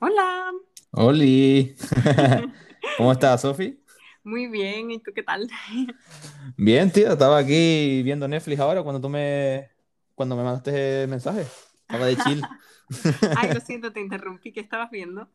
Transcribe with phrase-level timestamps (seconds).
[0.00, 0.52] Hola,
[0.92, 1.76] Oli,
[2.96, 3.78] ¿cómo estás, Sofi?
[4.24, 5.48] muy bien, ¿y tú qué tal?
[6.56, 9.70] Bien, tío, estaba aquí viendo Netflix ahora cuando tú me,
[10.14, 11.46] cuando me mandaste el mensaje.
[11.82, 12.50] Estaba de chill.
[13.34, 15.30] Ay, lo siento, te interrumpí, ¿qué estabas viendo?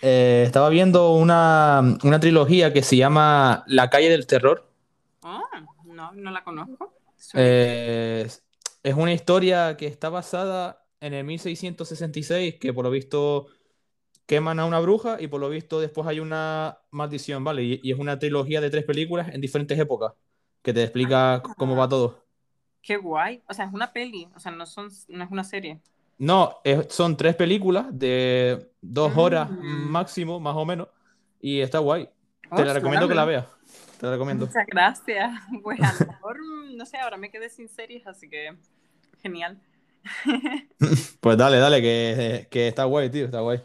[0.00, 4.68] Eh, estaba viendo una, una trilogía que se llama La calle del terror.
[5.22, 5.42] Oh,
[5.84, 6.92] no, no la conozco.
[7.34, 8.28] Eh,
[8.82, 13.48] es una historia que está basada en el 1666, que por lo visto
[14.32, 17.62] queman a una bruja y por lo visto después hay una maldición, ¿vale?
[17.64, 20.14] Y, y es una trilogía de tres películas en diferentes épocas,
[20.62, 22.24] que te explica c- cómo va Ah, todo.
[22.82, 23.42] qué guay.
[23.48, 25.80] O sea, es una peli, o sea, no son, no es una serie.
[26.18, 29.90] No, es- son tres películas de dos horas Mm.
[29.90, 30.88] máximo, más o menos,
[31.40, 32.08] y está guay.
[32.54, 33.46] Te la recomiendo que la veas.
[33.98, 34.46] Te la recomiendo.
[34.46, 35.30] Muchas gracias.
[35.62, 36.36] Pues a lo mejor,
[36.74, 38.56] no sé, ahora me quedé sin series, así que
[39.22, 39.60] genial.
[41.20, 43.60] Pues dale, dale, que, que está guay, tío, está guay.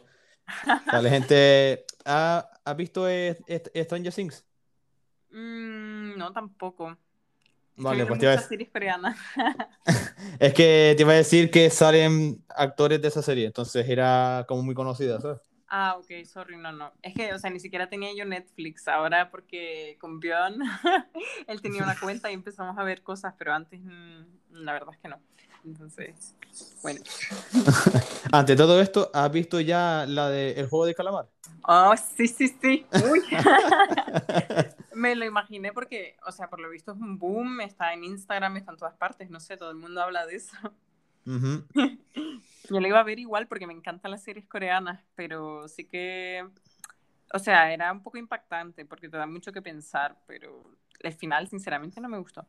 [0.89, 1.85] Sale gente.
[2.05, 3.37] ¿Ha, ¿has visto eh,
[3.83, 4.45] Stranger Things?
[5.31, 6.97] Mm, no, tampoco.
[7.77, 9.17] Vale, pues te iba a muchas dec- series coreanas.
[10.39, 14.63] Es que te iba a decir que salen actores de esa serie, entonces era como
[14.63, 15.39] muy conocida, ¿sabes?
[15.69, 16.93] Ah, ok, sorry, no, no.
[17.01, 18.87] Es que, o sea, ni siquiera tenía yo Netflix.
[18.87, 20.61] Ahora porque con Bjorn,
[21.47, 24.99] él tenía una cuenta y empezamos a ver cosas, pero antes, mm, la verdad es
[24.99, 25.19] que no.
[25.65, 26.35] Entonces,
[26.81, 27.01] bueno.
[28.31, 31.27] Ante todo esto, ¿has visto ya la de El juego de calamar?
[31.63, 32.85] Oh, sí, sí, sí.
[33.11, 33.21] Uy.
[34.95, 38.57] Me lo imaginé porque, o sea, por lo visto es un boom, está en Instagram,
[38.57, 40.57] está en todas partes, no sé, todo el mundo habla de eso.
[41.25, 46.47] Yo lo iba a ver igual porque me encantan las series coreanas, pero sí que,
[47.33, 50.63] o sea, era un poco impactante porque te da mucho que pensar, pero
[51.01, 52.47] el final, sinceramente, no me gustó.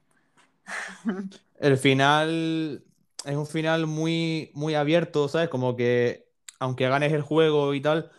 [1.59, 2.85] El final
[3.25, 5.49] es un final muy, muy abierto, ¿sabes?
[5.49, 6.29] Como que
[6.61, 8.11] aunque ganes el juego y tal,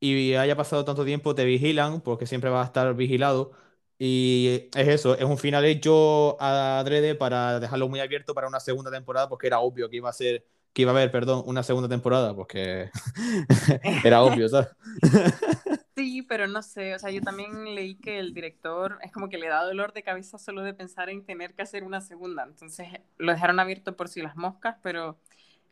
[0.00, 3.52] y haya pasado tanto tiempo, te vigilan, porque siempre vas a estar vigilado.
[3.98, 8.90] Y es eso, es un final hecho adrede para dejarlo muy abierto para una segunda
[8.90, 11.88] temporada, porque era obvio que iba a ser, que iba a haber, perdón, una segunda
[11.88, 12.90] temporada, porque
[14.02, 14.68] era obvio, ¿sabes?
[15.96, 19.38] Sí, pero no sé, o sea, yo también leí que el director es como que
[19.38, 22.86] le da dolor de cabeza solo de pensar en tener que hacer una segunda, entonces
[23.16, 25.18] lo dejaron abierto por si las moscas, pero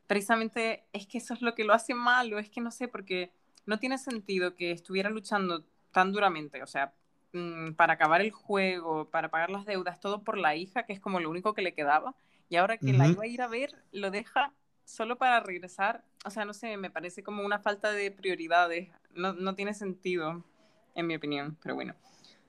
[0.06, 3.32] precisamente es que eso es lo que lo hace malo, es que no sé, porque
[3.66, 6.94] no tiene sentido que estuviera luchando tan duramente, o sea,
[7.34, 11.00] mm, para acabar el juego, para pagar las deudas, todo por la hija, que es
[11.00, 12.14] como lo único que le quedaba,
[12.48, 16.30] y ahora que la iba a ir a ver, lo deja solo para regresar, o
[16.30, 20.44] sea, no sé, me parece como una falta de prioridades, no, no tiene sentido,
[20.94, 21.94] en mi opinión, pero bueno.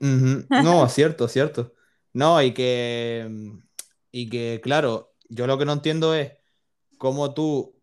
[0.00, 1.72] No, cierto, cierto.
[2.12, 3.58] No, y que, mm,
[4.12, 6.32] y que, claro, yo lo que no entiendo es
[6.98, 7.74] cómo tú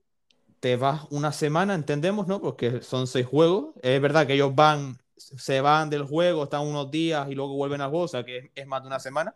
[0.59, 2.39] te vas una semana, entendemos, ¿no?
[2.41, 3.75] Porque son seis juegos.
[3.81, 7.81] Es verdad que ellos van, se van del juego, están unos días y luego vuelven
[7.81, 9.35] al juego, o sea que es, es más de una semana.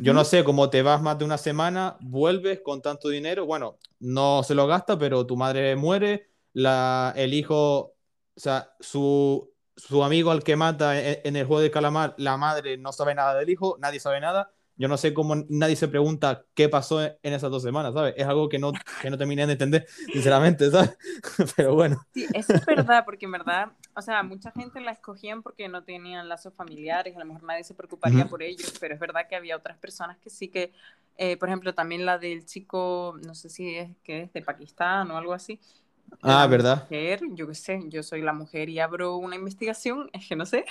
[0.00, 3.46] Yo no sé cómo te vas más de una semana, vuelves con tanto dinero.
[3.46, 7.94] Bueno, no se lo gasta, pero tu madre muere, la, el hijo, o
[8.36, 12.78] sea, su, su amigo al que mata en, en el juego de calamar, la madre
[12.78, 14.52] no sabe nada del hijo, nadie sabe nada.
[14.76, 18.14] Yo no sé cómo nadie se pregunta qué pasó en, en esas dos semanas, ¿sabes?
[18.16, 20.96] Es algo que no, que no terminé de entender, sinceramente, ¿sabes?
[21.56, 22.04] Pero bueno.
[22.14, 25.84] Sí, eso es verdad, porque en verdad, o sea, mucha gente la escogían porque no
[25.84, 28.28] tenían lazos familiares, a lo mejor nadie se preocuparía Ujú.
[28.28, 30.72] por ellos, pero es verdad que había otras personas que sí que,
[31.16, 35.10] eh, por ejemplo, también la del chico, no sé si es que es de Pakistán
[35.10, 35.60] o algo así,
[36.22, 36.88] Ah, ¿verdad?
[36.88, 40.46] mujer, yo qué sé, yo soy la mujer y abro una investigación, es que no
[40.46, 40.64] sé.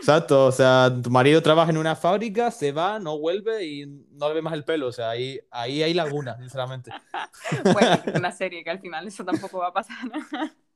[0.00, 4.28] Exacto, o sea, tu marido trabaja en una fábrica, se va, no vuelve y no
[4.28, 6.94] le ve más el pelo, o sea, ahí, ahí hay laguna, sinceramente.
[7.70, 9.96] Bueno, una serie que al final eso tampoco va a pasar.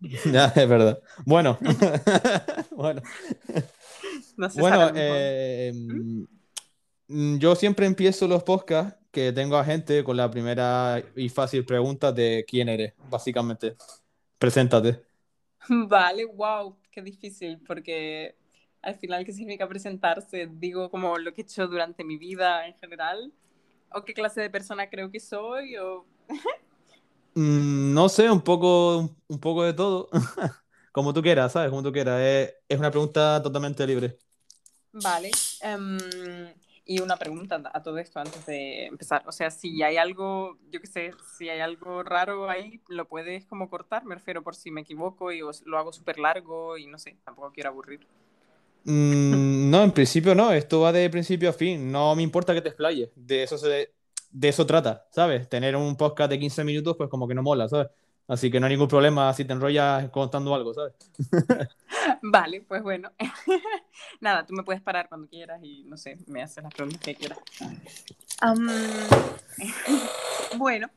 [0.02, 1.00] Ya, es verdad.
[1.24, 1.58] Bueno,
[2.70, 3.02] bueno,
[4.36, 6.24] No se bueno, eh, ¿Mm?
[7.08, 11.64] mm, yo siempre empiezo los podcasts que tengo a gente con la primera y fácil
[11.64, 13.76] pregunta de quién eres, básicamente.
[14.38, 15.02] Preséntate.
[15.68, 18.34] Vale, wow, qué difícil, porque
[18.80, 20.48] al final, ¿qué significa presentarse?
[20.50, 23.32] Digo como lo que he hecho durante mi vida en general,
[23.92, 26.06] o qué clase de persona creo que soy, o...
[27.34, 30.08] Mm, no sé, un poco, un poco de todo,
[30.92, 31.70] como tú quieras, ¿sabes?
[31.70, 32.20] Como tú quieras.
[32.20, 34.18] Es, es una pregunta totalmente libre.
[34.92, 35.30] Vale.
[35.60, 35.98] em,
[36.84, 39.22] y una pregunta a todo esto antes de empezar.
[39.26, 43.46] O sea, si hay algo, yo qué sé, si hay algo raro ahí, lo puedes
[43.46, 46.86] como cortar, me refiero por si me equivoco y os- lo hago súper largo y
[46.88, 48.06] no sé, tampoco quiero aburrir.
[48.84, 52.60] Mm, no, en principio no, esto va de principio a fin, no me importa que
[52.62, 53.94] te explayes, de eso se,
[54.32, 55.48] de eso trata, ¿sabes?
[55.48, 57.88] Tener un podcast de 15 minutos, pues como que no mola, ¿sabes?
[58.28, 60.94] Así que no hay ningún problema si te enrollas contando algo, ¿sabes?
[62.22, 63.10] Vale, pues bueno.
[64.20, 67.14] Nada, tú me puedes parar cuando quieras y no sé, me haces las preguntas que
[67.14, 67.38] quieras.
[70.56, 70.88] bueno,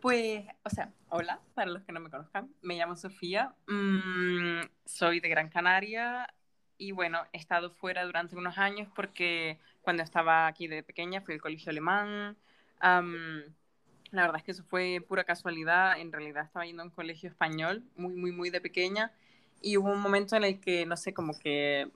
[0.00, 5.20] pues, o sea, hola, para los que no me conozcan, me llamo Sofía, mm, soy
[5.20, 6.28] de Gran Canaria
[6.76, 11.34] y bueno, he estado fuera durante unos años porque cuando estaba aquí de pequeña fui
[11.34, 12.36] al colegio alemán.
[12.82, 17.28] La verdad es que eso fue pura casualidad, en realidad estaba yendo a un colegio
[17.30, 19.12] español muy, muy, muy de pequeña
[19.62, 21.88] y hubo un momento en el que, no sé, como que,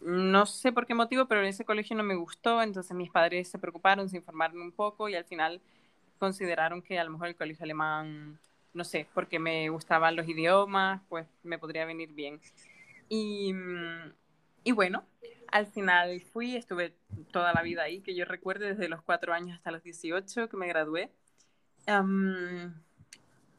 [0.00, 3.58] no sé por qué motivo, pero ese colegio no me gustó, entonces mis padres se
[3.58, 5.60] preocuparon, se informaron un poco y al final
[6.18, 8.38] consideraron que a lo mejor el colegio alemán,
[8.74, 12.40] no sé, porque me gustaban los idiomas, pues me podría venir bien.
[13.08, 13.54] Y,
[14.64, 15.04] y bueno,
[15.50, 16.94] al final fui, estuve
[17.28, 20.56] toda la vida ahí, que yo recuerdo desde los cuatro años hasta los 18 que
[20.56, 21.10] me gradué.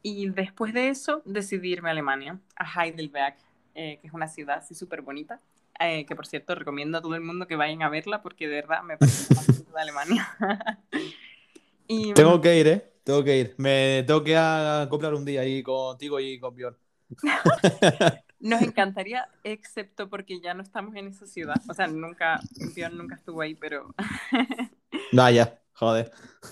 [0.02, 3.36] y después de eso decidí irme a Alemania, a Heidelberg,
[3.74, 5.40] eh, que es una ciudad así súper bonita,
[5.78, 8.56] eh, que por cierto recomiendo a todo el mundo que vayan a verla porque de
[8.56, 10.28] verdad me parece más de Alemania.
[12.14, 12.92] Tengo que ir, ¿eh?
[13.02, 13.54] Tengo que ir.
[13.56, 16.76] Me tengo que acoplar un día ahí contigo y con Bjorn.
[18.40, 21.60] Nos encantaría, excepto porque ya no estamos en esa ciudad.
[21.68, 22.40] O sea, nunca,
[22.74, 23.94] Bjorn nunca estuvo ahí, pero.
[25.12, 26.10] Vaya, joder.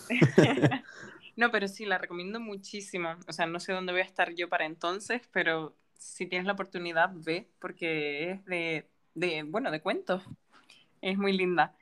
[1.37, 3.17] no, pero sí, la recomiendo muchísimo.
[3.27, 6.53] O sea, no sé dónde voy a estar yo para entonces, pero si tienes la
[6.53, 10.23] oportunidad, ve, porque es de, de bueno, de cuentos.
[11.01, 11.75] Es muy linda.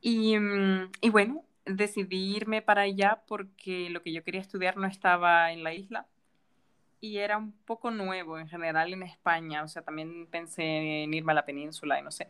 [0.00, 4.86] Y, mm, y bueno, decidí irme para allá porque lo que yo quería estudiar no
[4.86, 6.06] estaba en la isla
[7.00, 11.32] y era un poco nuevo en general en España, o sea, también pensé en irme
[11.32, 12.28] a la península y no sé.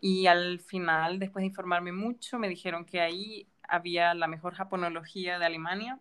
[0.00, 5.38] Y al final, después de informarme mucho, me dijeron que ahí había la mejor japonología
[5.38, 5.98] de Alemania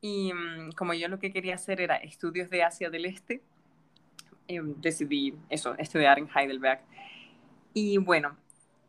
[0.00, 3.42] y mm, como yo lo que quería hacer era estudios de Asia del Este,
[4.48, 6.80] em, decidí eso, estudiar en Heidelberg.
[7.74, 8.36] Y bueno,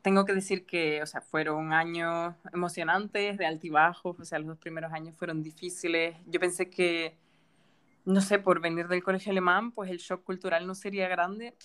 [0.02, 4.58] tengo que decir que, o sea, fueron años emocionantes, de altibajos, o sea, los dos
[4.58, 6.16] primeros años fueron difíciles.
[6.28, 7.16] Yo pensé que,
[8.06, 11.56] no sé, por venir del colegio alemán, pues el shock cultural no sería grande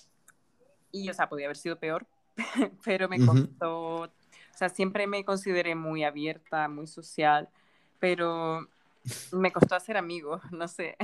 [0.92, 2.06] y, o sea, podía haber sido peor,
[2.84, 4.10] pero me costó, o
[4.54, 7.48] sea, siempre me consideré muy abierta, muy social,
[7.98, 8.68] pero
[9.32, 10.96] me costó hacer amigos, no sé.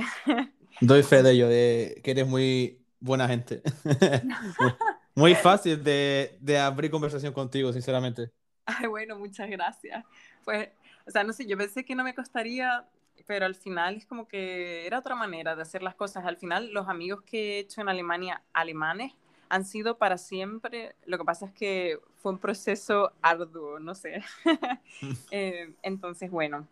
[0.81, 3.61] Doy fe de ello, de que eres muy buena gente.
[5.15, 8.31] Muy fácil de, de, abrir conversación contigo, sinceramente.
[8.65, 10.03] Ay, bueno, muchas gracias.
[10.43, 10.69] Pues,
[11.05, 12.83] o sea, no sé, yo pensé que no me costaría,
[13.25, 16.25] pero al final es como que era otra manera de hacer las cosas.
[16.25, 19.13] Al final, los amigos que he hecho en Alemania, alemanes,
[19.49, 20.95] han sido para siempre.
[21.05, 24.23] Lo que pasa es que fue un proceso arduo, no sé.
[25.31, 26.67] eh, entonces, bueno,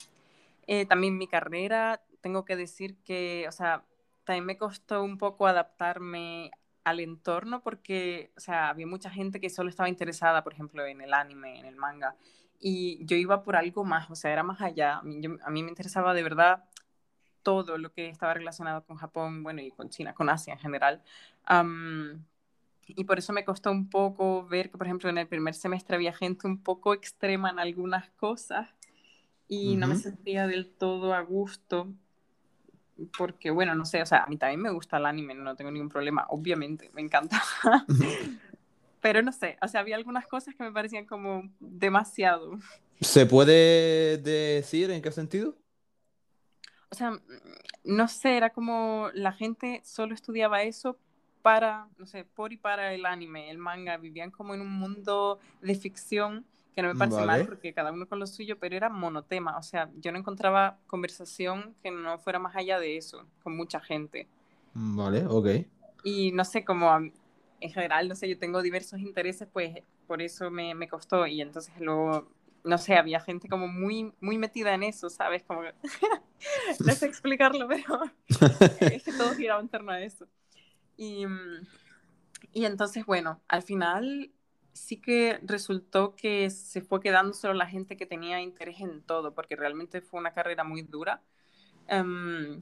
[0.67, 3.83] eh, también mi carrera, tengo que decir que, o sea,
[4.23, 6.51] también me costó un poco adaptarme
[6.83, 11.01] al entorno porque, o sea, había mucha gente que solo estaba interesada, por ejemplo, en
[11.01, 12.15] el anime, en el manga,
[12.61, 14.97] y yo iba por algo más, o sea, era más allá.
[14.97, 16.63] A mí, a mí me interesaba de verdad
[17.43, 21.01] todo lo que estaba relacionado con Japón, bueno, y con China, con Asia en general.
[22.87, 25.95] y por eso me costó un poco ver que, por ejemplo, en el primer semestre
[25.95, 28.69] había gente un poco extrema en algunas cosas
[29.47, 31.87] y no me sentía del todo a gusto
[33.17, 35.71] porque, bueno, no sé, o sea, a mí también me gusta el anime, no tengo
[35.71, 37.41] ningún problema, obviamente, me encanta.
[39.01, 42.60] Pero no sé, o sea, había algunas cosas que me parecían como demasiado.
[43.00, 45.58] ¿Se puede decir en qué sentido?
[46.91, 47.20] O sea,
[47.84, 50.98] no sé, era como la gente solo estudiaba eso
[51.41, 55.39] para, no sé, por y para el anime, el manga, vivían como en un mundo
[55.62, 58.89] de ficción que no me parece mal porque cada uno con lo suyo, pero era
[58.89, 63.58] monotema, o sea, yo no encontraba conversación que no fuera más allá de eso, con
[63.58, 64.27] mucha gente.
[64.74, 65.48] Vale, ok.
[66.03, 66.89] Y no sé, como
[67.62, 71.41] en general, no sé, yo tengo diversos intereses, pues por eso me, me costó y
[71.41, 72.27] entonces luego,
[72.63, 75.44] no sé, había gente como muy, muy metida en eso, ¿sabes?
[75.44, 75.62] Como,
[76.86, 78.01] no sé explicarlo, pero
[78.80, 80.27] es que todo giraba en torno a eso.
[80.98, 81.25] Y,
[82.51, 84.32] y entonces, bueno, al final
[84.74, 89.34] sí que resultó que se fue quedando solo la gente que tenía interés en todo,
[89.34, 91.22] porque realmente fue una carrera muy dura.
[91.88, 92.62] Em,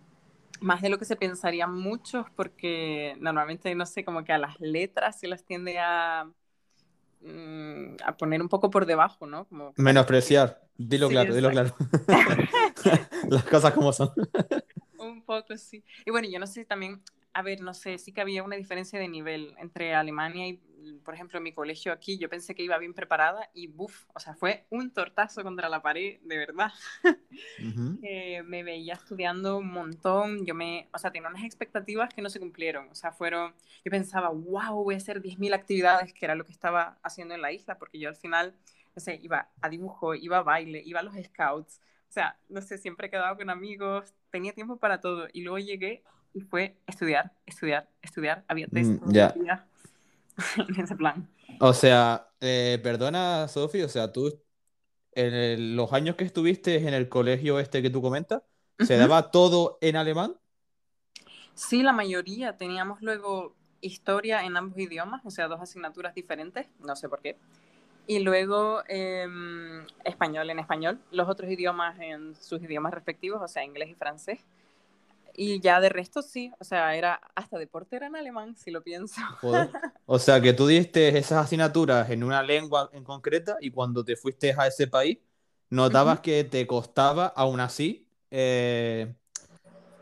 [0.60, 4.60] más de lo que se pensaría muchos, porque normalmente, no sé, como que a las
[4.60, 6.30] letras se las tiende a,
[7.22, 9.46] mm, a poner un poco por debajo, ¿no?
[9.46, 10.62] Como Menospreciar.
[10.78, 11.76] Dilo claro, dilo claro.
[13.30, 14.12] las cosas como son.
[14.98, 15.84] un poco, sí.
[16.06, 17.02] Y bueno, yo no sé también,
[17.34, 20.62] a ver, no sé, sí que había una diferencia de nivel entre Alemania y
[21.04, 24.20] por ejemplo, en mi colegio aquí, yo pensé que iba bien preparada y buf, o
[24.20, 26.72] sea, fue un tortazo contra la pared, de verdad.
[28.46, 32.40] me veía estudiando un montón, yo me, o sea, tenía unas expectativas que no se
[32.40, 33.54] cumplieron, o sea, fueron,
[33.84, 37.42] yo pensaba, wow, voy a hacer 10.000 actividades, que era lo que estaba haciendo en
[37.42, 38.56] la isla, porque yo al final,
[38.96, 42.62] no sé, iba a dibujo, iba a baile, iba a los scouts, o sea, no
[42.62, 46.04] sé, siempre he quedado con amigos, tenía tiempo para todo, y luego llegué
[46.34, 49.68] y fue estudiar, estudiar, estudiar, había test mm, ya.
[50.58, 51.30] en ese plan.
[51.60, 54.42] O sea, eh, perdona, Sofi, o sea, tú,
[55.14, 58.44] en los años que estuviste en el colegio este que tú comentas,
[58.80, 60.36] ¿se daba todo en alemán?
[61.54, 62.56] Sí, la mayoría.
[62.58, 67.38] Teníamos luego historia en ambos idiomas, o sea, dos asignaturas diferentes, no sé por qué.
[68.08, 73.64] Y luego em, español en español, los otros idiomas en sus idiomas respectivos, o sea,
[73.64, 74.40] inglés y francés.
[75.34, 78.84] Y ya de resto sí, o sea, era hasta deporte era en alemán, si lo
[78.84, 79.22] pienso.
[80.12, 84.16] O sea, que tú diste esas asignaturas en una lengua en concreta y cuando te
[84.16, 85.20] fuiste a ese país,
[85.70, 89.14] notabas que te costaba, aún así, eh,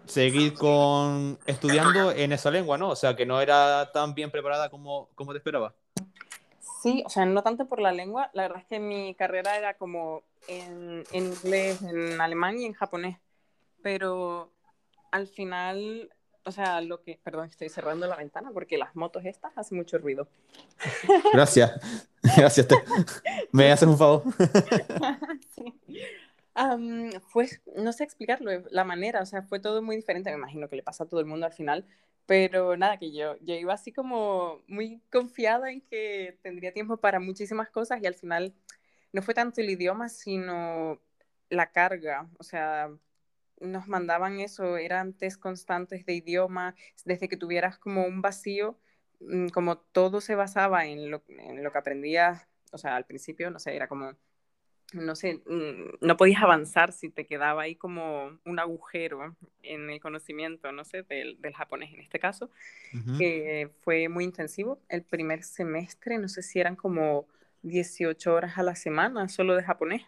[0.05, 2.89] seguir con estudiando en esa lengua, ¿no?
[2.89, 5.75] O sea, que no era tan bien preparada como, como te esperaba.
[6.81, 9.73] Sí, o sea, no tanto por la lengua, la verdad es que mi carrera era
[9.73, 13.17] como en, en inglés, en alemán y en japonés,
[13.81, 14.51] pero
[15.11, 16.09] al final,
[16.43, 19.97] o sea, lo que, perdón, estoy cerrando la ventana porque las motos estas hacen mucho
[19.97, 20.27] ruido.
[21.33, 21.71] Gracias,
[22.37, 22.67] gracias.
[23.51, 24.23] ¿Me haces un favor?
[25.55, 25.73] sí.
[27.29, 30.75] fue, no sé explicarlo, la manera, o sea, fue todo muy diferente, me imagino que
[30.75, 31.85] le pasa a todo el mundo al final,
[32.25, 37.19] pero nada, que yo, yo iba así como muy confiada en que tendría tiempo para
[37.19, 38.53] muchísimas cosas y al final
[39.13, 40.99] no fue tanto el idioma, sino
[41.49, 42.89] la carga, o sea,
[43.59, 48.77] nos mandaban eso, eran test constantes de idioma, desde que tuvieras como un vacío,
[49.19, 53.49] mm, como todo se basaba en lo, en lo que aprendías, o sea, al principio,
[53.49, 54.13] no sé, era como,
[54.93, 59.99] no sé, mm, no podías avanzar si te quedaba ahí como un agujero en el
[59.99, 62.49] conocimiento, no sé, del, del japonés en este caso,
[63.17, 64.79] que fue muy intensivo.
[64.87, 67.27] El primer semestre, no sé si eran como
[67.63, 70.03] 18 horas a la semana solo de japonés.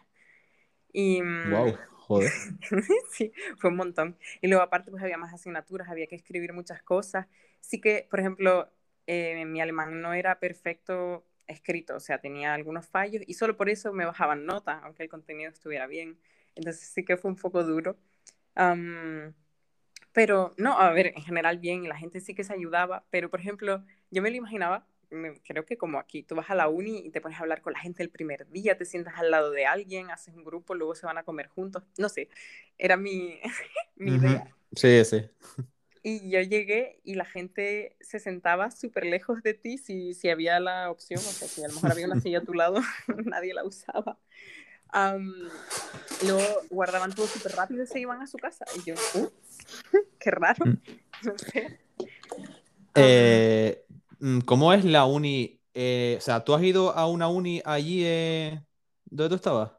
[0.92, 1.76] Y, wow.
[2.10, 2.32] Joder.
[3.12, 4.18] sí, fue un montón.
[4.40, 7.28] Y luego aparte pues había más asignaturas, había que escribir muchas cosas.
[7.60, 8.68] Sí que, por ejemplo,
[9.06, 13.68] eh, mi alemán no era perfecto escrito, o sea, tenía algunos fallos y solo por
[13.68, 16.18] eso me bajaban notas, aunque el contenido estuviera bien.
[16.56, 17.96] Entonces sí que fue un poco duro.
[20.12, 23.40] pero no, a ver, en general bien, la gente sí que se ayudaba, pero por
[23.40, 24.86] ejemplo, yo me lo imaginaba
[25.44, 27.72] creo que como aquí, tú vas a la uni y te pones a hablar con
[27.72, 30.94] la gente el primer día, te sientas al lado de alguien, haces un grupo, luego
[30.94, 32.28] se van a comer juntos, no sé,
[32.78, 33.40] era mi,
[33.96, 34.54] mi idea.
[34.74, 35.28] Sí, sí.
[36.02, 40.58] Y yo llegué y la gente se sentaba súper lejos de ti si, si había
[40.58, 42.80] la opción, o sea, si a lo mejor había una silla a tu lado,
[43.26, 44.18] nadie la usaba.
[46.24, 48.64] luego guardaban todo súper rápido y se iban a su casa.
[48.76, 48.94] Y yo,
[50.18, 50.66] qué raro.
[50.66, 50.78] Mm.
[51.22, 51.78] No sé.
[52.94, 53.84] Eh,
[54.44, 55.60] ¿Cómo es la uni?
[55.74, 58.62] Eh, o sea, ¿tú has ido a una uni allí eh,
[59.04, 59.72] donde tú estabas?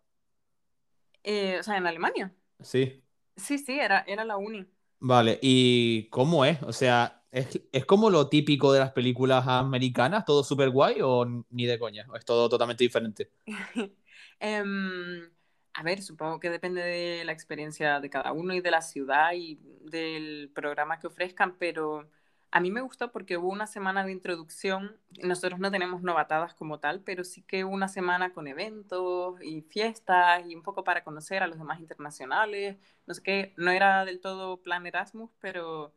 [1.24, 2.34] Eh, o sea, en Alemania.
[2.60, 3.04] Sí.
[3.36, 4.68] Sí, sí, era, era la uni.
[5.00, 6.62] Vale, ¿y cómo es?
[6.64, 10.26] O sea, ¿es, es como lo típico de las películas americanas?
[10.26, 12.06] ¿Todo súper guay o ni de coña?
[12.10, 13.32] ¿O es todo totalmente diferente?
[14.40, 15.30] Em,
[15.74, 19.34] a ver, supongo que depende de la experiencia de cada uno y de la ciudad
[19.36, 22.10] y del programa que ofrezcan, pero
[22.52, 24.98] a mí me gustó porque hubo una semana de introducción.
[25.24, 30.46] Nosotros no tenemos novatadas como tal, pero sí que una semana con eventos y fiestas
[30.46, 32.78] y un poco para conocer a los demás internacionales.
[33.08, 35.94] No sé qué, no era del todo plan Erasmus, pero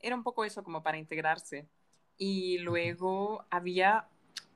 [0.00, 1.68] era un poco eso como para integrarse.
[2.16, 4.06] Y luego había,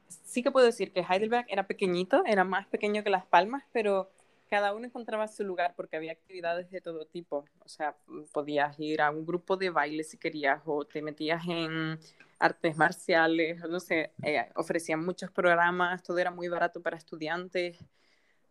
[0.07, 4.13] sí que puedo decir que Heidelberg era pequeñito, era más pequeño que Las Palmas, pero
[4.49, 7.45] cada uno encontraba su lugar porque había actividades de todo tipo.
[7.61, 7.97] O sea,
[8.33, 11.99] podías ir a un grupo de baile si querías o te metías en
[12.39, 17.79] artes marciales, no sé, eh, ofrecían muchos programas, todo era muy barato para estudiantes.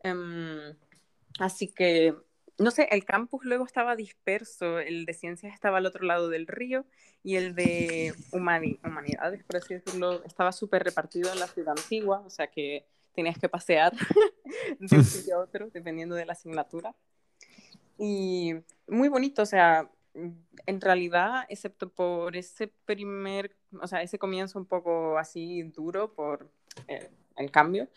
[0.04, 0.76] Em,
[1.40, 2.16] así que,
[2.60, 6.48] no sé, el campus luego estaba disperso, el de ciencias estaba al otro lado del
[6.48, 6.86] río
[7.24, 12.30] y el de humanidades, por así decirlo, estaba súper repartido en la ciudad antigua, o
[12.30, 12.86] sea que
[13.18, 13.94] tenías que pasear
[14.80, 16.96] de un sitio a otro, dependiendo de la asignatura.
[17.98, 18.54] Y
[18.88, 24.68] muy bonito, o sea, en realidad, excepto por ese primer, o sea, ese comienzo un
[24.68, 26.48] poco así duro por
[26.88, 27.90] eh, el cambio,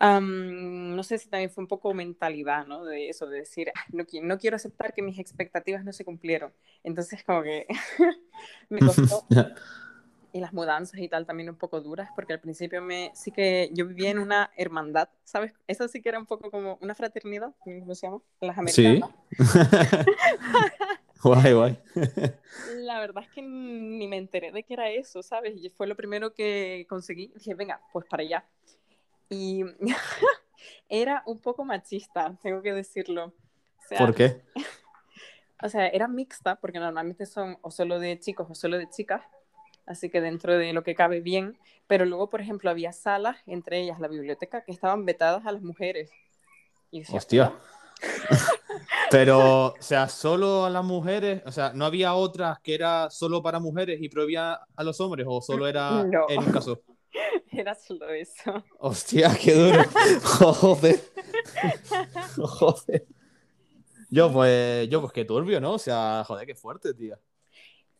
[0.00, 2.84] no sé si también fue un poco mentalidad, ¿no?
[2.84, 6.52] De eso, de decir, no, no quiero aceptar que mis expectativas no se cumplieron.
[6.82, 7.66] Entonces, como que
[8.70, 9.26] me costó
[10.34, 13.70] y las mudanzas y tal también un poco duras, porque al principio me, sí que
[13.72, 15.54] yo vivía en una hermandad, ¿sabes?
[15.68, 18.20] Eso sí que era un poco como una fraternidad, ¿cómo se llama?
[18.40, 19.10] Las americanas.
[19.30, 19.36] Sí.
[21.22, 21.78] guay, guay.
[22.78, 25.54] La verdad es que ni me enteré de que era eso, ¿sabes?
[25.56, 27.28] Y fue lo primero que conseguí.
[27.36, 28.44] Dije, venga, pues para allá.
[29.28, 29.62] Y
[30.88, 33.32] era un poco machista, tengo que decirlo.
[33.96, 34.42] ¿Por qué?
[35.62, 39.22] O sea, era mixta, porque normalmente son o solo de chicos o solo de chicas,
[39.86, 43.80] así que dentro de lo que cabe bien, pero luego, por ejemplo, había salas, entre
[43.80, 46.10] ellas la biblioteca, que estaban vetadas a las mujeres.
[47.12, 47.52] Hostia.
[49.10, 53.42] pero, o sea, solo a las mujeres, o sea, ¿no había otras que era solo
[53.42, 56.80] para mujeres y prohibía a los hombres o solo era en un caso?
[57.52, 58.64] Era solo eso.
[58.80, 59.84] Hostia, qué duro.
[60.24, 61.00] Joder.
[62.36, 63.06] Joder.
[64.10, 65.74] Yo pues, yo pues qué turbio, ¿no?
[65.74, 67.18] O sea, joder, qué fuerte, tía.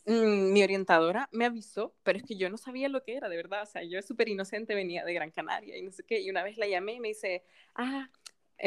[0.06, 3.36] Mm, mi orientadora me avisó, pero es que yo no sabía lo que era, de
[3.36, 3.62] verdad.
[3.62, 6.20] O sea, yo súper inocente venía de Gran Canaria y no sé qué.
[6.20, 7.42] Y una vez la llamé y me dice,
[7.74, 8.10] ah,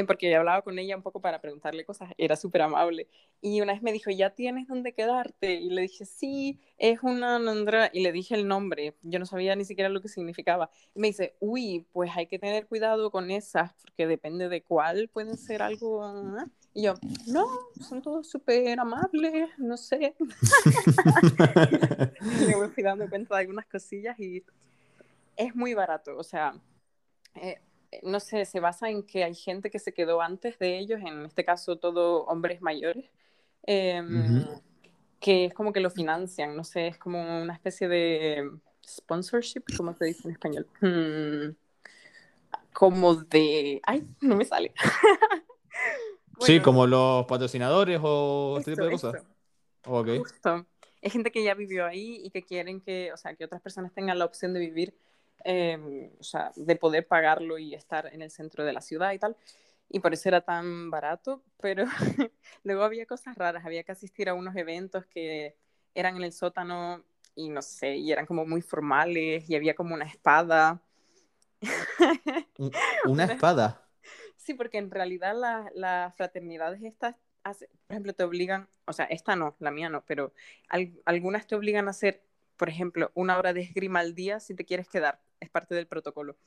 [0.08, 3.08] porque hablaba con ella un poco para preguntarle cosas, era súper amable.
[3.42, 5.54] Y una vez me dijo, ¿ya tienes dónde quedarte?
[5.56, 7.90] Y le dije, sí, es una Nandra.
[7.94, 10.70] Y le dije el nombre, yo no sabía ni siquiera lo que significaba.
[10.96, 15.08] Y me dice, uy, pues hay que tener cuidado con esas, porque depende de cuál,
[15.10, 16.04] pueden ser algo...
[16.04, 16.48] ¿ah?".
[16.78, 16.94] Y yo,
[17.26, 17.48] no,
[17.82, 20.14] son todos súper amables, no sé.
[22.48, 24.44] me voy dando cuenta de algunas cosillas y
[25.36, 26.54] es muy barato, o sea,
[27.34, 27.60] eh,
[28.04, 31.26] no sé, se basa en que hay gente que se quedó antes de ellos, en
[31.26, 33.06] este caso todo hombres mayores,
[33.64, 34.46] em,
[35.20, 38.52] que es como que lo financian, no sé, es como una especie de
[38.88, 40.68] sponsorship, ¿cómo se dice en español?
[40.82, 41.56] Hmm,
[42.72, 43.82] como de...
[43.82, 44.76] Ay, no me sale.
[46.40, 49.24] sí, como los patrocinadores o este tipo de cosas.
[49.86, 50.22] Okay.
[51.02, 53.94] Es gente que ya vivió ahí y que quieren que, o sea, que otras personas
[53.94, 54.94] tengan la opción de vivir
[55.44, 59.20] Em, o sea, de poder pagarlo y estar en el centro de la ciudad y
[59.20, 59.38] tal.
[59.90, 61.86] Y por eso era tan barato, pero
[62.64, 65.56] luego había cosas raras, había que asistir a unos eventos que
[65.96, 67.02] eran en el sótano
[67.36, 70.82] y no sé, y eran como muy formales y había como una espada.
[73.06, 73.87] ¿Una espada?
[74.48, 77.58] Sí, porque en realidad las la fraternidades estas, por
[77.90, 80.32] ejemplo, te obligan, o sea, esta no, la mía no, pero
[81.04, 82.24] algunas te obligan a hacer,
[82.56, 85.86] por ejemplo, una hora de esgrima al día si te quieres quedar es parte del
[85.86, 86.38] protocolo.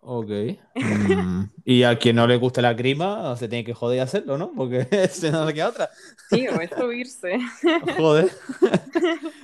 [0.00, 0.30] Ok.
[0.76, 4.52] Mm, y a quien no le guste la grima, se tiene que joder hacerlo, ¿no?
[4.56, 5.90] Porque se no le queda otra.
[6.30, 7.38] Sí, o es subirse.
[7.98, 8.30] Joder.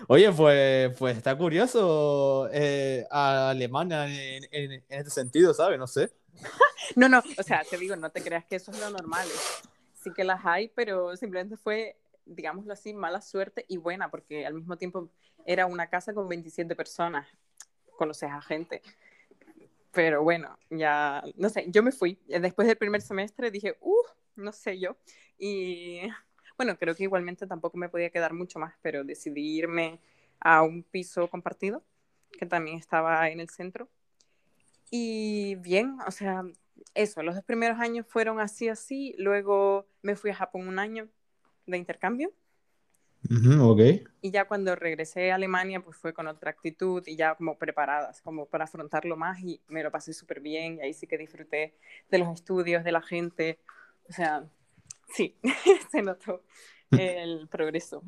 [0.07, 5.79] Oye, pues, pues está curioso eh, a Alemania en, en, este sentido, ¿sabes?
[5.79, 6.11] No sé.
[6.97, 9.27] No, no, o sea, te digo, no te creas que eso es lo normal.
[9.95, 14.55] Sí que las hay, pero simplemente fue, digámoslo así, mala suerte y buena, porque al
[14.55, 15.09] mismo tiempo
[15.47, 17.27] era una casa con 27 personas
[18.03, 18.83] conoces a gente.
[19.93, 22.19] Pero bueno, ya, no sé, yo me fui.
[22.27, 24.03] Después del primer semestre dije, uh,
[24.37, 24.97] no sé yo.
[25.39, 26.01] Y
[26.57, 30.01] bueno, creo que igualmente tampoco me podía quedar mucho más, pero decidí irme
[30.41, 31.85] a un piso compartido,
[32.39, 33.89] que también estaba en el centro.
[34.95, 36.45] Y bien, o sea,
[36.95, 39.15] eso, los dos primeros años fueron así, así.
[39.19, 41.09] Luego me fui a Japón un año
[41.67, 42.31] de intercambio
[44.21, 48.21] y ya cuando regresé a Alemania, pues fue con otra actitud y ya como preparadas,
[48.21, 51.75] como para afrontarlo más y me lo pasé súper bien y ahí sí que disfruté
[52.11, 53.61] de los estudios, de la gente.
[54.09, 54.45] O sea,
[55.15, 55.37] sí,
[55.93, 56.43] se notó
[56.91, 58.03] el progreso.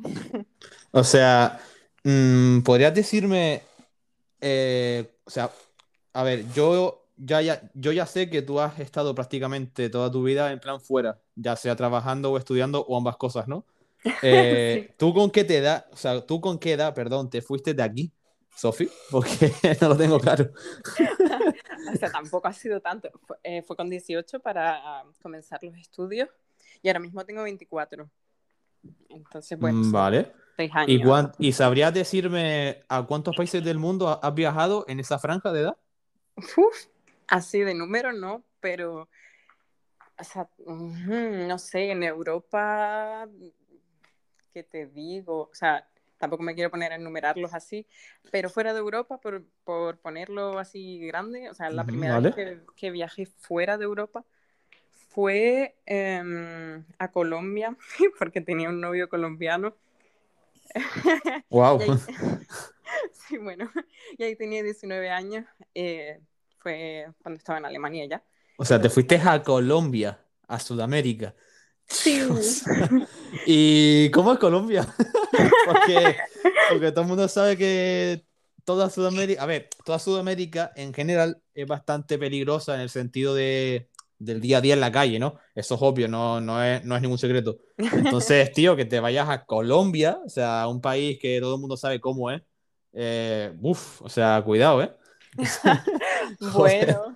[0.91, 1.61] O sea,
[2.03, 3.63] mm, ¿podrías decirme,
[4.41, 5.51] eh, o sea,
[6.15, 10.23] a ver, yo ya, ya, yo ya sé que tú has estado prácticamente toda tu
[10.23, 13.65] vida en plan fuera, ya sea trabajando o estudiando o ambas cosas, ¿no?
[14.23, 17.73] Eh, ¿Tú con qué te da, o sea, tú con qué edad, perdón, te fuiste
[17.73, 18.13] de aquí,
[18.55, 18.89] Sofi?
[19.11, 19.51] Porque
[19.81, 20.51] no lo tengo claro.
[21.93, 23.11] o sea, tampoco ha sido tanto.
[23.27, 26.29] Fue, eh, fue con 18 para um, comenzar los estudios
[26.83, 28.11] y ahora mismo tengo 24.
[29.09, 29.79] Entonces, bueno.
[29.79, 30.33] Mm, vale.
[30.87, 31.01] ¿Y,
[31.39, 35.77] ¿Y sabrías decirme a cuántos países del mundo has viajado en esa franja de edad?
[36.37, 36.87] Uf,
[37.29, 39.09] así de número no, pero,
[40.19, 43.29] o sea, no sé, en Europa
[44.53, 47.87] que te digo, o sea, tampoco me quiero poner a enumerarlos así,
[48.31, 52.61] pero fuera de Europa, por, por ponerlo así grande, o sea, la primera vez que,
[52.77, 54.25] que, viajé fuera de Europa
[55.11, 57.77] fue em, a Colombia,
[58.19, 59.75] porque tenía un novio colombiano.
[61.51, 61.81] ¡Wow!
[63.29, 63.71] sí, bueno,
[64.17, 66.21] y ahí tenía 19 años, eh,
[66.59, 68.25] fue cuando estaba en Alemania ya.
[68.57, 71.35] O sea, te fuiste a Colombia, a Sudamérica.
[71.87, 72.21] Sí.
[73.47, 74.87] ¿Y cómo es Colombia?
[75.67, 76.17] porque,
[76.71, 78.25] porque todo el mundo sabe que
[78.65, 83.91] toda Sudamérica, a ver, toda Sudamérica en general es bastante peligrosa en el sentido de,
[84.19, 85.39] del día a día en la calle, ¿no?
[85.55, 87.59] Eso es obvio, no, no, es, no es ningún secreto.
[87.77, 91.77] Entonces, tío, que te vayas a Colombia, o sea, un país que todo el mundo
[91.77, 92.43] sabe cómo es,
[92.95, 94.97] eh, uf, o sea, cuidado, ¿eh?
[96.55, 97.15] bueno,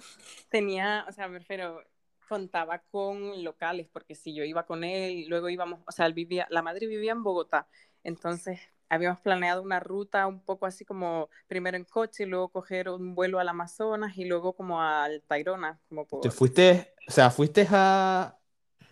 [0.51, 1.83] tenía, o sea, me refiero,
[2.29, 6.47] contaba con locales, porque si yo iba con él, luego íbamos, o sea, él vivía,
[6.51, 7.69] la madre vivía en Bogotá,
[8.03, 12.89] entonces habíamos planeado una ruta un poco así como primero en coche y luego coger
[12.89, 15.79] un vuelo al Amazonas y luego como al Tayrona.
[15.89, 18.39] Como ¿Te fuiste, o sea, fuiste a,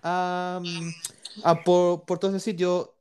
[0.03, 0.61] a,
[1.45, 2.96] a por, por, todo ese sitio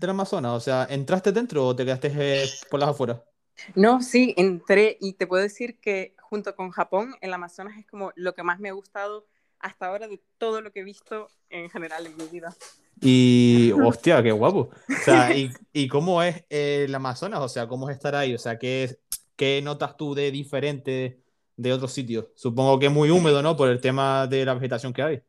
[0.00, 0.52] del Amazonas?
[0.52, 3.20] O sea, ¿entraste dentro o te quedaste eh, por las afueras?
[3.74, 8.12] No, sí, entré y te puedo decir que junto con Japón, el Amazonas es como
[8.16, 9.26] lo que más me ha gustado
[9.58, 12.56] hasta ahora de todo lo que he visto en general en mi vida.
[13.00, 14.70] Y, hostia, qué guapo.
[14.88, 17.40] O sea, ¿y, y cómo es el Amazonas?
[17.40, 18.34] O sea, ¿cómo es estar ahí?
[18.34, 18.98] O sea, ¿qué,
[19.36, 21.22] qué notas tú de diferente
[21.56, 22.26] de otros sitios?
[22.34, 23.56] Supongo que es muy húmedo, ¿no?
[23.56, 25.22] Por el tema de la vegetación que hay.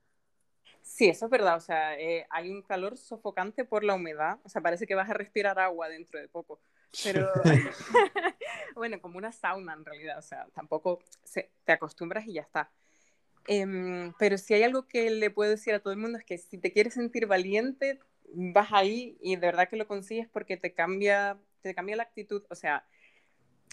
[1.01, 1.57] Sí, eso es verdad.
[1.57, 4.37] O sea, eh, hay un calor sofocante por la humedad.
[4.43, 6.61] O sea, parece que vas a respirar agua dentro de poco.
[7.03, 7.27] Pero,
[8.75, 10.19] bueno, como una sauna en realidad.
[10.19, 12.69] O sea, tampoco se, te acostumbras y ya está.
[13.47, 16.37] Em, pero si hay algo que le puedo decir a todo el mundo es que
[16.37, 17.99] si te quieres sentir valiente,
[18.35, 22.43] vas ahí y de verdad que lo consigues porque te cambia, te cambia la actitud.
[22.51, 22.85] O sea,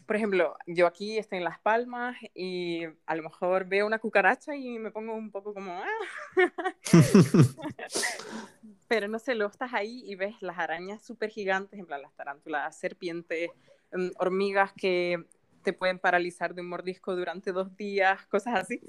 [0.06, 4.56] por ejemplo, yo aquí estoy en Las Palmas y a lo mejor veo una cucaracha
[4.56, 5.72] y me pongo un poco como...
[5.72, 5.86] Ah".
[8.88, 12.14] Pero no sé, luego estás ahí y ves las arañas súper gigantes, en plan las
[12.14, 13.50] tarántulas, serpientes,
[13.92, 15.24] em, hormigas que
[15.62, 18.80] te pueden paralizar de un mordisco durante dos días, cosas así.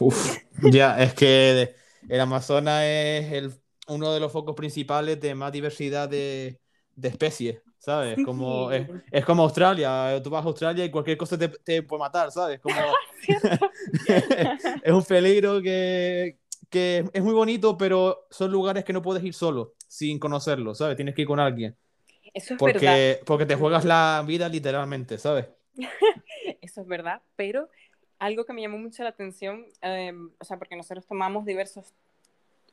[0.00, 0.38] Uf,
[0.72, 1.76] ya, es que
[2.08, 3.52] el Amazonas es el,
[3.86, 6.58] uno de los focos principales de más diversidad de,
[6.96, 8.16] de especies, ¿sabes?
[8.24, 11.98] Como, es, es, como Australia, tú vas a Australia y cualquier cosa te, te puede
[11.98, 12.60] matar, ¿sabes?
[12.60, 12.76] Como...
[14.84, 16.38] es un peligro que,
[16.70, 20.94] que es muy bonito, pero son lugares que no puedes ir solo, sin conocerlo, ¿sabes?
[20.94, 21.76] Tienes que ir con alguien.
[22.32, 23.20] Eso es porque, verdad.
[23.26, 25.46] Porque te juegas la vida literalmente, ¿sabes?
[26.60, 27.68] Eso es verdad, pero
[28.20, 31.92] algo que me llamó mucho la atención, eh, o sea, porque nosotros tomamos diversos,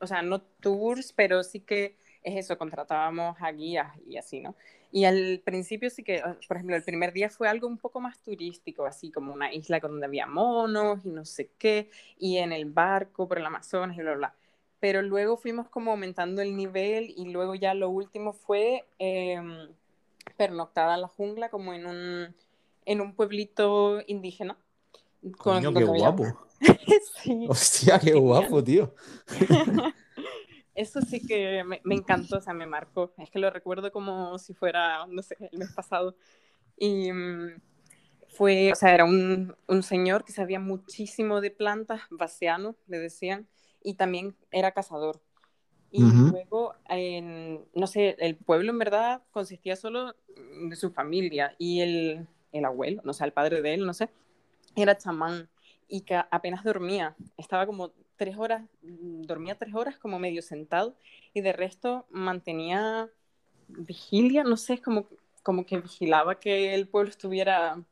[0.00, 4.54] o sea, no tours, pero sí que es eso, contratábamos a guías y así, ¿no?
[4.92, 8.18] Y al principio sí que, por ejemplo, el primer día fue algo un poco más
[8.18, 12.64] turístico, así como una isla donde había monos y no sé qué, y en el
[12.64, 14.34] barco por el Amazonas y bla, bla.
[14.80, 19.40] Pero luego fuimos como aumentando el nivel y luego ya lo último fue eh,
[20.36, 22.34] pernoctada en la jungla, como en un,
[22.86, 24.56] en un pueblito indígena.
[25.38, 26.24] Coño, qué guapo.
[27.22, 27.46] sí.
[27.48, 28.94] Hostia, qué guapo, tío.
[30.74, 33.12] Eso sí que me, me, encantó, o sea, me marcó.
[33.18, 36.16] Es que lo recuerdo como si fuera, no sé, el mes pasado.
[36.76, 37.60] Y mm,
[38.28, 43.48] fue, o sea, era un, un señor que sabía muchísimo de plantas, vaciano, le decían,
[43.82, 45.20] y también era cazador.
[45.92, 50.14] Y luego, en, no sé, el pueblo en verdad consistía solo
[50.68, 54.08] de su familia y el, el abuelo, no sé, el padre de él, no sé,
[54.76, 55.48] era chamán
[55.88, 60.94] y que apenas dormía, estaba como tres horas, mm, dormía tres horas como medio sentado
[61.32, 63.08] y de resto mantenía
[63.66, 65.06] vigilia, no sé, como,
[65.42, 67.82] como que vigilaba que el pueblo estuviera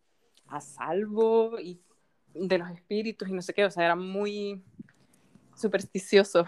[0.48, 1.80] a salvo y
[2.34, 4.62] de los espíritus y no sé qué, o sea, era muy
[5.56, 6.44] supersticioso.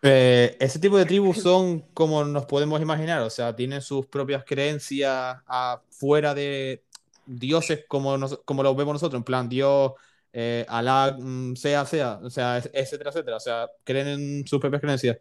[0.00, 4.42] Eh, ese tipo de tribus son como nos podemos imaginar, o sea, tienen sus propias
[4.46, 6.82] creencias afuera de,
[7.26, 9.92] dioses como, nos, como los vemos nosotros, en plan Dios,
[10.32, 13.36] eh, Alá, mm, sea, sea, o sea, etcétera, etcétera.
[13.36, 15.18] O sea, creen en sus propias creencias.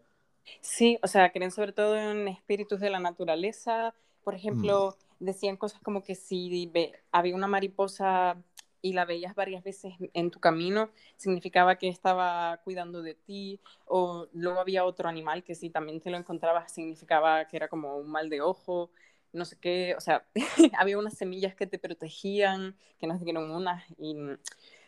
[0.62, 3.94] Sí, o sea, creen sobre todo en espíritus de la naturaleza.
[4.24, 5.26] Por ejemplo, mm.
[5.26, 8.38] decían cosas como que si ve, había una mariposa
[8.82, 14.28] y la veías varias veces en tu camino, significaba que estaba cuidando de ti, o
[14.34, 18.10] luego había otro animal que si también te lo encontrabas, significaba que era como un
[18.10, 18.92] mal de ojo
[19.34, 20.26] no sé qué, o sea,
[20.80, 24.16] había unas semillas que te protegían, que nos dieron unas y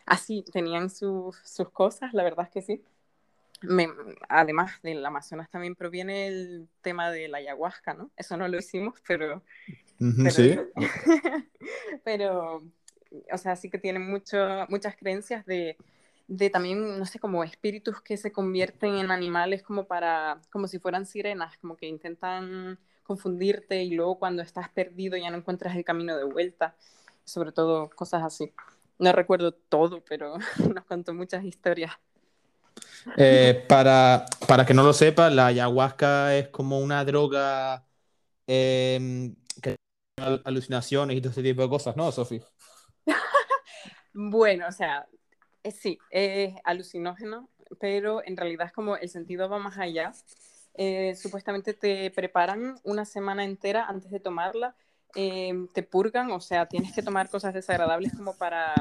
[0.09, 1.37] así tenían sus
[1.71, 2.83] cosas, la verdad es que sí.
[4.27, 8.09] además del Amazonas también proviene el tema de la ayahuasca, ¿no?
[8.17, 9.43] Eso no lo hicimos, pero...
[9.99, 10.59] pero sí.
[12.03, 12.63] pero,
[13.31, 14.37] o sea, sí que tienen mucho,
[14.69, 15.77] muchas creencias de,
[16.27, 20.79] de también, no sé, como espíritus que se convierten en animales como para, como si
[20.79, 25.83] fueran sirenas, como que intentan confundirte y luego cuando estás perdido ya no encuentras el
[25.83, 26.75] camino de vuelta,
[27.23, 28.53] sobre todo cosas así.
[28.99, 30.37] No recuerdo todo, pero
[30.75, 31.93] nos contó muchas historias.
[33.17, 37.85] Eh, para, para que no lo sepa, la ayahuasca es como una droga
[38.45, 39.75] em, que
[40.43, 42.41] alucinaciones y todo ese tipo de cosas, ¿no, Sofi?
[44.13, 45.07] bueno, o sea,
[45.63, 50.11] eh, sí, es alucinógeno, pero en realidad es como el sentido va más allá.
[50.75, 54.75] Eh, supuestamente te preparan una semana entera antes de tomarla,
[55.15, 58.75] eh, te purgan, o sea, tienes que tomar cosas desagradables como para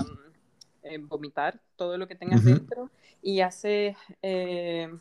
[1.08, 2.88] vomitar todo lo que tengas dentro
[3.20, 3.94] y haces,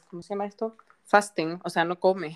[0.10, 0.76] ¿cómo se llama esto?
[1.06, 2.36] Fasting, o sea, no comes,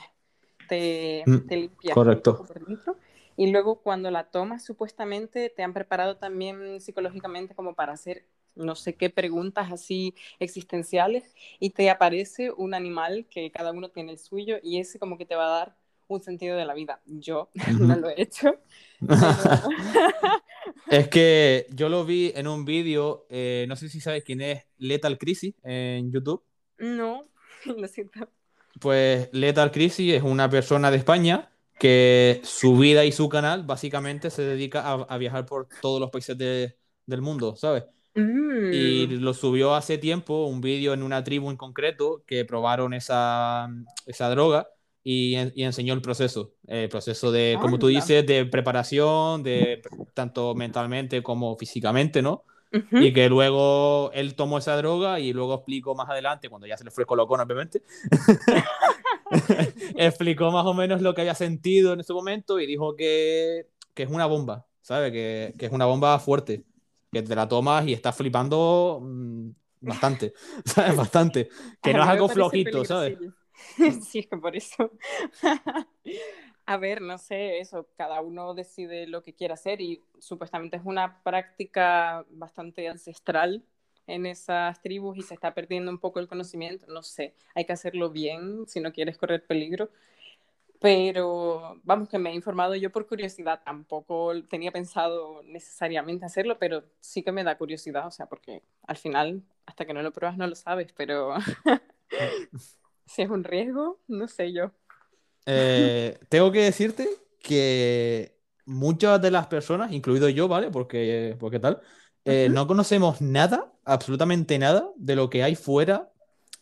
[0.69, 2.37] te, mm, te limpias Correcto.
[2.37, 2.95] por dentro
[3.35, 8.25] y luego cuando la tomas, supuestamente te han preparado también psicológicamente como para hacer
[8.55, 14.11] no sé qué preguntas así existenciales y te aparece un animal que cada uno tiene
[14.11, 15.75] el suyo y ese como que te va a dar
[16.15, 17.01] un sentido de la vida.
[17.05, 18.55] Yo no lo he hecho.
[20.89, 24.63] es que yo lo vi en un vídeo, eh, no sé si sabes quién es
[24.77, 26.43] Lethal Crisis en YouTube.
[26.77, 27.25] No,
[27.65, 28.27] lo siento.
[28.79, 34.29] Pues Lethal Crisis es una persona de España que su vida y su canal básicamente
[34.29, 37.85] se dedica a, viajar por todos los países del mundo, ¿sabes?
[38.13, 39.21] Y mm.
[39.21, 43.67] lo subió hace tiempo, un vídeo en una tribu en concreto que probaron esa,
[44.05, 44.69] esa droga
[45.03, 46.53] y, y, enseñó el proceso.
[46.67, 49.81] El proceso de, como tú dices, de preparación, de
[50.13, 52.45] tanto mentalmente como físicamente, ¿no?
[52.91, 56.85] Y que luego él tomó esa droga y luego explicó más adelante, cuando ya se
[56.85, 57.81] le fue colocón, obviamente,
[59.97, 64.03] explicó más o menos lo que había sentido en ese momento y dijo que, que
[64.03, 65.11] es una bomba, ¿sabes?
[65.11, 66.63] Que, que, es una bomba fuerte,
[67.11, 69.49] que te la tomas y estás flipando mm,
[69.81, 70.33] bastante,
[70.65, 70.95] ¿sabes?
[70.95, 71.49] Bastante.
[71.83, 73.17] Que no es algo flojito, ¿sabes?
[74.01, 74.91] Sí, es que por eso.
[76.65, 80.83] A ver, no sé, eso, cada uno decide lo que quiere hacer y supuestamente es
[80.85, 83.63] una práctica bastante ancestral
[84.07, 86.85] en esas tribus y se está perdiendo un poco el conocimiento.
[86.87, 89.89] No sé, hay que hacerlo bien si no quieres correr peligro.
[90.79, 96.83] Pero vamos, que me he informado yo por curiosidad, tampoco tenía pensado necesariamente hacerlo, pero
[97.01, 100.37] sí que me da curiosidad, o sea, porque al final, hasta que no lo pruebas,
[100.37, 101.35] no lo sabes, pero
[103.13, 104.71] si es un riesgo, no sé yo.
[105.45, 110.69] Eh, tengo que decirte que muchas de las personas, incluido yo, ¿vale?
[110.71, 111.81] Porque, porque tal,
[112.25, 116.11] eh, no conocemos nada, absolutamente nada, de lo que hay fuera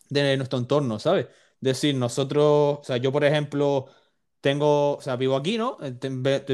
[0.08, 1.26] de nuestro entorno, ¿sabes?
[1.26, 3.86] Es decir, nosotros, o sea, yo por ejemplo,
[4.40, 5.76] tengo, o sea, vivo aquí, ¿no?
[5.82, 5.92] Eh,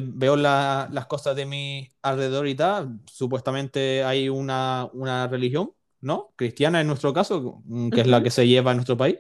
[0.03, 3.01] veo las cosas de mi alrededor y tal.
[3.07, 6.33] Supuestamente hay una, una religión, ¿no?
[6.37, 9.19] Cristiana en nuestro caso, que es la que se lleva en nuestro país.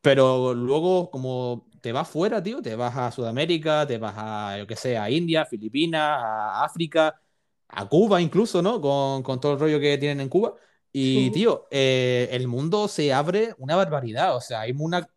[0.00, 4.66] Pero luego, como te vas fuera, tío, te vas a Sudamérica, te vas a, yo
[4.66, 7.20] qué sé, a India, Filipinas, a África,
[7.68, 8.80] a Cuba incluso, ¿no?
[8.80, 10.54] Con, con, todo el rollo que tienen en Cuba.
[10.90, 14.34] Y, tío, eh, el mundo se abre una barbaridad.
[14.34, 15.08] O sea, hay una,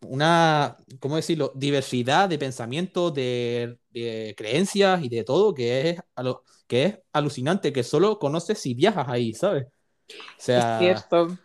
[0.00, 1.52] una ¿cómo decirlo?
[1.54, 6.00] Diversidad de pensamientos, de, de creencias y de todo que es,
[6.66, 9.66] que es alucinante, que solo conoces si viajas ahí, ¿sabes?
[9.66, 11.36] O sea, es cierto.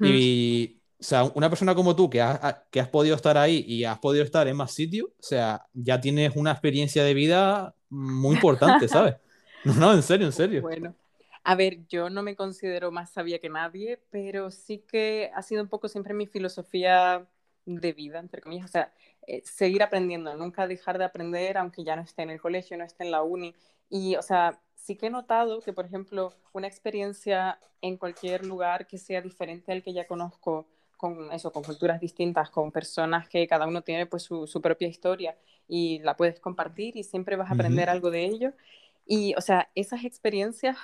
[0.00, 3.84] Y, o sea, una persona como tú que, ha, que has podido estar ahí y
[3.84, 8.34] has podido estar en más sitios, o sea, ya tienes una experiencia de vida muy
[8.34, 9.16] importante, ¿sabes?
[9.64, 10.60] No, no, en serio, en serio.
[10.60, 10.94] Bueno,
[11.42, 15.62] a ver, yo no me considero más sabia que nadie, pero sí que ha sido
[15.62, 17.26] un poco siempre mi filosofía
[17.64, 18.92] de vida, entre comillas, o sea,
[19.26, 22.84] eh, seguir aprendiendo, nunca dejar de aprender, aunque ya no esté en el colegio, no
[22.84, 23.54] esté en la uni.
[23.88, 28.86] Y, o sea, sí que he notado que, por ejemplo, una experiencia en cualquier lugar
[28.86, 30.66] que sea diferente al que ya conozco,
[31.00, 34.86] con eso, con culturas distintas, con personas que cada uno tiene pues su, su propia
[34.86, 35.34] historia
[35.66, 38.52] y la puedes compartir y siempre vas a aprender algo de ello.
[39.06, 40.76] Y, o sea, esas experiencias,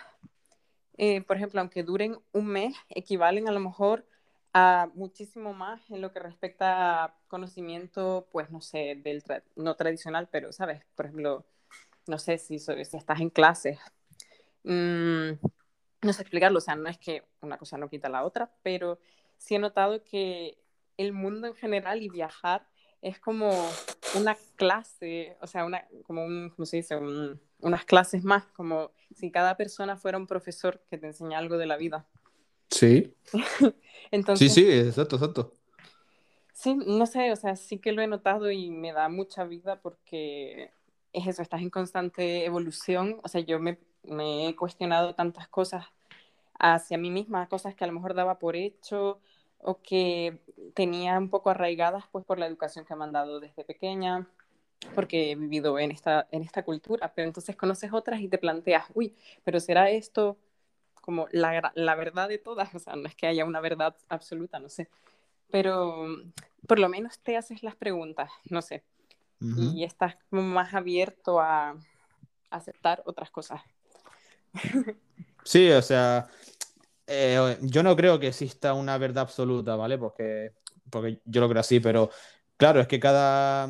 [0.96, 4.06] eh, por ejemplo, aunque duren un mes, equivalen a lo mejor
[4.54, 9.22] a muchísimo más en lo que respecta a conocimiento, pues, no sé, del
[9.54, 10.82] no tradicional, pero, ¿sabes?
[10.94, 11.44] Por ejemplo,
[12.06, 13.78] no sé si, si estás en clases.
[14.64, 15.32] Mm,
[16.00, 18.98] no sé explicarlo, o sea, no es que una cosa no quita la otra, pero
[19.38, 20.58] sí he notado que
[20.96, 22.66] el mundo en general y viajar
[23.02, 23.50] es como
[24.14, 26.96] una clase, o sea, una, como un, ¿cómo se dice?
[27.60, 31.66] unas clases más, como si cada persona fuera un profesor que te enseña algo de
[31.66, 32.06] la vida.
[32.70, 33.14] Sí.
[34.10, 35.56] Entonces, sí, sí, exacto, exacto.
[36.52, 39.80] Sí, no sé, o sea, sí que lo he notado y me da mucha vida
[39.80, 40.72] porque
[41.12, 43.20] es eso, estás en constante evolución.
[43.22, 45.86] O sea, yo me, me he cuestionado tantas cosas
[46.58, 49.20] hacia mí misma, cosas que a lo mejor daba por hecho
[49.58, 50.38] o que
[50.74, 54.26] tenía un poco arraigadas pues por la educación que me han dado desde pequeña,
[54.94, 58.86] porque he vivido en esta, en esta cultura, pero entonces conoces otras y te planteas,
[58.94, 59.14] uy,
[59.44, 60.36] pero ¿será esto
[61.00, 62.70] como la, la verdad de todas?
[62.74, 64.88] O sea, no es que haya una verdad absoluta, no sé,
[65.50, 66.06] pero
[66.66, 68.82] por lo menos te haces las preguntas, no sé,
[69.40, 71.76] y estás como más abierto a,
[72.50, 73.60] aceptar otras cosas.
[75.46, 76.26] Sí, o sea,
[77.06, 79.96] eh, yo no creo que exista una verdad absoluta, ¿vale?
[79.96, 80.50] Porque,
[80.90, 82.10] porque yo lo creo así, pero
[82.56, 83.68] claro, es que cada,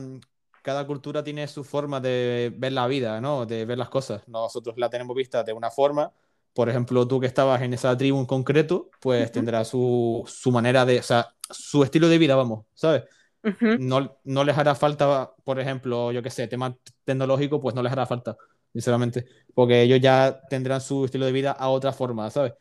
[0.63, 3.45] cada cultura tiene su forma de ver la vida, ¿no?
[3.45, 4.27] De ver las cosas.
[4.27, 6.11] Nosotros la tenemos vista de una forma.
[6.55, 10.87] Por ejemplo, tú que estabas en esa tribu en concreto, pues tendrá su, su manera
[10.87, 13.05] de, o sea, su estilo de vida, vamos, ¿sabes?
[13.79, 17.93] no, no les hará falta, por ejemplo, yo qué sé, tema tecnológico, pues no les
[17.93, 18.37] hará falta,
[18.73, 22.55] sinceramente, porque ellos ya tendrán su estilo de vida a otra forma, ¿sabes?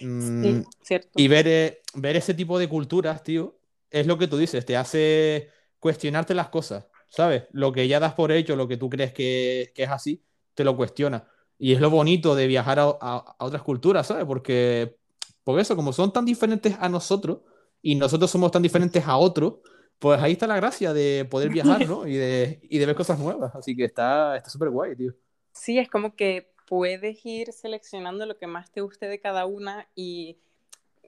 [0.00, 1.08] Mm, cierto.
[1.16, 3.58] Y ver, eh, ver ese tipo de culturas, tío,
[3.90, 7.44] es lo que tú dices, te hace cuestionarte las cosas, ¿sabes?
[7.52, 10.22] Lo que ya das por hecho, lo que tú crees que, que es así,
[10.54, 11.28] te lo cuestiona.
[11.58, 14.24] Y es lo bonito de viajar a, a, otras culturas, ¿sabes?
[14.26, 14.96] Porque,
[15.44, 17.38] por eso, como son tan diferentes a nosotros
[17.80, 19.54] y nosotros somos tan diferentes a otros,
[19.98, 22.06] pues ahí está la gracia de poder viajar, ¿no?
[22.06, 23.54] Y de, y de ver cosas nuevas.
[23.54, 25.12] Así que está súper guay, tío.
[25.58, 29.88] Sí, es como que puedes ir seleccionando lo que más te guste de cada una
[29.94, 30.36] y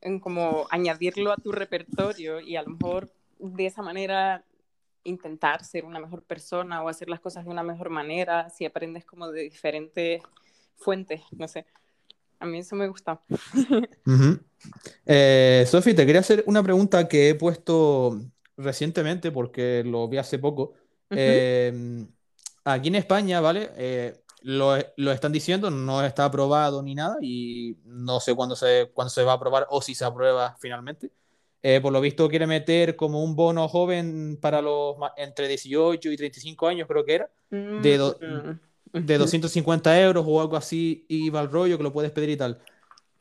[0.02, 4.44] en como añadirlo a tu repertorio y a lo mejor de esa manera
[5.04, 9.04] intentar ser una mejor persona o hacer las cosas de una mejor manera, si aprendes
[9.04, 10.22] como de diferentes
[10.76, 11.66] fuentes, no sé.
[12.38, 13.20] A mí eso me gusta.
[15.06, 18.20] Eh, Sofi, te quería hacer una pregunta que he puesto
[18.58, 20.74] recientemente, porque lo vi hace poco.
[21.08, 22.06] Em,
[22.64, 23.70] aquí en España, ¿vale?
[23.76, 28.90] Eh, lo, lo, están diciendo, no está aprobado ni nada y no sé cuándo se,
[28.92, 31.10] cuándo se va a aprobar o si se aprueba finalmente.
[31.62, 36.16] Eh, por lo visto quiere meter como un bono joven para los entre 18 y
[36.16, 38.58] 35 años, creo que era, de,
[38.92, 38.98] mm.
[38.98, 42.36] de 250 euros o algo así, y va al rollo que lo puedes pedir y
[42.36, 42.62] tal.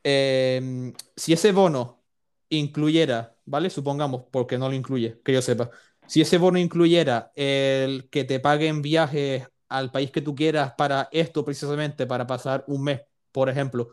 [0.03, 2.01] Em, si ese bono
[2.49, 3.69] incluyera, ¿vale?
[3.69, 5.69] Supongamos, porque no lo incluye, que yo sepa.
[6.08, 11.08] Si ese bono incluyera el que te paguen viajes al país que tú quieras para
[11.12, 13.01] esto precisamente, para pasar un mes,
[13.32, 13.89] por ejemplo,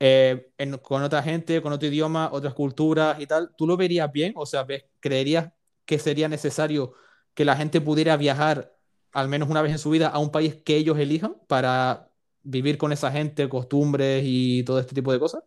[0.00, 0.52] eh,
[0.82, 4.32] con otra gente, con otro idioma, otras culturas y tal, ¿tú lo verías bien?
[4.36, 4.66] O sea,
[5.00, 5.52] ¿creerías
[5.84, 6.94] que sería necesario
[7.34, 8.74] que la gente pudiera viajar
[9.12, 12.10] al menos una vez en su vida a un país que ellos elijan para
[12.42, 15.42] vivir con esa gente, costumbres y todo este tipo de cosas?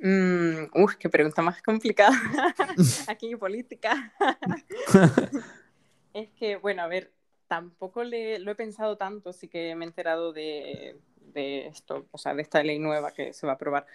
[0.00, 2.16] Mm, uf, qué pregunta más complicada.
[3.08, 4.12] Aquí política.
[6.14, 7.12] es que, bueno, a ver,
[7.48, 11.00] tampoco le, lo he pensado tanto, sí que me he enterado de,
[11.32, 13.86] de, esto, o sea, de esta ley nueva que se va a aprobar.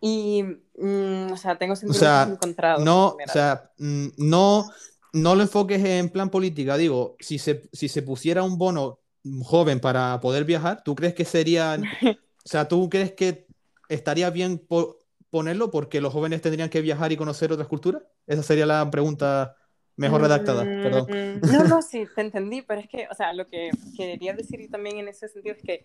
[0.00, 2.84] Y, mm, o sea, tengo sentimientos encontrados.
[2.84, 4.70] No, o sea, mm, no,
[5.12, 6.76] no lo enfoques en plan política.
[6.76, 9.00] Digo, si se, si se pusiera un bono
[9.42, 13.46] joven para poder viajar, ¿tú crees que sería, o sea, tú crees que
[13.88, 14.98] estaría bien por,
[15.30, 18.02] ponerlo porque los jóvenes tendrían que viajar y conocer otras culturas?
[18.26, 19.56] Esa sería la pregunta
[19.96, 21.06] mejor redactada, perdón.
[21.08, 24.68] Mm, no, no, sí, te entendí, pero es que, o sea, lo que quería decir
[24.70, 25.82] también en ese sentido es que,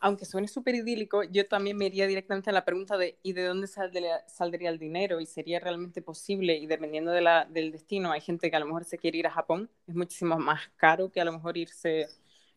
[0.00, 3.44] aunque suene súper idílico, yo también me iría directamente a la pregunta de ¿y de
[3.44, 5.20] dónde saldría, saldría el dinero?
[5.20, 6.56] ¿Y sería realmente posible?
[6.56, 9.26] Y dependiendo de la, del destino, hay gente que a lo mejor se quiere ir
[9.26, 12.08] a Japón, es muchísimo más caro que a lo mejor irse,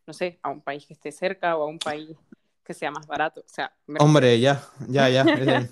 [0.08, 2.10] no sé, a un país que esté cerca o a un país
[2.64, 3.42] que sea más barato.
[3.42, 5.26] O sea, Hombre, ya, ya, ya.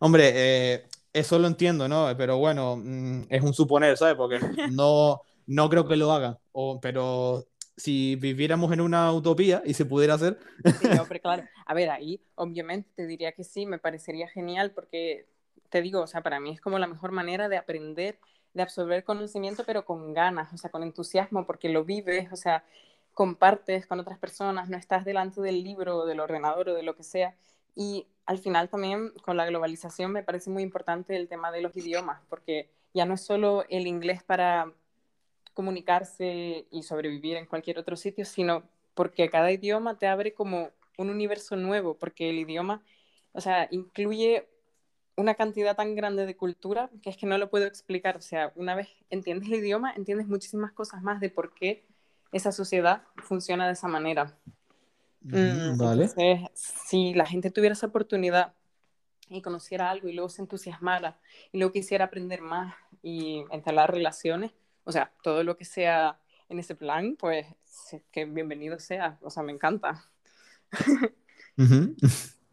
[0.00, 2.12] Hombre, eh, eso lo entiendo, ¿no?
[2.18, 4.16] Pero bueno, mm, es un suponer, ¿sabes?
[4.16, 4.38] Porque
[4.72, 6.36] no, no creo que lo hagan.
[6.52, 7.46] O, pero
[7.76, 10.38] si viviéramos en una utopía y se pudiera hacer.
[10.80, 11.44] Sí, hombre, claro.
[11.66, 15.26] A ver, ahí obviamente te diría que sí, me parecería genial porque
[15.70, 18.18] te digo, o sea, para mí es como la mejor manera de aprender,
[18.52, 22.64] de absorber conocimiento, pero con ganas, o sea, con entusiasmo, porque lo vives, o sea,
[23.12, 26.96] compartes con otras personas, no estás delante del libro o del ordenador o de lo
[26.96, 27.34] que sea.
[27.74, 31.76] Y al final también con la globalización me parece muy importante el tema de los
[31.76, 34.72] idiomas, porque ya no es solo el inglés para
[35.52, 38.62] comunicarse y sobrevivir en cualquier otro sitio, sino
[38.94, 42.82] porque cada idioma te abre como un universo nuevo, porque el idioma,
[43.32, 44.48] o sea, incluye
[45.16, 48.16] una cantidad tan grande de cultura que es que no lo puedo explicar.
[48.16, 51.84] O sea, una vez entiendes el idioma, entiendes muchísimas cosas más de por qué
[52.32, 54.36] esa sociedad funciona de esa manera.
[55.24, 56.10] Mm, vale.
[56.54, 58.52] si la gente tuviera esa oportunidad
[59.28, 61.18] y conociera algo y luego se entusiasmara
[61.50, 64.52] y luego quisiera aprender más y entablar relaciones,
[64.84, 66.18] o sea, todo lo que sea
[66.48, 67.46] en ese plan, pues
[68.12, 70.04] que bienvenido sea, o sea, me encanta.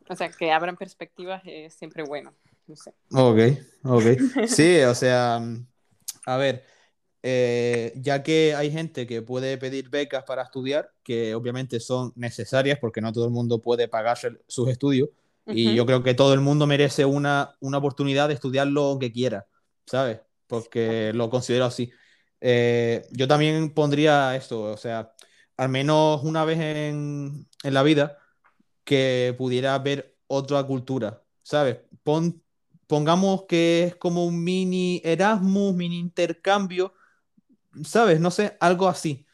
[0.10, 2.34] o sea, que abran perspectivas es siempre bueno,
[2.68, 2.94] no sé.
[3.14, 3.40] Ok,
[3.84, 4.48] ok.
[4.48, 5.42] Sí, o sea,
[6.26, 6.66] a ver,
[7.24, 12.80] eh, ya que hay gente que puede pedir becas para estudiar, que obviamente son necesarias
[12.80, 15.10] porque no todo el mundo puede pagarse sus estudios,
[15.48, 19.12] y yo creo que todo el mundo merece una, una oportunidad de estudiar lo que
[19.12, 19.48] quiera,
[19.86, 20.20] ¿sabes?
[20.48, 21.92] Porque lo considero así.
[22.40, 25.14] Eh, yo también pondría esto, o sea,
[25.58, 28.18] al menos una vez en, en la vida,
[28.84, 31.78] que pudiera ver otra cultura, ¿sabes?
[32.04, 32.42] Pon,
[32.88, 36.94] pongamos que es como un mini Erasmus, mini intercambio,
[37.84, 38.20] ¿sabes?
[38.20, 39.26] No sé, algo así.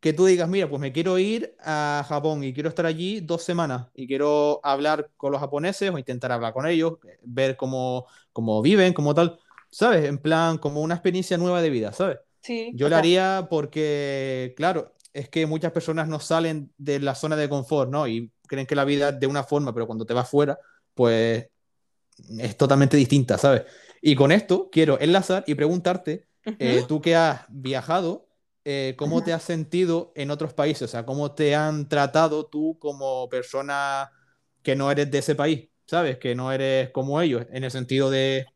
[0.00, 3.42] Que tú digas, mira, pues me quiero ir a Japón y quiero estar allí dos
[3.42, 8.60] semanas y quiero hablar con los japoneses o intentar hablar con ellos, ver cómo, cómo
[8.60, 9.38] viven, como tal,
[9.70, 10.04] ¿sabes?
[10.04, 12.18] En plan, como una experiencia nueva de vida, ¿sabes?
[12.42, 12.72] Sí.
[12.74, 17.48] Yo lo haría porque, claro, es que muchas personas no salen de la zona de
[17.48, 18.06] confort, ¿no?
[18.06, 20.58] Y creen que la vida es de una forma, pero cuando te vas fuera,
[20.92, 21.46] pues
[22.38, 23.62] es totalmente distinta, ¿sabes?
[24.02, 28.28] Y con esto quiero enlazar y preguntarte, eh, tú que has viajado,
[28.64, 30.82] eh, ¿cómo te has sentido en otros países?
[30.82, 34.10] O sea, ¿cómo te han tratado tú como persona
[34.62, 35.68] que no eres de ese país?
[35.86, 36.18] ¿Sabes?
[36.18, 38.46] Que no eres como ellos, en el sentido de,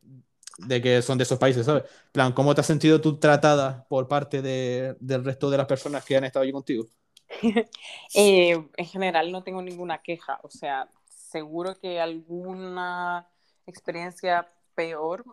[0.59, 1.85] de que son de esos países, ¿sabes?
[2.11, 6.05] plan, ¿cómo te has sentido tú tratada por parte de, del resto de las personas
[6.05, 6.87] que han estado allí contigo?
[8.15, 13.29] eh, en general no tengo ninguna queja, o sea, seguro que alguna
[13.67, 15.25] experiencia peor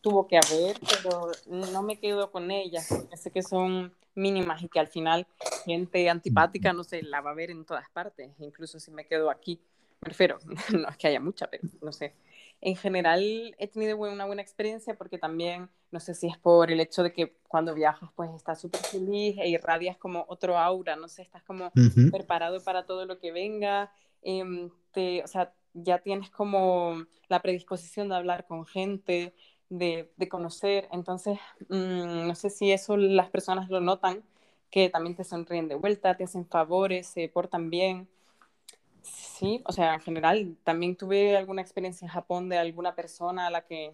[0.00, 4.80] tuvo que haber, pero no me quedo con ellas, sé que son mínimas y que
[4.80, 5.26] al final
[5.64, 9.30] gente antipática, no sé, la va a ver en todas partes, incluso si me quedo
[9.30, 9.60] aquí,
[10.00, 10.38] prefiero,
[10.72, 12.14] no es que haya mucha, pero no sé,
[12.60, 16.80] en general he tenido una buena experiencia porque también, no sé si es por el
[16.80, 21.08] hecho de que cuando viajas pues estás súper feliz e irradias como otro aura, no
[21.08, 21.70] sé, estás como
[22.10, 28.08] preparado para todo lo que venga, em, te, o sea, ya tienes como la predisposición
[28.08, 29.34] de hablar con gente,
[29.70, 31.38] de, de conocer, entonces
[31.68, 34.22] mm, no sé si eso las personas lo notan,
[34.70, 38.08] que también te sonríen de vuelta, te hacen favores, se portan bien.
[39.02, 43.50] Sí, o sea, en general, también tuve alguna experiencia en Japón de alguna persona a
[43.50, 43.92] la que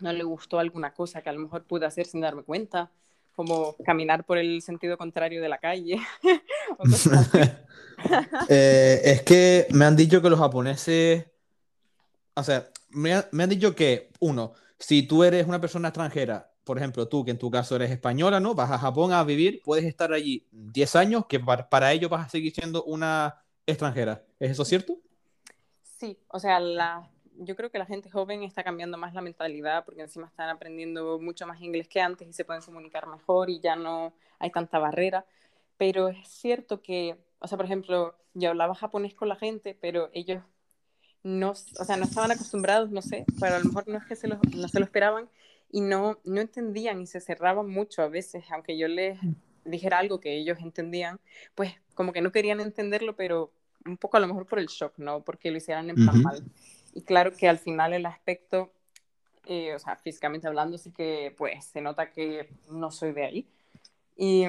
[0.00, 2.90] no le gustó alguna cosa que a lo mejor pude hacer sin darme cuenta,
[3.34, 6.00] como caminar por el sentido contrario de la calle.
[8.48, 11.24] Eh, es que me han dicho que los japoneses,
[12.34, 17.08] o sea, me, han dicho que, uno, si tú eres una persona extranjera, por ejemplo,
[17.08, 18.54] tú que en tu caso eres española, ¿no?
[18.54, 22.28] Vas a Japón a vivir, puedes estar allí 10 años, que para, ello vas a
[22.28, 24.24] seguir siendo una extranjera.
[24.40, 24.98] ¿Es eso cierto?
[25.84, 27.08] Sí, o sea, la,
[27.38, 31.20] yo creo que la gente joven está cambiando más la mentalidad porque encima están aprendiendo
[31.20, 34.80] mucho más inglés que antes y se pueden comunicar mejor y ya no hay tanta
[34.80, 35.24] barrera.
[35.76, 40.10] Pero es cierto que, o sea, por ejemplo, yo hablaba japonés con la gente, pero
[40.12, 40.42] ellos
[41.26, 44.14] no, o sea, no estaban acostumbrados, no sé, pero a lo mejor no es que
[44.14, 45.28] se lo, no se lo esperaban
[45.72, 49.18] y no, no entendían y se cerraban mucho a veces, aunque yo les
[49.64, 51.18] dijera algo que ellos entendían,
[51.56, 53.50] pues como que no querían entenderlo, pero
[53.84, 55.24] un poco a lo mejor por el shock, ¿no?
[55.24, 56.44] Porque lo hicieran en plan mal.
[56.94, 58.70] Y claro que al final el aspecto,
[59.46, 63.46] eh, o sea, físicamente hablando, sí que pues se nota que no soy de ahí.
[64.16, 64.44] Y,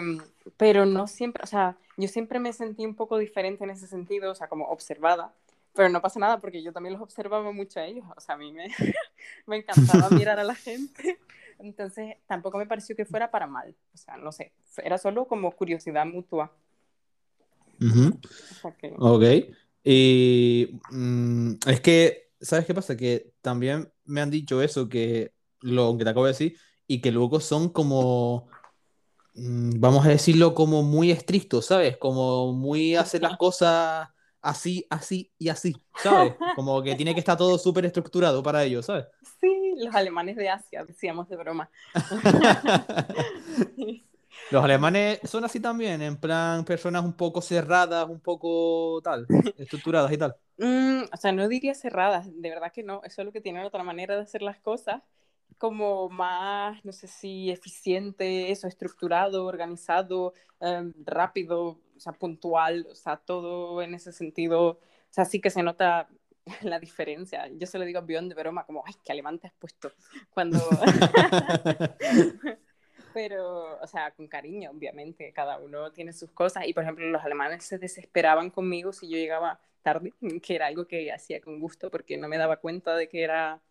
[0.57, 4.31] pero no siempre, o sea, yo siempre me sentí un poco diferente en ese sentido,
[4.31, 5.33] o sea, como observada,
[5.77, 8.37] pero no pasa nada porque yo también los observaba mucho a ellos, o sea, a
[8.37, 8.67] mí me,
[9.45, 11.19] me encantaba mirar a la gente,
[11.59, 14.53] entonces tampoco me pareció que fuera para mal, o sea, no sé,
[14.83, 16.51] era solo como curiosidad mutua.
[18.97, 19.23] Ok.
[19.83, 22.97] Y mm, es que, ¿sabes qué pasa?
[22.97, 26.57] Que también me han dicho eso, que lo que te acabo de decir,
[26.87, 28.49] y que luego son como,
[29.35, 31.97] mm, vamos a decirlo, como muy estrictos, ¿sabes?
[31.97, 34.09] Como muy hacer las cosas
[34.47, 36.33] así, así y así, ¿sabes?
[36.55, 39.05] Como que tiene que estar todo súper estructurado para ellos, ¿sabes?
[39.39, 41.69] Sí, los alemanes de Asia, decíamos de broma.
[44.49, 49.27] Los alemanes son así también, en plan personas un poco cerradas, un poco tal,
[49.57, 50.35] estructuradas y tal.
[50.57, 53.65] Mm, o sea, no diría cerradas, de verdad que no, eso es lo que tienen
[53.65, 55.03] otra manera de hacer las cosas,
[55.57, 62.95] como más, no sé si eficiente, eso, estructurado, organizado, em, rápido, o sea, puntual, o
[62.95, 64.79] sea, todo en ese sentido, o
[65.09, 66.07] sea, sí que se nota
[66.61, 67.47] la diferencia.
[67.49, 69.91] Yo se lo digo a Bion de broma, como, ay, qué alemán te has puesto.
[70.29, 70.59] Cuando...
[73.13, 76.67] pero, o sea, con cariño, obviamente, cada uno tiene sus cosas.
[76.67, 80.85] Y, por ejemplo, los alemanes se desesperaban conmigo si yo llegaba tarde, que era algo
[80.85, 83.61] que hacía con gusto porque no me daba cuenta de que era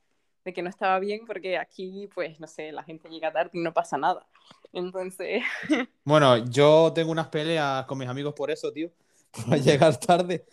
[0.46, 3.58] de que no estaba bien porque aquí pues no sé la gente llega tarde y
[3.58, 4.24] no pasa nada
[4.72, 5.42] entonces
[6.04, 8.90] bueno yo tengo unas peleas con mis amigos por eso tío
[9.46, 10.46] por llegar tarde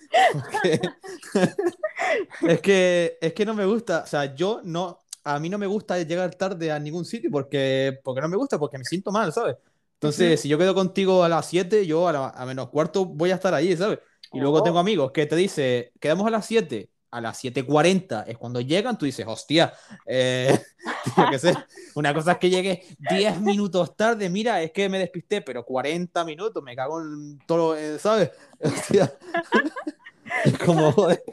[2.41, 5.67] es que es que no me gusta o sea yo no a mí no me
[5.67, 9.31] gusta llegar tarde a ningún sitio porque, porque no me gusta, porque me siento mal,
[9.31, 9.55] ¿sabes?
[9.93, 13.53] Entonces, si yo quedo contigo a las 7, yo a, menos cuarto voy a estar
[13.53, 13.99] ahí, ¿sabes?
[14.33, 14.81] Y luego tengo oh.
[14.81, 19.05] amigos que te dicen, quedamos a las 7, a las 7.40 es cuando llegan, tú
[19.05, 19.74] dices, hostia,
[20.05, 20.59] eh,
[21.18, 21.53] Yo qué sé.
[21.95, 26.24] Una cosa es que llegué 10 minutos tarde, mira, es que me despisté, pero 40
[26.26, 28.32] minutos, me cago en todo, eh, ¿sabes?
[30.45, 31.24] es como, joder.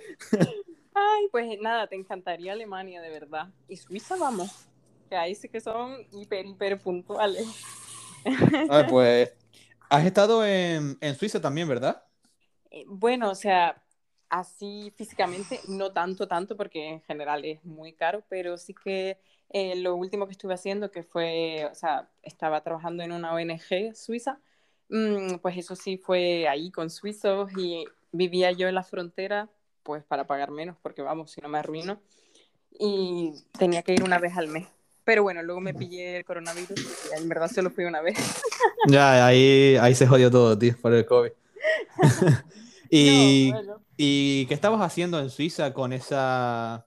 [0.94, 3.48] Ay, pues nada, te encantaría Alemania, de verdad.
[3.68, 4.66] Y Suiza, vamos.
[5.08, 7.46] Que ahí sí que son hiper, hiper puntuales.
[8.68, 9.32] Ay, pues,
[9.88, 12.02] has estado en, en Suiza también, ¿verdad?
[12.70, 13.82] Eh, bueno, o sea,
[14.30, 19.18] así físicamente, no tanto, tanto, porque en general es muy caro, pero sí que
[19.50, 23.94] eh, lo último que estuve haciendo, que fue, o sea, estaba trabajando en una ONG
[23.94, 24.38] suiza,
[24.88, 29.48] mm, pues eso sí fue ahí con suizos y vivía yo en la frontera,
[29.82, 32.00] pues para pagar menos, porque vamos, si no me arruino,
[32.78, 34.68] y tenía que ir una vez al mes.
[35.02, 36.78] Pero bueno, luego me pillé el coronavirus
[37.10, 38.16] y en verdad solo fui una vez.
[38.86, 41.32] Ya, ahí, ahí se jodió todo, tío, por el COVID.
[42.90, 43.52] y,
[44.02, 46.86] ¿Y qué estabas haciendo en Suiza con esa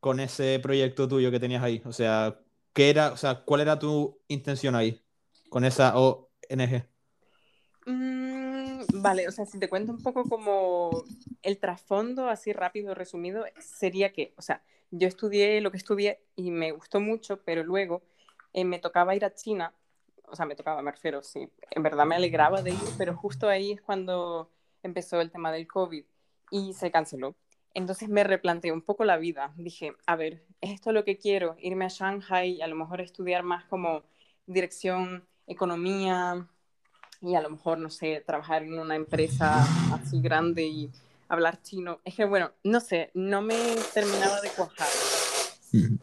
[0.00, 1.80] con ese proyecto tuyo que tenías ahí?
[1.84, 2.40] O sea,
[2.72, 5.00] ¿qué era, o sea, cuál era tu intención ahí
[5.50, 6.84] con esa ONG?
[7.86, 11.04] Mm, vale, o sea, si te cuento un poco como
[11.42, 16.50] el trasfondo, así rápido, resumido, sería que, o sea, yo estudié lo que estudié y
[16.50, 18.02] me gustó mucho, pero luego
[18.52, 19.72] eh, me tocaba ir a China,
[20.24, 23.48] o sea, me tocaba, me refiero, sí, en verdad me alegraba de ir, pero justo
[23.48, 24.50] ahí es cuando
[24.82, 26.04] empezó el tema del COVID
[26.52, 27.34] y se canceló.
[27.74, 29.52] Entonces me replanteé un poco la vida.
[29.56, 31.56] Dije, a ver, ¿es esto lo que quiero?
[31.58, 34.02] Irme a Shanghai a lo mejor estudiar más como
[34.46, 36.46] dirección, economía
[37.22, 40.90] y a lo mejor, no sé, trabajar en una empresa así grande y
[41.28, 42.00] hablar chino.
[42.04, 43.56] Es que, bueno, no sé, no me
[43.94, 44.88] terminaba de cuajar.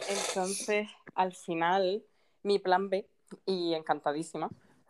[0.10, 2.04] Entonces, al final,
[2.41, 3.08] mi plan B,
[3.45, 4.50] y encantadísima,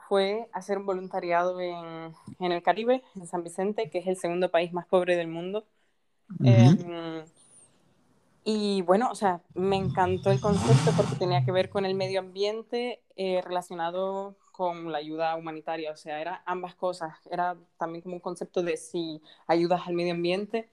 [0.10, 4.50] fue hacer un voluntariado en, en, el Caribe, en San Vicente, que es el segundo
[4.50, 5.68] país más pobre del mundo.
[6.44, 7.24] Em,
[8.44, 12.22] y bueno, o sea, me encantó el concepto porque tenía que ver con el medio
[12.22, 17.14] ambiente eh, relacionado con la ayuda humanitaria, o sea, era ambas cosas.
[17.30, 20.70] Era también como un concepto de si ayudas al medio ambiente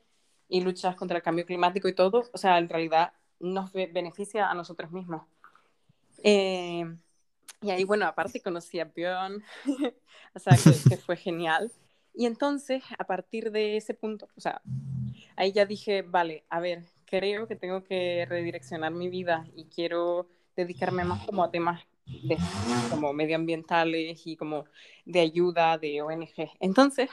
[0.48, 4.54] y luchas contra el cambio climático y todo, o sea, en realidad nos beneficia a
[4.54, 5.22] nosotros mismos.
[6.22, 6.86] Eh,
[7.62, 9.42] y ahí, bueno, aparte conocí a Björn,
[10.34, 11.72] o sea, que, fue genial.
[12.14, 14.62] Y entonces, a partir de ese punto, o sea,
[15.36, 20.28] ahí ya dije, vale, a ver, creo que tengo que redireccionar mi vida y quiero
[20.54, 22.38] dedicarme más como a temas de,
[22.90, 24.64] como medioambientales y como
[25.04, 26.50] de ayuda de ONG.
[26.60, 27.10] Entonces,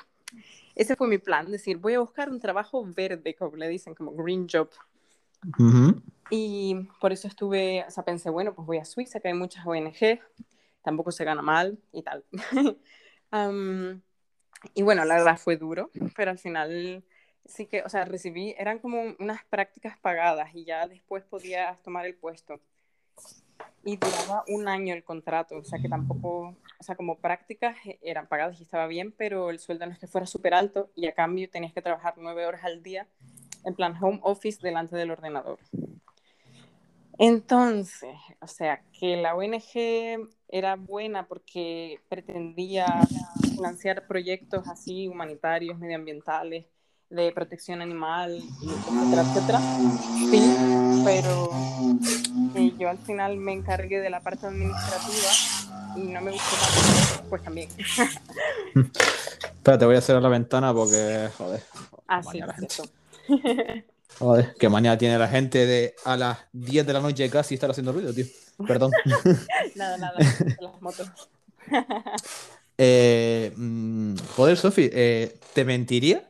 [0.76, 4.14] ese fue mi plan, decir, voy a buscar un trabajo verde, como le dicen, como
[4.14, 4.70] green job.
[6.30, 9.66] Y por eso estuve, o sea, pensé, bueno, pues voy a Suiza, que hay muchas
[9.66, 10.20] ONG,
[10.82, 12.24] tampoco se gana mal y tal.
[14.74, 17.04] y bueno, la verdad fue duro, pero al final
[17.46, 22.06] sí que, o sea, recibí, eran como unas prácticas pagadas y ya después podías tomar
[22.06, 22.60] el puesto.
[23.86, 28.28] Y duraba un año el contrato, o sea que tampoco, o sea, como prácticas eran
[28.28, 31.14] pagadas y estaba bien, pero el sueldo no es que fuera súper alto y a
[31.14, 33.08] cambio tenías que trabajar nueve horas al día
[33.66, 35.60] en plan home office delante del ordenador.
[37.18, 42.88] Entonces, o sea, que la ONG era buena porque pretendía
[43.42, 46.66] financiar proyectos así humanitarios, medioambientales,
[47.10, 49.60] de protección animal, etcétera, etcétera.
[50.32, 50.56] Sí,
[51.06, 51.52] pero
[52.56, 55.30] eh, yo al final me encargué de la parte administrativa
[55.96, 57.70] y no me gustó tanto, pues también.
[59.44, 61.64] Espera, te voy a cerrar la ventana porque, joder.
[62.08, 62.84] Ah, sí, eso.
[64.20, 67.72] Joder, qué manera tiene la gente de a las 10 de la noche casi estar
[67.72, 68.26] haciendo ruido, tío.
[68.68, 68.92] Perdón.
[69.76, 70.14] nada, nada,
[70.62, 71.10] las motos.
[72.78, 76.30] eh, mm, joder, Sofi, eh, ¿te mentiría?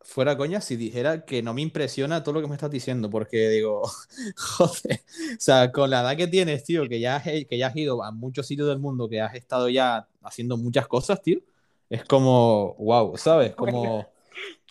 [0.00, 3.48] Fuera coña, si dijera que no me impresiona todo lo que me estás diciendo, porque
[3.48, 3.82] digo,
[4.36, 5.02] joder,
[5.36, 8.02] o sea, con la edad que tienes, tío, que ya, has, que ya has ido
[8.02, 11.38] a muchos sitios del mundo, que has estado ya haciendo muchas cosas, tío,
[11.88, 13.54] es como, wow, ¿sabes?
[13.54, 14.06] Como,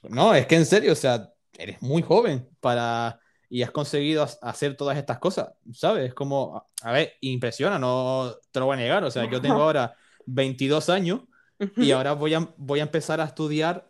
[0.09, 4.77] no, es que en serio, o sea, eres muy joven para y has conseguido hacer
[4.77, 6.09] todas estas cosas, ¿sabes?
[6.09, 9.55] Es como, a ver, impresiona, no te lo voy a negar, o sea, yo tengo
[9.61, 9.95] ahora
[10.25, 11.21] 22 años
[11.75, 13.89] y ahora voy a, voy a empezar a estudiar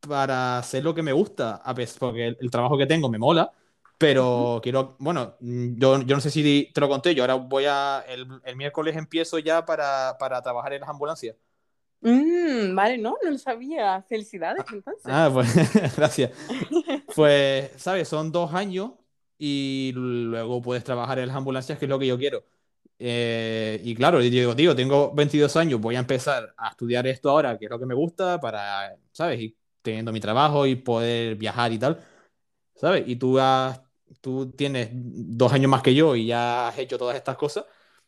[0.00, 1.62] para hacer lo que me gusta,
[1.98, 3.52] porque el, trabajo que tengo me mola,
[3.98, 8.02] pero quiero, bueno, yo, yo, no sé si te lo conté, yo ahora voy a,
[8.08, 11.36] el, el miércoles empiezo ya para, para trabajar en las ambulancias.
[12.02, 14.02] Mm, vale, no, no lo sabía.
[14.02, 15.04] Felicidades, entonces.
[15.06, 15.48] Ah, pues
[15.96, 16.30] gracias.
[17.14, 18.06] Pues, ¿sabes?
[18.06, 18.92] Son dos años
[19.36, 22.44] y luego puedes trabajar en las ambulancias, que es lo que yo quiero.
[22.98, 27.30] Eh, y claro, yo digo, tío, tengo 22 años, voy a empezar a estudiar esto
[27.30, 29.40] ahora, que es lo que me gusta, para, ¿sabes?
[29.40, 31.98] Y teniendo mi trabajo y poder viajar y tal,
[32.76, 33.04] ¿sabes?
[33.06, 33.80] Y tú has,
[34.20, 37.64] tú tienes dos años más que yo y ya has hecho todas estas cosas,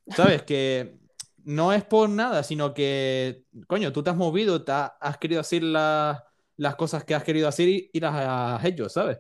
[0.09, 0.43] ¿sabes?
[0.43, 0.99] Que
[1.45, 5.63] no es por nada, sino que, coño, tú te has movido, te has, querido hacer
[5.63, 9.19] las cosas que has querido hacer y, las has hecho, ¿sabes?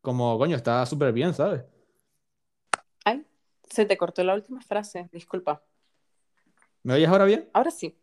[0.00, 1.62] Como, coño, está súper bien, ¿sabes?
[3.04, 3.26] Ay,
[3.68, 5.62] se te cortó la última frase, disculpa.
[6.82, 7.48] ¿Me oyes ahora bien?
[7.52, 7.98] Ahora sí.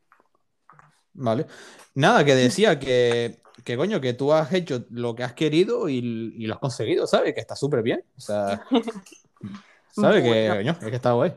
[1.13, 1.47] Vale.
[1.93, 6.45] Nada, que decía que, que coño, que tú has hecho lo que has querido y,
[6.45, 7.33] lo has conseguido, ¿sabes?
[7.33, 8.03] Que está súper bien.
[8.17, 8.63] O sea,
[9.91, 10.23] ¿sabes?
[10.23, 11.33] Que, coño, es que está guay.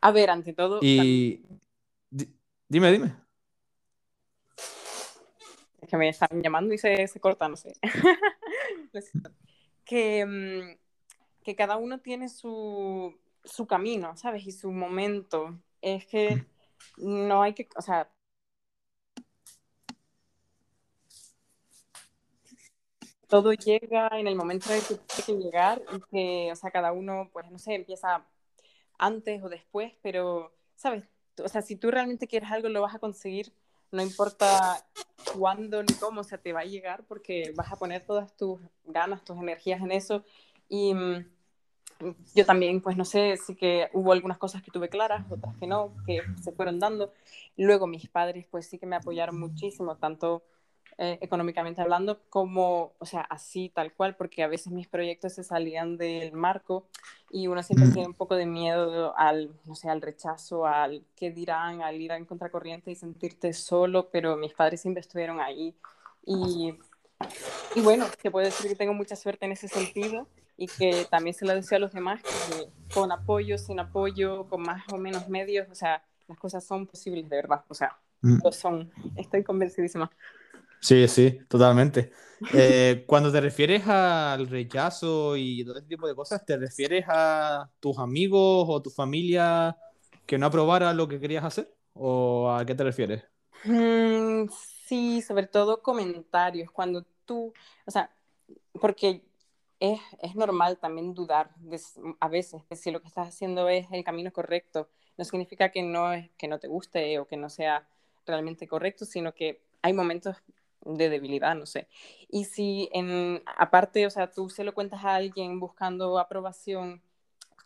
[0.00, 0.78] A ver, ante todo.
[0.82, 1.42] Y.
[2.68, 3.14] Dime, dime.
[5.80, 7.74] Es que me están llamando y se, se corta, no sé.
[9.84, 14.46] que, mm, que cada uno tiene su, su camino, ¿sabes?
[14.46, 15.58] Y su momento.
[15.82, 16.44] Es que
[16.98, 18.10] no hay que, o sea,
[23.30, 26.92] todo llega en el momento en que tiene que llegar y que, o sea, cada
[26.92, 28.26] uno, pues, no sé, empieza
[29.00, 31.04] antes o después, pero, ¿sabes?
[31.42, 33.52] O sea, si tú realmente quieres algo, lo vas a conseguir,
[33.90, 34.84] no importa
[35.36, 38.60] cuándo ni cómo, o sea, te va a llegar porque vas a poner todas tus
[38.84, 40.22] ganas, tus energías en eso.
[40.68, 41.24] Y mm,
[42.34, 45.66] yo también, pues no sé, sí que hubo algunas cosas que tuve claras, otras que
[45.66, 47.12] no, que se fueron dando.
[47.56, 50.42] Luego mis padres, pues sí que me apoyaron muchísimo, tanto
[51.02, 55.42] eh, económicamente hablando, como, o sea, así tal cual, porque a veces mis proyectos se
[55.42, 56.88] salían del marco
[57.30, 61.30] y uno siempre tiene un poco de miedo al, no sé, al rechazo, al qué
[61.30, 65.74] dirán, al ir en contracorriente y sentirte solo, pero mis padres siempre estuvieron ahí
[66.26, 66.74] y,
[67.74, 70.28] y bueno, te puedo decir que tengo mucha suerte en ese sentido
[70.58, 74.60] y que también se lo deseo a los demás, que con apoyo, sin apoyo, con
[74.60, 78.40] más o menos medios, o sea, las cosas son posibles de verdad, o sea, mm.
[78.44, 80.10] lo son, estoy convencidísima.
[80.80, 82.12] Sí, sí, totalmente.
[82.48, 87.70] Eh, cuando te refieres al rechazo y todo ese tipo de cosas, ¿te refieres a
[87.80, 89.76] tus amigos o tu familia
[90.26, 91.74] que no aprobara lo que querías hacer?
[91.92, 93.24] ¿O a qué te refieres?
[93.64, 94.48] Mm,
[94.86, 96.70] sí, sobre todo comentarios.
[96.70, 97.52] Cuando tú,
[97.86, 98.10] o sea,
[98.80, 99.22] porque
[99.80, 101.50] es, es normal también dudar
[102.20, 104.88] a veces de si lo que estás haciendo es el camino correcto.
[105.18, 107.86] No significa que no, que no te guste o que no sea
[108.26, 110.36] realmente correcto, sino que hay momentos
[110.82, 111.88] de debilidad, no sé.
[112.28, 117.02] Y si en, aparte, o sea, tú se lo cuentas a alguien buscando aprobación,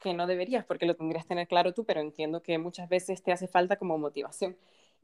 [0.00, 3.22] que no deberías, porque lo tendrías que tener claro tú, pero entiendo que muchas veces
[3.22, 4.56] te hace falta como motivación.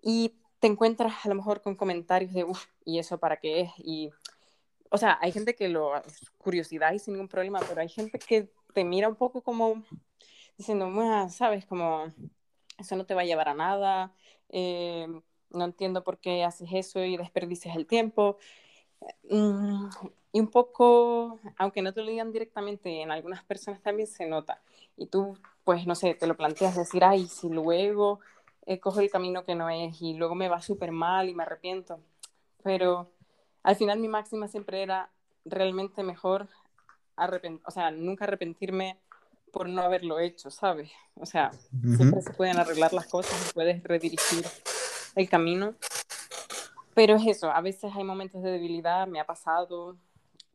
[0.03, 3.71] Y te encuentras a lo mejor con comentarios de, uff, ¿y eso para qué es?
[3.79, 4.11] Y,
[4.91, 5.93] o sea, hay gente que lo,
[6.39, 9.83] curiosidad y sin ningún problema, pero hay gente que te mira un poco como
[10.59, 10.93] diciendo,
[11.31, 12.13] sabes, como,
[12.79, 14.13] eso no te va a llevar a nada,
[14.51, 15.09] eh,
[15.51, 18.39] no entiendo por qué haces eso y desperdicias el tiempo.
[19.29, 19.89] Mm,
[20.33, 24.61] y un poco, aunque no te lo digan directamente, en algunas personas también se nota.
[24.97, 28.21] Y tú, pues, no sé, te lo planteas decir, ay, si luego
[28.67, 31.43] eh, cojo el camino que no es y luego me va súper mal y me
[31.43, 32.01] arrepiento.
[32.63, 33.11] Pero
[33.63, 35.11] al final mi máxima siempre era
[35.45, 36.49] realmente mejor,
[37.65, 38.99] o sea, nunca arrepentirme
[39.53, 40.91] por no haberlo hecho, ¿sabes?
[41.15, 41.51] O sea,
[41.97, 44.45] siempre se pueden arreglar las cosas y puedes redirigir
[45.15, 45.75] el camino.
[46.95, 49.97] Pero es eso, a veces hay momentos de debilidad, me ha pasado,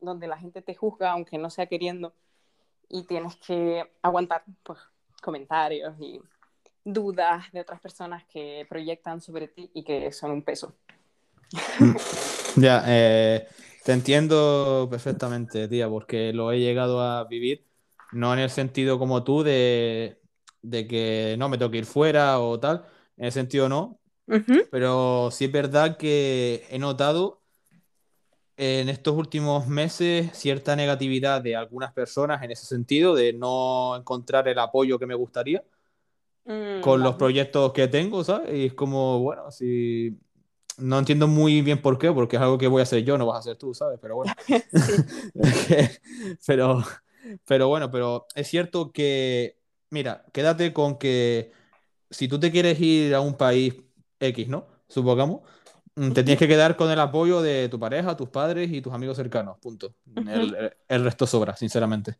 [0.00, 2.12] donde la gente te juzga, aunque no sea queriendo,
[2.88, 4.78] y tienes que aguantar pues,
[5.22, 6.20] comentarios y
[6.84, 10.74] dudas de otras personas que proyectan sobre ti y que son un peso.
[12.56, 13.48] Ya, eh,
[13.84, 17.66] te entiendo perfectamente, tía, porque lo he llegado a vivir,
[18.12, 20.20] no en el sentido como tú de,
[20.62, 22.86] de que no me tengo que ir fuera o tal,
[23.16, 23.98] en el sentido no,
[24.70, 27.42] pero sí es verdad que he notado
[28.56, 34.48] en estos últimos meses cierta negatividad de algunas personas en ese sentido, de no encontrar
[34.48, 35.62] el apoyo que me gustaría
[36.44, 38.54] mm, con los proyectos que tengo, ¿sabes?
[38.54, 40.18] Y es como, bueno, si
[40.78, 43.26] no entiendo muy bien por qué, porque es algo que voy a hacer yo, no
[43.26, 43.98] vas a hacer tú, ¿sabes?
[44.00, 44.32] Pero bueno.
[46.46, 46.82] pero,
[47.46, 49.58] pero bueno, pero es cierto que,
[49.90, 51.52] mira, quédate con que
[52.10, 53.74] si tú te quieres ir a un país
[54.20, 54.66] X, ¿no?
[54.88, 55.42] Supongamos.
[55.94, 58.92] Mm, te tienes que quedar con el apoyo de tu pareja, tus padres y tus
[58.92, 59.94] amigos cercanos, punto.
[60.14, 62.16] el, resto sobra, sinceramente.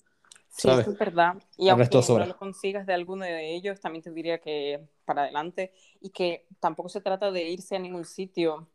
[0.48, 1.36] Sí, es verdad.
[1.58, 5.74] Y aunque no lo consigas de alguno de ellos, también te diría que para adelante
[6.00, 8.66] y que tampoco se trata de irse a ningún sitio.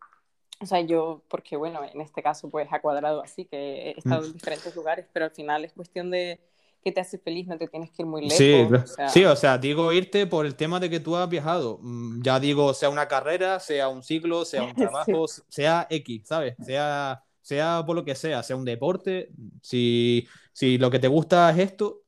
[0.60, 4.22] O sea, yo, porque bueno, en este caso pues ha cuadrado así, que he estado
[4.22, 4.26] mm.
[4.26, 6.40] en diferentes lugares, pero al final es cuestión de
[6.82, 8.38] que te hace feliz, no te tienes que ir muy lejos.
[8.38, 9.10] Sí, o sea...
[9.10, 11.80] sí, o sea, digo irte por el tema de que tú has viajado.
[11.82, 16.56] Mm, ya digo, sea una carrera, sea un ciclo, sea un trabajo, sea X, ¿sabes?
[16.66, 19.30] Sea, sea por lo que sea, sea un deporte.
[19.62, 22.02] Si Si lo que te gusta es esto,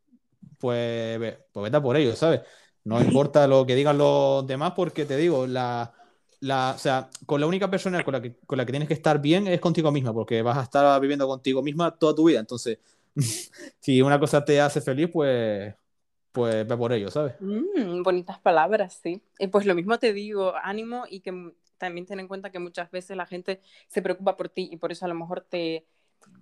[0.58, 2.42] pues, pues vete por ello, ¿sabes?
[2.84, 5.94] No importa lo que digan los demás, porque te digo, la,
[6.40, 8.94] la, o sea, con la única persona con la, que, con la que tienes que
[8.94, 12.40] estar bien es contigo misma, porque vas a estar viviendo contigo misma toda tu vida.
[12.40, 12.80] Entonces,
[13.80, 15.74] si una cosa te hace feliz, pues,
[16.32, 17.36] pues ve por ello, ¿sabes?
[17.40, 19.22] Mm, bonitas palabras, sí.
[19.40, 22.90] Y pues lo mismo te digo, ánimo y que también ten en cuenta que muchas
[22.92, 25.86] veces la gente se preocupa por ti y por eso a lo mejor te,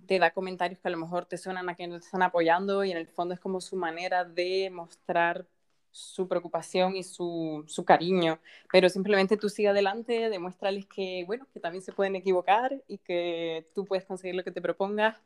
[0.06, 2.84] te da comentarios que a lo mejor te suenan a que no te están apoyando
[2.84, 5.46] y en el fondo es como su manera de mostrar
[5.90, 8.40] su preocupación y su, su, cariño,
[8.72, 13.68] pero simplemente tú sigue adelante, demuéstrales que, bueno, que también se pueden equivocar y que
[13.74, 15.16] tú puedes conseguir lo que te propongas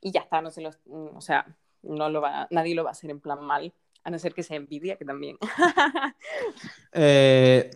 [0.00, 2.92] y ya está, no se los, o sea, no lo va, nadie lo va a
[2.92, 3.72] hacer en plan mal,
[4.04, 5.38] a no ser que sea envidia, que también.
[6.92, 7.70] eh,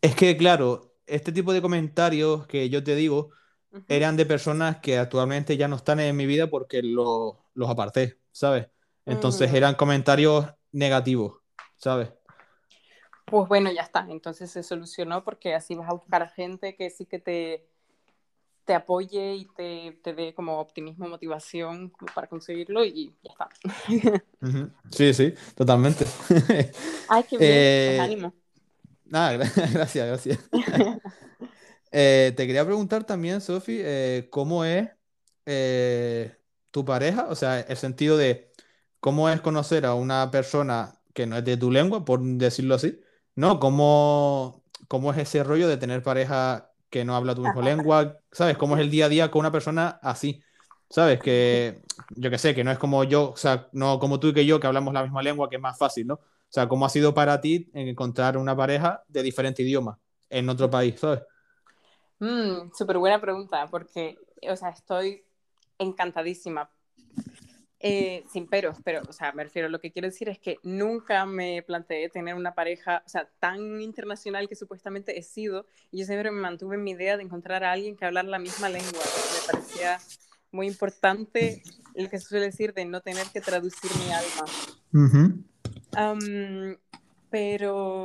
[0.00, 3.30] es que, claro, este tipo de comentarios que yo te digo
[3.70, 3.84] uh -huh.
[3.88, 8.18] eran de personas que actualmente ya no están en mi vida porque lo, los aparté,
[8.32, 8.68] ¿sabes?
[9.04, 9.56] Entonces uh -huh.
[9.56, 11.42] eran comentarios negativos.
[11.82, 12.12] ¿sabes?
[13.24, 14.06] Pues bueno, ya está.
[14.08, 17.66] Entonces se solucionó porque así vas a buscar a gente que sí que te,
[18.64, 23.48] te apoye y te, te dé como optimismo, motivación para conseguirlo y ya está.
[24.90, 26.04] Sí, sí, totalmente.
[27.08, 28.34] Ay, qué bien, eh, ánimo.
[29.04, 29.36] Nada,
[29.72, 30.38] gracias, gracias.
[31.92, 34.88] eh, te quería preguntar también, Sofi, eh, ¿cómo es
[35.46, 36.34] eh,
[36.70, 37.26] tu pareja?
[37.28, 38.50] O sea, el sentido de
[39.00, 43.00] cómo es conocer a una persona que no es de tu lengua, por decirlo así,
[43.34, 43.60] ¿no?
[43.60, 48.18] ¿Cómo, cómo es ese rollo de tener pareja que no habla tu misma lengua?
[48.30, 48.58] ¿Sabes?
[48.58, 50.42] ¿Cómo es el día a día con una persona así?
[50.90, 51.18] ¿Sabes?
[51.20, 51.80] Que
[52.10, 54.44] yo que sé, que no es como yo, o sea, no como tú y que
[54.44, 56.14] yo, que hablamos la misma lengua, que es más fácil, ¿no?
[56.16, 56.20] O
[56.50, 61.00] sea, ¿cómo ha sido para ti encontrar una pareja de diferente idioma en otro país,
[61.00, 61.22] ¿sabes?
[62.18, 65.24] Mm, Súper buena pregunta, porque, o sea, estoy
[65.78, 66.70] encantadísima
[67.84, 71.26] eh, sin peros, pero, o sea, me refiero, lo que quiero decir es que nunca
[71.26, 76.06] me planteé tener una pareja, o sea, tan internacional que supuestamente he sido, y yo
[76.06, 79.02] siempre me mantuve en mi idea de encontrar a alguien que hablara la misma lengua,
[79.02, 79.98] me parecía
[80.52, 81.62] muy importante
[81.94, 84.44] lo que se suele decir de no tener que traducir mi alma.
[84.92, 85.42] Uh
[85.98, 86.72] -huh.
[86.72, 86.76] um,
[87.30, 88.04] pero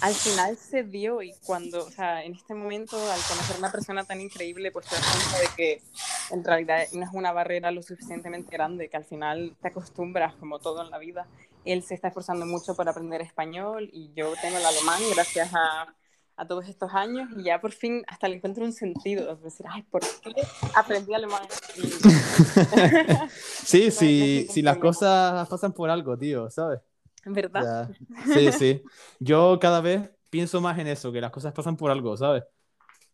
[0.00, 3.72] al final se dio y cuando, o sea, en este momento, al conocer a una
[3.72, 5.82] persona tan increíble, pues te das cuenta de que
[6.30, 10.58] en realidad no es una barrera lo suficientemente grande, que al final te acostumbras, como
[10.58, 11.26] todo en la vida.
[11.64, 15.94] Él se está esforzando mucho por aprender español y yo tengo el alemán gracias a,
[16.36, 19.30] a todos estos años y ya por fin hasta le encuentro un sentido.
[19.32, 20.42] Es decir, ay, ¿por qué
[20.74, 21.42] aprendí alemán?
[21.76, 21.82] Y...
[23.30, 26.80] sí, sí, sí, las cosas pasan por algo, tío, ¿sabes?
[27.24, 27.88] ¿Verdad?
[27.88, 28.24] Ya.
[28.34, 28.82] Sí, sí.
[29.18, 32.44] Yo cada vez pienso más en eso, que las cosas pasan por algo, ¿sabes?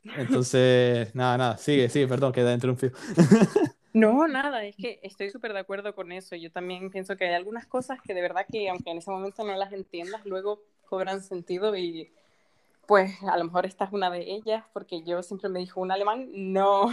[0.05, 2.93] Entonces, nada, nada, sigue, sigue, perdón, que interrumpido.
[3.93, 6.37] No, nada, es que estoy súper de acuerdo con eso.
[6.37, 9.43] Yo también pienso que hay algunas cosas que de verdad que, aunque en ese momento
[9.43, 12.13] no las entiendas, luego cobran sentido y
[12.87, 15.91] pues a lo mejor esta es una de ellas, porque yo siempre me dijo un
[15.91, 16.91] alemán, no, o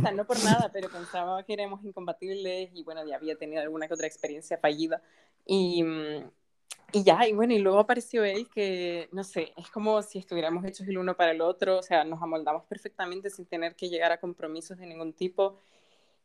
[0.00, 3.88] sea, no por nada, pero pensaba que éramos incompatibles y bueno, ya había tenido alguna
[3.88, 5.02] que otra experiencia fallida.
[5.44, 5.84] Y,
[6.92, 10.64] y ya, y bueno, y luego apareció él que, no sé, es como si estuviéramos
[10.64, 14.12] hechos el uno para el otro, o sea, nos amoldamos perfectamente sin tener que llegar
[14.12, 15.58] a compromisos de ningún tipo.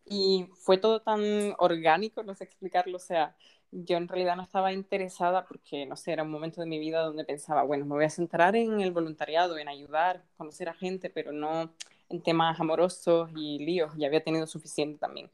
[0.06, 1.22] Y fue todo tan
[1.58, 3.36] orgánico, no sé explicarlo, o sea,
[3.72, 7.02] yo en realidad no estaba interesada porque, no sé, era un momento de mi vida
[7.02, 11.10] donde pensaba, bueno, me voy a centrar en el voluntariado, en ayudar, conocer a gente,
[11.10, 11.72] pero no
[12.10, 15.30] en temas amorosos y líos, ya había tenido suficiente también.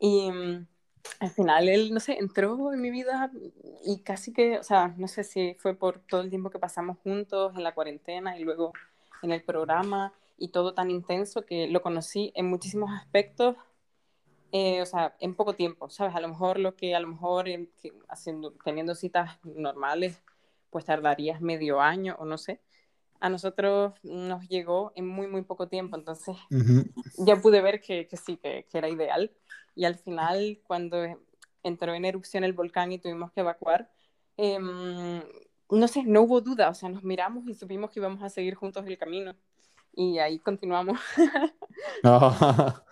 [0.00, 0.66] Y um,
[1.20, 3.30] al final él, no sé, entró en mi vida
[3.84, 6.98] y casi que, o sea, no sé si fue por todo el tiempo que pasamos
[7.02, 8.72] juntos en la cuarentena y luego
[9.22, 13.56] en el programa y todo tan intenso que lo conocí en muchísimos aspectos
[14.52, 16.14] eh, o sea, en poco tiempo, ¿sabes?
[16.14, 20.22] A lo mejor lo que a lo mejor en, que, haciendo, teniendo citas normales,
[20.70, 22.60] pues tardarías medio año o no sé.
[23.20, 26.92] A nosotros nos llegó en muy, muy poco tiempo, entonces uh -huh.
[27.18, 29.30] ya pude ver que, que sí, que, que, era ideal.
[29.74, 30.96] Y al final, cuando
[31.62, 33.90] entró en erupción el volcán y tuvimos que evacuar,
[34.36, 38.30] eh, no sé, no hubo duda, o sea, nos miramos y supimos que íbamos a
[38.30, 39.36] seguir juntos el camino.
[39.92, 40.98] Y ahí continuamos.
[42.04, 42.74] oh.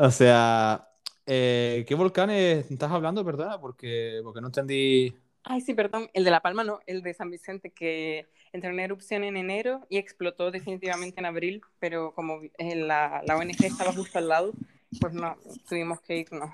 [0.00, 0.88] O sea,
[1.26, 3.60] eh, ¿qué volcanes estás hablando, perdona?
[3.60, 5.12] Porque, porque no entendí.
[5.42, 8.78] Ay, sí, perdón, el de La Palma no, el de San Vicente, que entró en
[8.78, 14.18] erupción en enero y explotó definitivamente en abril, pero como la, la ONG estaba justo
[14.18, 14.52] al lado,
[15.00, 15.36] pues no,
[15.68, 16.50] tuvimos que irnos.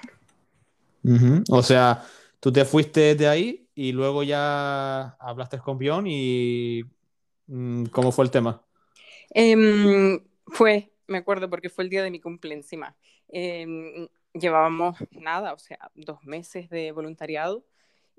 [1.02, 1.44] Uh -huh.
[1.50, 2.02] O sea,
[2.40, 6.82] tú te fuiste de ahí y luego ya hablaste con Bion y
[7.46, 8.62] mm, ¿cómo fue el tema?
[9.34, 12.96] Eh, fue, me acuerdo porque fue el día de mi cumple encima.
[13.36, 17.64] Eh, llevábamos nada, o sea, dos meses de voluntariado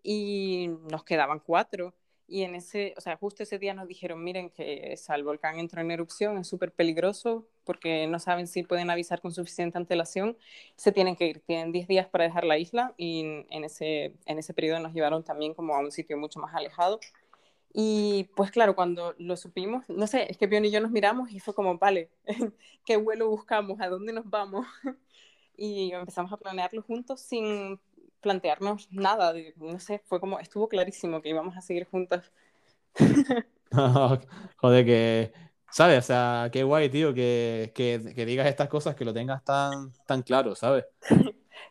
[0.03, 1.93] y nos quedaban cuatro.
[2.28, 5.80] Y en ese, o sea, justo ese día nos dijeron, miren que el volcán entró
[5.82, 10.36] en erupción, es súper peligroso porque no saben si pueden avisar con suficiente antelación,
[10.76, 14.39] se tienen que ir, tienen 10 días para dejar la isla y en ese, en
[14.39, 16.99] ese periodo nos llevaron también como a un sitio mucho más alejado.
[17.78, 21.30] Y pues claro, cuando lo supimos, no sé, es que Pion y yo nos miramos
[21.32, 22.09] y fue como, vale,
[22.86, 23.82] ¿qué vuelo buscamos?
[23.82, 24.65] ¿A dónde nos vamos?
[25.57, 27.78] y empezamos a planearlo juntos sin
[28.21, 32.32] plantearnos nada, no sé, fue como, estuvo clarísimo que íbamos a seguir juntos.
[34.55, 35.34] Joder, que,
[35.69, 35.99] ¿sabes?
[35.99, 39.91] O sea, qué guay, tío, que, que, que, digas estas cosas, que lo tengas tan,
[40.07, 40.86] tan claro, ¿sabes?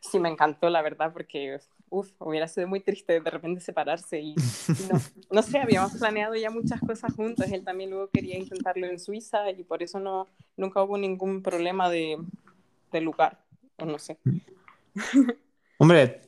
[0.02, 1.58] Sí, me encantó, la verdad, porque,
[1.90, 6.50] uff, hubiera sido muy triste de repente separarse y, no, no, sé, habíamos planeado ya
[6.50, 10.82] muchas cosas juntos, él también luego quería intentarlo en Suiza y por eso no, nunca
[10.82, 12.18] hubo ningún problema de,
[12.92, 13.38] de lugar,
[13.76, 14.18] o no sé.
[15.78, 16.20] Hombre,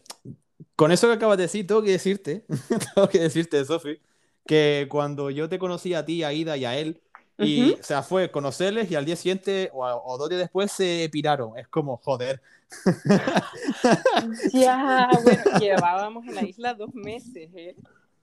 [0.75, 2.45] con eso que acabas de decir, tengo que decirte,
[2.95, 3.99] tengo que decirte, Sofi,
[4.47, 7.03] que cuando yo te conocí a ti, a Ida y a él,
[7.39, 11.59] y, o sea, fue conocerles y al día siguiente o, dos días después se piraron.
[11.59, 12.41] Es como, joder.
[14.53, 17.76] Ya, bueno, llevábamos en la isla dos meses, ¿eh?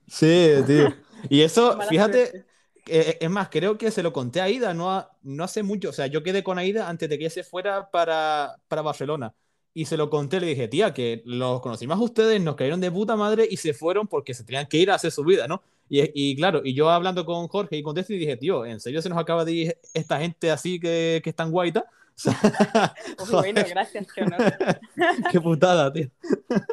[0.06, 0.94] Sí, tío.
[1.30, 2.44] Y eso, fíjate,
[2.86, 5.90] eh, es más, creo que se lo conté a Ida no, no hace mucho.
[5.90, 9.32] O sea, yo quedé con Aida antes de que se fuera para, para Barcelona
[9.74, 12.92] y se lo conté, le dije, tía, que los conocimos a ustedes, nos cayeron de
[12.92, 15.62] puta madre y se fueron porque se tenían que ir a hacer su vida, ¿no?
[15.88, 19.02] Y, y claro, y yo hablando con Jorge y con y dije, tío, ¿en serio
[19.02, 21.84] se nos acaba de ir esta gente así que, que es tan guaita?
[23.32, 24.24] bueno, gracias, qué
[25.32, 26.08] qué putada, tío.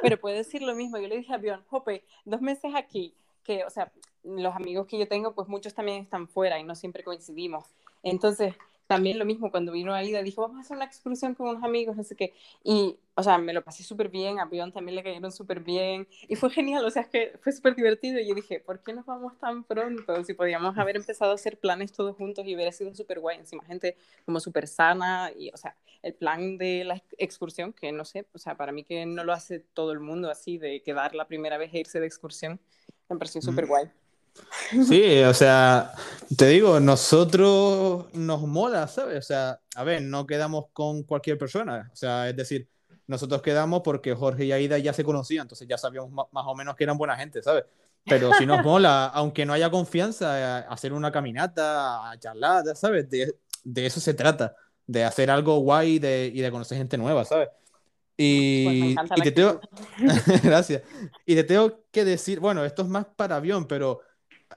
[0.03, 3.65] Pero puede decir lo mismo, yo le dije a Bion, Jope, dos meses aquí, que,
[3.65, 3.91] o sea,
[4.23, 7.65] los amigos que yo tengo, pues muchos también están fuera y no siempre coincidimos.
[8.03, 8.53] Entonces,
[8.91, 11.95] también lo mismo, cuando vino Aida, dijo, vamos a hacer una excursión con unos amigos,
[11.95, 12.33] no sé qué.
[12.61, 16.09] Y, o sea, me lo pasé súper bien, a Bion también le cayeron súper bien.
[16.27, 18.19] Y fue genial, o sea, es que fue súper divertido.
[18.19, 20.21] Y yo dije, ¿por qué nos vamos tan pronto?
[20.25, 23.37] Si podíamos haber empezado a hacer planes todos juntos y hubiera sido súper guay.
[23.37, 25.31] Encima, gente como súper sana.
[25.37, 28.83] Y, o sea, el plan de la excursión, que no sé, o sea, para mí
[28.83, 32.01] que no lo hace todo el mundo así, de quedar la primera vez e irse
[32.01, 32.59] de excursión,
[33.07, 33.89] me pareció súper guay.
[34.87, 35.93] Sí, o sea,
[36.37, 39.17] te digo, nosotros nos mola, ¿sabes?
[39.17, 42.67] O sea, a ver, no quedamos con cualquier persona, o sea, es decir,
[43.07, 46.75] nosotros quedamos porque Jorge y Aida ya se conocían, entonces ya sabíamos más o menos
[46.75, 47.65] que eran buena gente, ¿sabes?
[48.05, 53.09] Pero si nos mola, aunque no haya confianza, hacer una caminata, charlar, ¿sabes?
[53.09, 54.55] De, de eso se trata,
[54.87, 57.49] de hacer algo guay de, y de conocer gente nueva, ¿sabes?
[58.17, 59.59] Y, pues y te tengo...
[60.43, 60.83] Gracias.
[61.25, 64.01] Y te tengo que decir, bueno, esto es más para avión, pero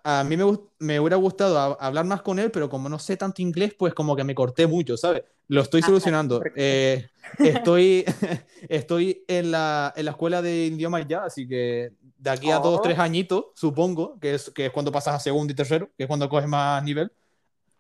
[0.03, 0.45] a mí me,
[0.79, 4.17] me hubiera gustado hablar más con él, pero como no sé tanto inglés, pues como
[4.17, 5.23] que me corté mucho, ¿sabes?
[5.49, 6.43] Lo estoy ah, solucionando.
[6.57, 7.07] Eh,
[7.39, 8.05] estoy,
[8.69, 12.81] estoy en la, en la escuela de idiomas ya, así que de aquí a dos,
[12.83, 13.03] tres oh.
[13.03, 16.29] añitos, supongo, que es, que es cuando pasas a segundo y tercero, que es cuando
[16.29, 17.13] coges más nivel,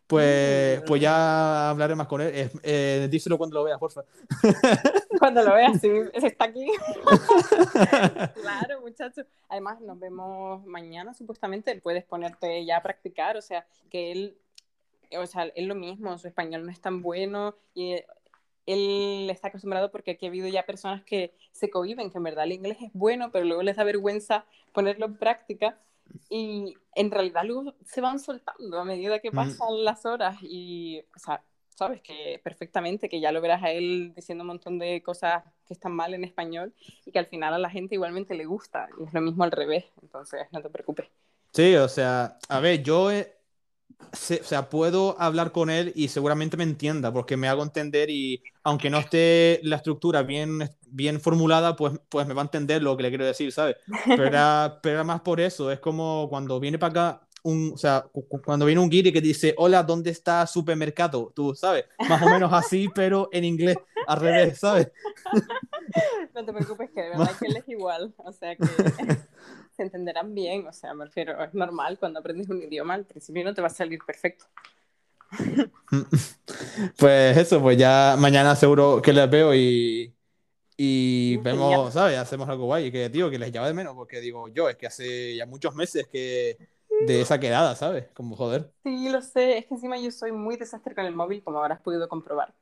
[0.06, 2.50] pues, pues ya hablaré más con él.
[2.62, 4.04] Eh, díselo cuando lo veas, porfa.
[5.18, 6.66] Cuando lo veas, sí, está aquí.
[8.34, 9.24] claro, muchachos.
[9.48, 11.80] Además, nos vemos mañana, supuestamente.
[11.80, 14.36] Puedes ponerte ya a practicar, o sea, que él,
[15.16, 17.94] o sea, es lo mismo, su español no es tan bueno y
[18.66, 22.44] él está acostumbrado porque aquí ha habido ya personas que se cohiben, que en verdad
[22.44, 25.78] el inglés es bueno, pero luego les da vergüenza ponerlo en práctica
[26.28, 29.34] y en realidad luego se van soltando a medida que mm.
[29.34, 34.12] pasan las horas y, o sea, sabes que perfectamente que ya lo verás a él
[34.14, 36.72] diciendo un montón de cosas que están mal en español
[37.04, 39.50] y que al final a la gente igualmente le gusta y es lo mismo al
[39.50, 41.06] revés, entonces no te preocupes.
[41.52, 43.10] Sí, o sea, a ver, yo
[44.14, 48.42] o sea, puedo hablar con él y seguramente me entienda, porque me hago entender y
[48.62, 52.96] aunque no esté la estructura bien, bien formulada, pues, pues me va a entender lo
[52.96, 53.76] que le quiero decir, ¿sabes?
[54.06, 57.76] Pero era, pero era más por eso, es como cuando viene para acá, un, o
[57.76, 58.06] sea,
[58.44, 61.30] cuando viene un guiri que dice, hola, ¿dónde está supermercado?
[61.34, 61.84] Tú, ¿sabes?
[62.08, 63.76] Más o menos así, pero en inglés,
[64.06, 64.90] al revés, ¿sabes?
[66.34, 68.64] No te preocupes, que de verdad que él es igual, o sea que
[69.76, 73.44] se entenderán bien, o sea, me refiero, es normal cuando aprendes un idioma, al principio
[73.44, 74.46] no te va a salir perfecto.
[76.98, 80.14] Pues eso, pues ya mañana seguro que les veo y,
[80.76, 82.18] y vemos, ¿sabes?
[82.18, 84.86] Hacemos algo guay, que tío, que les lleva de menos, porque digo yo, es que
[84.86, 86.58] hace ya muchos meses que
[87.06, 88.08] de esa quedada, ¿sabes?
[88.14, 88.72] Como joder.
[88.84, 91.80] Sí, lo sé, es que encima yo soy muy desastre con el móvil, como habrás
[91.80, 92.54] podido comprobar.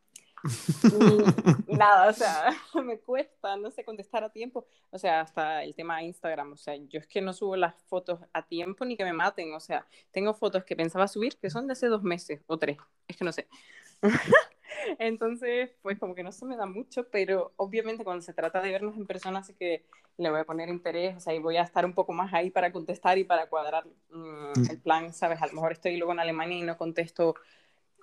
[1.68, 2.50] Y nada, o sea,
[2.84, 4.66] me cuesta, no sé, contestar a tiempo.
[4.90, 7.74] O sea, hasta el tema de Instagram, o sea, yo es que no subo las
[7.86, 9.54] fotos a tiempo ni que me maten.
[9.54, 12.78] O sea, tengo fotos que pensaba subir que son de hace dos meses o tres,
[13.08, 13.48] es que no sé.
[14.98, 18.72] Entonces, pues como que no se me da mucho, pero obviamente cuando se trata de
[18.72, 19.84] vernos en persona, sí que
[20.16, 22.50] le voy a poner interés, o sea, y voy a estar un poco más ahí
[22.50, 25.40] para contestar y para cuadrar mm, el plan, ¿sabes?
[25.40, 27.34] A lo mejor estoy luego en Alemania y no contesto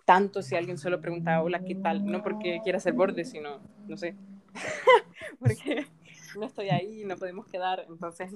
[0.09, 2.03] tanto si alguien solo pregunta, hola, ¿qué tal?
[2.03, 4.15] No porque quiera ser borde, sino, no sé,
[5.39, 5.85] porque
[6.35, 8.31] no estoy ahí, no podemos quedar, entonces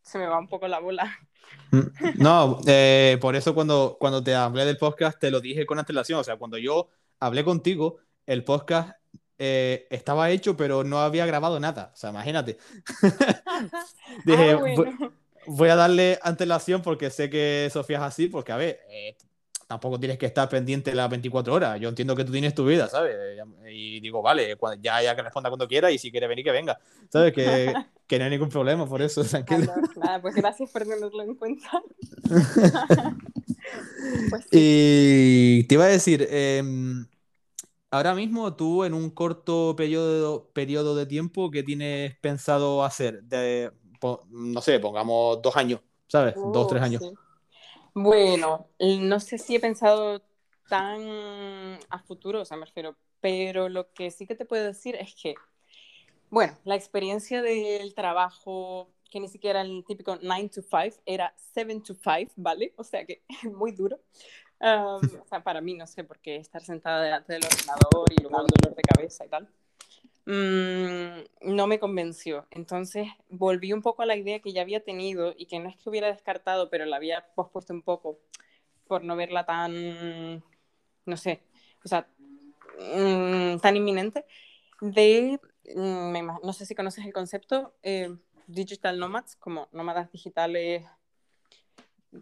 [0.00, 1.18] se me va un poco la bola.
[1.70, 5.78] Mm, no, eh, por eso cuando, cuando te hablé del podcast te lo dije con
[5.78, 6.88] antelación, o sea, cuando yo
[7.20, 8.96] hablé contigo, el podcast
[9.36, 12.56] eh, estaba hecho, pero no había grabado nada, o sea, imagínate.
[14.24, 15.10] dije, ah,
[15.46, 19.14] voy, a darle antelación porque sé que Sofía es así, porque a ver, eh,
[19.68, 21.78] tampoco tienes que estar pendiente las 24 horas.
[21.78, 23.14] Yo entiendo que tú tienes tu vida, ¿sabes?
[23.70, 26.80] Y digo, vale, ya, ya que responda cuando quiera y si quiere venir, que venga.
[27.10, 27.34] ¿Sabes?
[27.34, 27.74] Que,
[28.06, 29.70] que no hay ningún problema por eso, tranquilo.
[29.96, 31.82] nada, pues gracias por tenerlo en cuenta.
[34.30, 37.06] pues Y te iba a decir, em,
[37.90, 43.22] ahora mismo tú en un corto periodo, periodo de tiempo, ¿qué tienes pensado hacer?
[43.24, 43.70] De,
[44.30, 46.34] no sé, pongamos dos años, ¿sabes?
[46.36, 47.02] dos, tres oh, años.
[48.02, 50.22] Bueno, no sé si he pensado
[50.68, 51.00] tan
[51.90, 55.16] a futuro, o sea, me refiero, pero lo que sí que te puedo decir es
[55.20, 55.34] que,
[56.30, 61.80] bueno, la experiencia del trabajo, que ni siquiera el típico 9 to 5, era 7
[61.80, 62.72] to 5, ¿vale?
[62.76, 63.22] O sea que
[63.52, 63.98] muy duro.
[64.60, 68.46] o sea, para mí, no sé, porque estar sentada delante del ordenador y luego un
[68.46, 69.48] dolor de cabeza y tal.
[70.30, 71.24] Mm,
[71.54, 72.46] no me convenció.
[72.50, 75.76] Entonces volví un poco a la idea que ya había tenido y que no es
[75.78, 78.18] que hubiera descartado, pero la había pospuesto un poco
[78.86, 80.44] por no verla tan,
[81.06, 81.40] no sé,
[81.82, 82.06] o sea,
[82.78, 84.26] mm, tan inminente,
[84.82, 85.40] de,
[85.74, 88.14] mm, no sé si conoces el concepto, eh,
[88.46, 90.84] digital nomads, como nómadas digitales.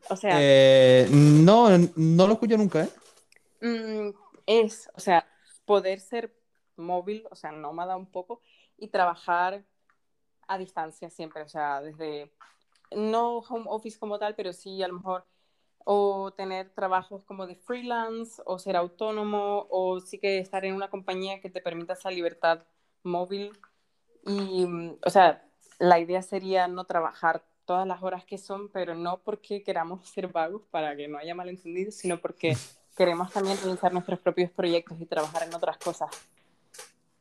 [0.09, 0.37] O sea...
[0.41, 4.13] Eh, no, no lo escucho nunca, ¿eh?
[4.47, 5.27] es, o sea,
[5.65, 6.36] poder ser
[6.77, 8.41] móvil, o sea, nómada un poco,
[8.77, 9.64] y trabajar
[10.49, 12.33] a distancia siempre, o sea, desde,
[12.93, 15.27] no home office como tal, pero sí a lo mejor,
[15.89, 20.91] o tener trabajos como de freelance, o ser autónomo, o sí que estar en una
[20.91, 22.64] compañía que te permita esa libertad
[23.05, 23.53] móvil.
[24.27, 24.66] Y,
[25.05, 25.45] o sea,
[25.79, 30.29] la idea sería no trabajar todas las horas que son, pero no porque queramos ser
[30.29, 32.57] vagos para que no haya malentendido, sino porque
[32.97, 36.11] queremos también realizar nuestros propios proyectos y trabajar en otras cosas.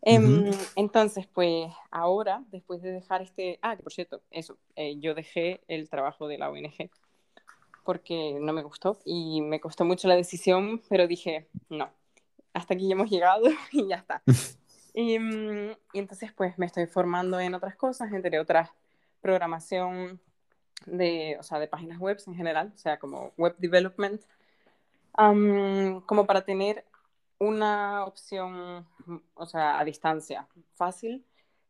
[0.08, 3.58] Em, entonces, pues ahora, después de dejar este...
[3.64, 6.92] Ah, por cierto, eso, eh, yo dejé el trabajo de la ONG
[7.84, 11.90] porque no me gustó y me costó mucho la decisión, pero dije, no,
[12.54, 14.22] hasta aquí ya hemos llegado y ya está.
[14.94, 18.70] y, mm, y, entonces, pues me estoy formando en otras cosas, entre otras,
[19.22, 20.20] programación
[20.86, 24.22] de, o sea, de páginas web en general, o sea, como web development,
[25.16, 26.86] como para tener
[27.40, 28.88] una opción,
[29.36, 31.26] o sea, a distancia, fácil,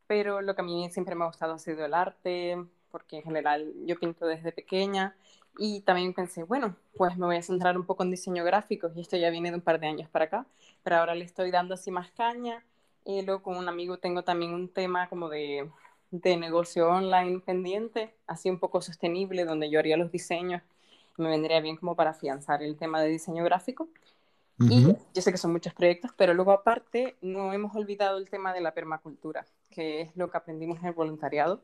[0.07, 2.57] pero lo que a mí siempre me ha gustado ha sido el arte,
[2.91, 5.16] porque en general yo pinto desde pequeña
[5.57, 9.01] y también pensé, bueno, pues me voy a centrar un poco en diseño gráfico y
[9.01, 10.45] esto ya viene de un par de años para acá,
[10.84, 12.63] pero ahora le estoy dando así más caña
[13.05, 15.70] y luego con un amigo tengo también un tema como de,
[16.11, 20.61] de negocio online pendiente, así un poco sostenible, donde yo haría los diseños,
[21.18, 23.88] me vendría bien como para afianzar el tema de diseño gráfico.
[24.58, 28.53] Y yo sé que son muchos proyectos, pero luego aparte no hemos olvidado el tema
[28.53, 31.62] de la permacultura, que es lo que aprendimos en el voluntariado.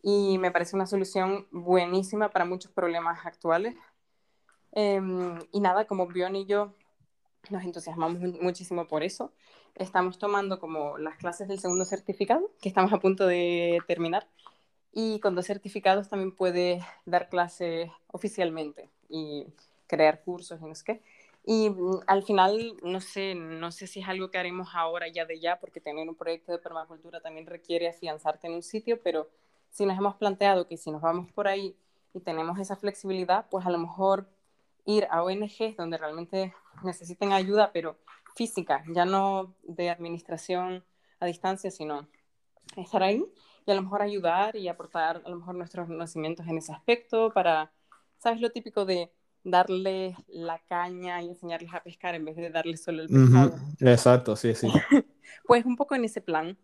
[0.00, 3.74] Y me parece una solución buenísima para muchos problemas actuales.
[4.72, 6.74] Em, y nada, como Bion y yo
[7.50, 9.32] nos entusiasmamos muchísimo por eso.
[9.74, 14.28] Estamos tomando como las clases del segundo certificado, que estamos a punto de terminar.
[14.92, 19.46] Y con dos certificados también puedes dar clases oficialmente y
[19.88, 21.02] crear cursos y no sé qué.
[21.46, 25.26] Y mm, al final, no sé, no sé si es algo que haremos ahora ya
[25.26, 29.28] de ya, porque tener un proyecto de permacultura también requiere afianzarte en un sitio, pero
[29.70, 31.76] si nos hemos planteado que si nos vamos por ahí
[32.14, 34.28] y tenemos esa flexibilidad, pues a lo mejor
[34.86, 37.96] ir a ONGs donde realmente necesiten ayuda, pero
[38.34, 40.84] física, ya no de administración
[41.20, 42.08] a distancia, sino
[42.76, 43.24] estar ahí
[43.66, 47.32] y a lo mejor ayudar y aportar a lo mejor nuestros conocimientos en ese aspecto
[47.32, 47.72] para,
[48.18, 48.40] ¿sabes?
[48.40, 49.10] Lo típico de
[49.44, 53.54] darles la caña y enseñarles a pescar en vez de darles solo el pescado.
[53.80, 54.68] Exacto, sí, sí.
[55.46, 56.58] pues un poco en ese plan.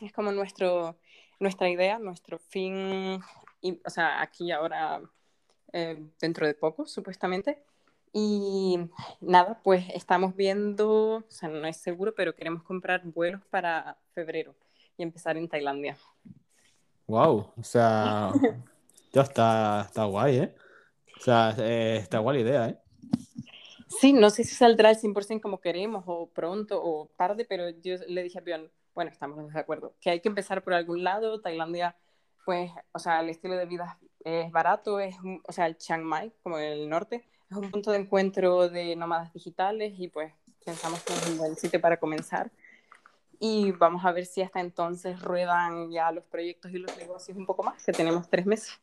[0.00, 0.98] Es como nuestro,
[1.40, 3.20] nuestra idea, nuestro fin,
[3.60, 5.00] y, o sea, aquí ahora,
[5.72, 7.62] eh, dentro de poco, supuestamente.
[8.12, 8.78] Y
[9.20, 14.54] nada, pues estamos viendo, o sea, no es seguro, pero queremos comprar vuelos para febrero
[14.96, 15.96] y empezar en Tailandia.
[17.06, 18.32] Wow, o sea,
[19.12, 20.54] ya está, está guay, ¿eh?
[21.18, 22.78] O sea, eh, está igual la idea, ¿eh?
[23.88, 27.96] Sí, no sé si saldrá al 100% como queremos o pronto o tarde, pero yo
[28.06, 31.40] le dije a Bjorn, bueno, estamos de acuerdo, que hay que empezar por algún lado.
[31.40, 31.96] Tailandia,
[32.44, 35.16] pues, o sea, el estilo de vida es barato, es,
[35.46, 39.32] o sea, el Chiang Mai, como el norte, es un punto de encuentro de nómadas
[39.32, 40.32] digitales y pues
[40.64, 42.50] pensamos que es un buen sitio para comenzar.
[43.40, 47.46] Y vamos a ver si hasta entonces ruedan ya los proyectos y los negocios un
[47.46, 48.80] poco más, que tenemos tres meses.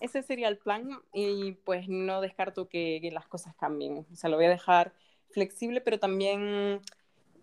[0.00, 4.06] Ese sería el plan y pues no descarto que, las cosas cambien.
[4.10, 4.94] O sea, lo voy a dejar
[5.28, 6.80] flexible, pero también,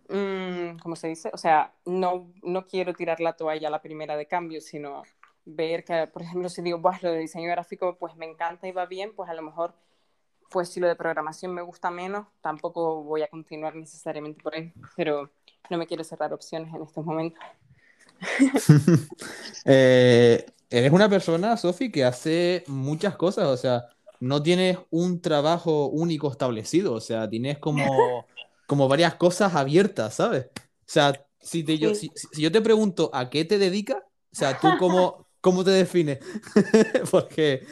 [0.09, 1.29] mmm, ¿cómo se dice?
[1.33, 5.03] O sea, no, no quiero tirar la toalla a la primera de cambio, sino
[5.45, 8.71] ver que, por ejemplo, si digo, pues lo de diseño gráfico pues me encanta y
[8.71, 9.73] va bien, pues a lo mejor,
[10.49, 14.73] pues si lo de programación me gusta menos, tampoco voy a continuar necesariamente por ahí,
[14.95, 15.29] pero
[15.69, 17.43] no me quiero cerrar opciones en estos momentos.
[19.65, 23.85] eh, eres una persona, Sofi, que hace muchas cosas, o sea,
[24.19, 27.85] no tienes un trabajo único establecido, o sea, tienes como,
[28.67, 30.47] como varias cosas abiertas, ¿sabes?
[30.55, 34.59] O sea, si, te, yo, si, yo te pregunto a qué te dedicas, o sea,
[34.59, 36.19] tú cómo, cómo te defines,
[37.11, 37.65] porque,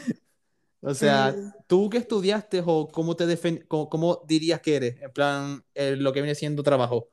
[0.81, 1.35] o sea,
[1.67, 6.13] tú qué estudiaste o cómo te cómo, cómo, dirías que eres, en plan, eh, lo
[6.13, 7.09] que viene siendo trabajo.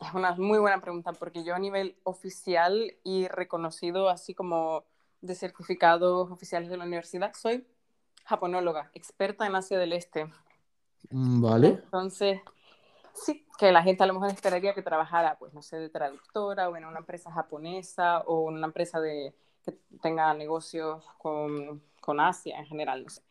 [0.00, 4.84] Es una muy buena pregunta porque yo a nivel oficial y reconocido, así como
[5.20, 7.66] de certificados oficiales de la universidad, soy
[8.24, 10.26] japonóloga, experta en Asia del Este.
[11.10, 11.68] Mm, vale.
[11.68, 12.40] Entonces,
[13.14, 16.68] sí, que la gente a lo mejor esperaría que trabajara, pues no sé, de traductora
[16.68, 19.34] o en una empresa japonesa o en una empresa de,
[19.64, 19.72] que
[20.02, 23.22] tenga negocios con, con Asia en general, no sé.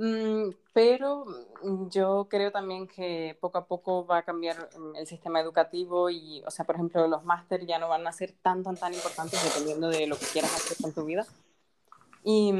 [0.00, 1.26] Mm, pero
[1.62, 6.08] mm, yo creo también que poco a poco va a cambiar mm, el sistema educativo
[6.08, 8.94] y, o sea, por ejemplo, los máster ya no van a ser tan, tan, tan
[8.94, 11.26] importantes dependiendo de lo que quieras hacer con tu vida.
[12.24, 12.50] Y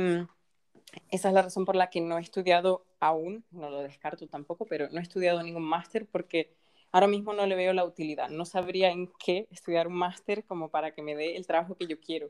[1.10, 4.66] esa es la razón por la que no he estudiado aún, no lo descarto tampoco,
[4.66, 6.52] pero no he estudiado ningún máster porque
[6.92, 8.28] ahora mismo no le veo la utilidad.
[8.28, 11.86] No sabría en qué estudiar un máster como para que me dé el trabajo que
[11.86, 12.28] yo quiero.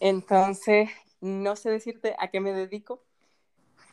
[0.00, 0.90] Entonces,
[1.22, 3.02] no sé decirte a qué me dedico,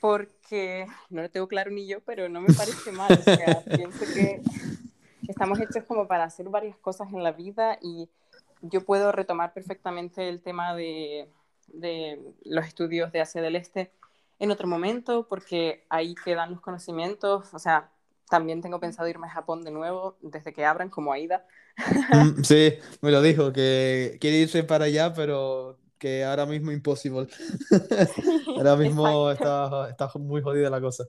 [0.01, 3.11] porque no lo tengo claro ni yo, pero no me parece mal.
[3.11, 4.41] O sea, pienso que
[5.27, 8.09] estamos hechos como para hacer varias cosas en la vida y
[8.61, 11.29] yo puedo retomar perfectamente el tema de,
[11.67, 13.91] de los estudios de Asia del Este
[14.39, 17.53] en otro momento, porque ahí quedan los conocimientos.
[17.53, 17.89] O sea,
[18.29, 21.45] también tengo pensado irme a Japón de nuevo desde que abran, como Aida.
[22.11, 27.27] Mm, sí, me lo dijo, que quiere irse para allá, pero que ahora mismo imposible.
[28.57, 31.05] ahora mismo está, está, muy jodida la cosa.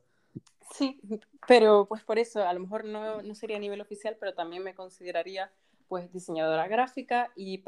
[0.72, 0.98] Sí,
[1.46, 4.64] pero pues por eso, a lo mejor no, no sería a nivel oficial, pero también
[4.64, 5.50] me consideraría
[5.88, 7.62] pues diseñadora gráfica y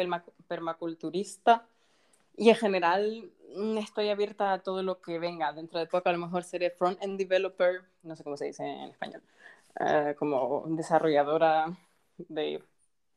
[0.49, 1.67] permaculturista.
[2.35, 5.53] Y en general mm, estoy abierta a todo lo que venga.
[5.53, 8.89] Dentro de poco a lo mejor seré front-end developer, no sé cómo se dice en
[8.89, 9.21] español,
[9.81, 11.77] uh, como desarrolladora
[12.17, 12.63] de,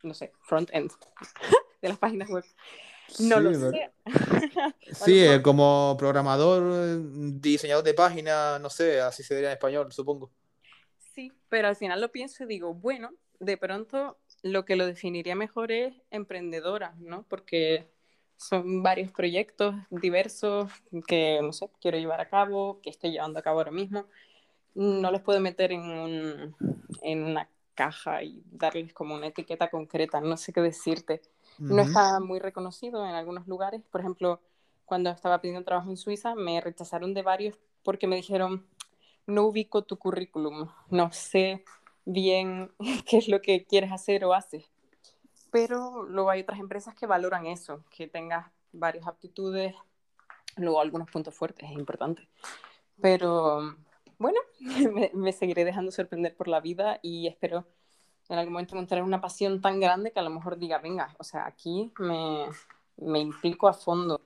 [0.03, 0.91] no sé, front-end
[1.81, 2.43] de las páginas web.
[3.19, 3.91] No lo sé.
[4.91, 7.01] sí, como programador,
[7.39, 10.31] diseñador de página, no sé, así se diría en español, supongo.
[11.13, 15.35] Sí, pero al final lo pienso y digo, bueno, de pronto lo que lo definiría
[15.35, 17.25] mejor es emprendedora, ¿no?
[17.27, 17.87] Porque
[18.37, 20.71] son varios proyectos diversos
[21.07, 24.05] que, no sé, quiero llevar a cabo, que estoy llevando a cabo ahora mismo.
[24.73, 26.55] No los puedo meter en, un,
[27.03, 31.21] en una caja y darles como una etiqueta concreta, no sé qué decirte
[31.61, 33.81] no está muy reconocido en algunos lugares.
[33.91, 34.41] Por ejemplo,
[34.85, 38.65] cuando estaba pidiendo trabajo en Suiza, me rechazaron de varios porque me dijeron,
[39.27, 41.63] no ubico tu currículum, no sé
[42.05, 42.71] bien
[43.07, 44.65] qué es lo que quieres hacer o haces.
[45.51, 49.75] Pero luego hay otras empresas que valoran eso, que tengas varias aptitudes,
[50.57, 52.27] luego algunos puntos fuertes, es importante.
[53.01, 53.75] Pero
[54.17, 54.39] bueno,
[54.93, 57.65] me, me seguiré dejando sorprender por la vida y espero
[58.31, 61.23] en algún momento encontrar una pasión tan grande que a lo mejor diga, venga, o
[61.23, 62.45] sea, aquí me,
[62.97, 64.21] me implico a fondo.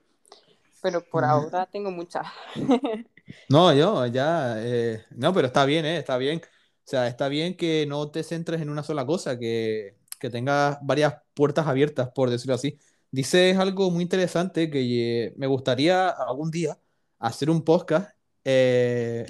[0.80, 2.24] Pero por ahora tengo muchas.
[3.48, 6.40] no, yo ya, eh, no, pero está bien, eh, está bien.
[6.40, 10.78] O sea, está bien que no te centres en una sola cosa, que, que tengas
[10.82, 12.78] varias puertas abiertas, por decirlo así.
[13.10, 16.78] Dices algo muy interesante que eh, me gustaría algún día
[17.18, 18.10] hacer un podcast
[18.44, 19.26] eh,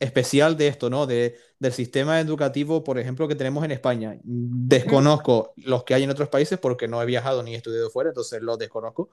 [0.00, 1.06] especial de esto, ¿no?
[1.06, 4.18] De, del sistema educativo, por ejemplo, que tenemos en España.
[4.24, 8.10] Desconozco los que hay en otros países porque no he viajado ni he estudiado fuera,
[8.10, 9.10] entonces los desconozco.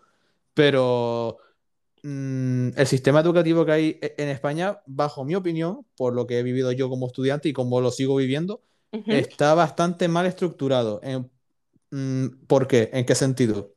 [0.54, 1.38] Pero
[2.04, 6.40] mm, el sistema educativo que hay e, en España, bajo mi opinión, por lo que
[6.40, 8.62] he vivido yo como estudiante y como lo sigo viviendo,
[9.08, 11.02] está bastante mal estructurado.
[11.92, 12.90] Mm, ¿Por qué?
[12.94, 13.74] ¿En qué sentido?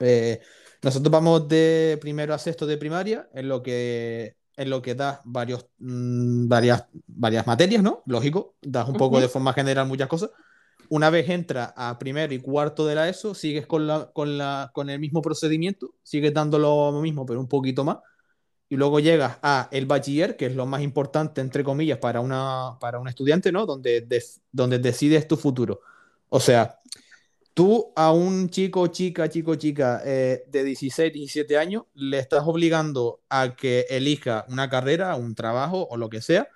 [0.00, 0.40] Eh,
[0.82, 5.20] nosotros vamos de primero a sexto de primaria, en lo que en lo que das
[5.24, 8.02] varios, mm, varias, varias materias, ¿no?
[8.06, 10.30] Lógico, das un poco de forma general muchas cosas.
[10.88, 14.70] Una vez entra a primero y cuarto de la ESO, sigues con, la, con, la,
[14.74, 17.98] con el mismo procedimiento, sigues dando lo mismo, pero un poquito más.
[18.68, 22.76] Y luego llegas a el bachiller, que es lo más importante, entre comillas, para, una,
[22.80, 23.66] para un estudiante, ¿no?
[23.66, 24.06] Donde,
[24.50, 25.80] donde decides tu futuro.
[26.28, 26.80] O sea,
[27.54, 33.22] tú a un chico, chica, chico, chica eh, de 16, 17 años, le estás obligando
[33.28, 36.48] a que elija una carrera, un trabajo o lo que sea,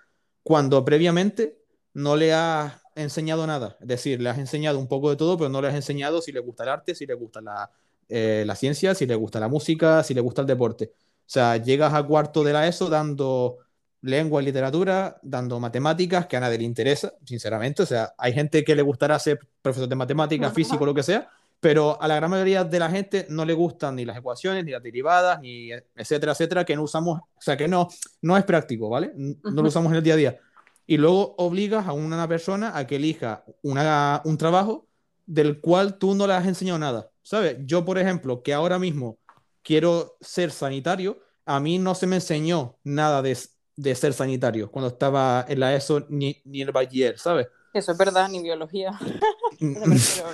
[0.43, 1.59] cuando previamente
[1.95, 3.77] no le has enseñado nada.
[3.81, 6.33] Es decir, le has enseñado un poco de todo, pero no le has enseñado si
[6.33, 7.71] le gusta el arte, si le gusta la,
[8.09, 10.93] eh, la ciencia, si le gusta la música, si le gusta el deporte.
[10.95, 13.59] O sea, llegas a cuarto de la ESO dando
[14.03, 17.83] lengua y literatura, dando matemáticas, que a nadie le interesa, sinceramente.
[17.83, 21.29] O sea, hay gente que le gustará ser profesor de matemáticas, físico, lo que sea,
[21.61, 24.71] pero a la gran mayoría de la gente no le gustan ni las ecuaciones, ni
[24.71, 27.89] las derivadas, ni etcétera, etcétera, que no usamos, o sea, que no,
[28.23, 29.13] no es práctico, ¿vale?
[29.17, 30.39] No lo usamos en el día a día.
[30.87, 34.87] Y luego obligas a una persona a que elija una, un trabajo
[35.27, 37.57] del cual tú no le has enseñado nada, ¿sabes?
[37.67, 39.19] Yo, por ejemplo, que ahora mismo
[39.63, 43.37] quiero ser sanitario, a mí no se me enseñó nada de,
[43.79, 47.47] de ser sanitario cuando estaba en la ESO ni, ni en el bachiller, ¿sabes?
[47.73, 48.99] Eso es verdad, ni biología.
[49.61, 50.25] biología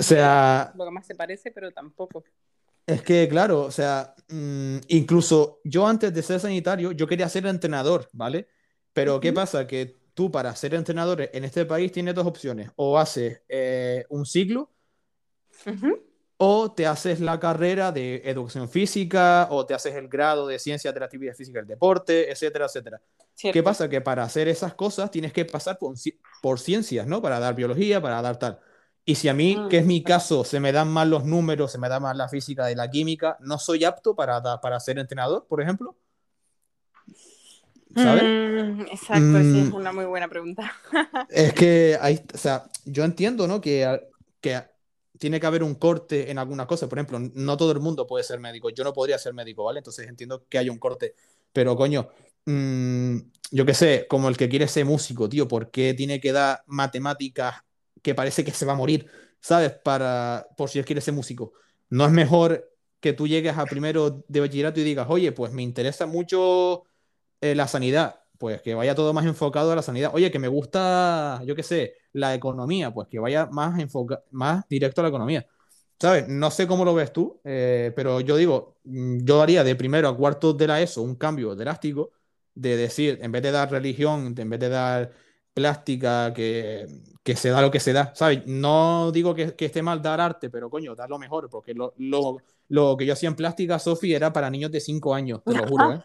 [0.00, 2.24] o sea, lo que más se parece, pero tampoco.
[2.84, 7.46] Es que, claro, o sea, mm, incluso yo antes de ser sanitario, yo quería ser
[7.46, 8.48] entrenador, ¿vale?
[8.92, 9.64] Pero ¿qué pasa?
[9.68, 12.70] Que tú para ser entrenador en este país tienes dos opciones.
[12.74, 14.72] O haces eh, un ciclo
[16.36, 20.92] o te haces la carrera de educación física, o te haces el grado de ciencias
[20.92, 23.00] de la actividad física y el deporte, etcétera, etcétera.
[23.36, 23.88] ¿Qué pasa?
[23.88, 25.94] Que para hacer esas cosas tienes que pasar por,
[26.42, 27.22] por, ciencias, ¿no?
[27.22, 28.60] Para dar biología, para dar tal.
[29.04, 30.04] Y si a mí, que es mi mm.
[30.04, 32.88] caso, se me dan mal los números, se me da mal la física y la
[32.88, 35.96] química, no soy apto para, para ser entrenador, por ejemplo.
[37.94, 38.22] ¿Sabes?
[38.22, 39.74] Mm, exacto, sí, es mm.
[39.74, 40.72] una muy buena pregunta.
[41.28, 43.60] es que hay, o sea, yo entiendo, ¿no?
[43.60, 44.08] Que,
[44.40, 44.62] que
[45.18, 46.88] tiene que haber un corte en algunas cosas.
[46.88, 48.70] Por ejemplo, no todo el mundo puede ser médico.
[48.70, 49.78] Yo no podría ser médico, ¿vale?
[49.78, 51.14] Entonces entiendo que hay un corte.
[51.52, 52.08] Pero, coño,
[52.46, 53.16] mm,
[53.50, 56.62] yo qué sé, como el que quiere ser músico, tío, ¿por qué tiene que dar
[56.66, 57.56] matemáticas
[58.02, 59.06] que parece que se va a morir,
[59.40, 59.72] ¿sabes?
[59.72, 61.52] Para, por si él quiere ser músico.
[61.90, 62.70] No es mejor
[63.00, 66.84] que tú llegues a primero de bachillerato y digas, oye, pues me interesa mucho
[67.40, 70.10] eh, la sanidad pues que vaya todo más enfocado a la sanidad.
[70.12, 74.68] Oye, que me gusta, yo qué sé, la economía, pues que vaya más, enfoca más
[74.68, 75.46] directo a la economía.
[76.00, 76.26] ¿Sabes?
[76.26, 80.08] No sé cómo lo ves tú, eh, pero yo digo, mm, yo haría de primero
[80.08, 82.10] a cuarto de la ESO un cambio drástico
[82.52, 85.12] de decir, en vez de dar religión, en vez de dar
[85.54, 86.88] plástica, que,
[87.22, 88.42] que se da lo que se da, ¿sabes?
[88.46, 91.94] No digo que, que, esté mal dar arte, pero coño, dar lo mejor, porque lo,
[91.98, 92.38] lo,
[92.70, 95.64] lo que yo hacía en plástica, Sofi, era para niños de 5 años, te lo
[95.68, 96.04] juro, ¿eh?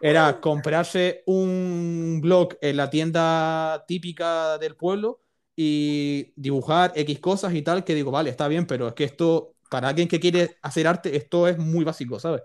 [0.00, 5.20] Era comprarse un blog en la tienda típica del pueblo
[5.54, 9.54] y dibujar X cosas y tal, que digo, vale, está bien, pero es que esto,
[9.70, 12.42] para alguien que quiere hacer arte, esto es muy básico, ¿sabes?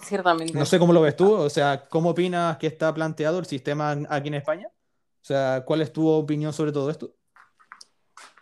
[0.00, 0.54] Ciertamente.
[0.54, 3.96] No sé cómo lo ves tú, o sea, ¿cómo opinas que está planteado el sistema
[4.08, 4.68] aquí en España?
[4.68, 7.14] O sea, ¿cuál es tu opinión sobre todo esto?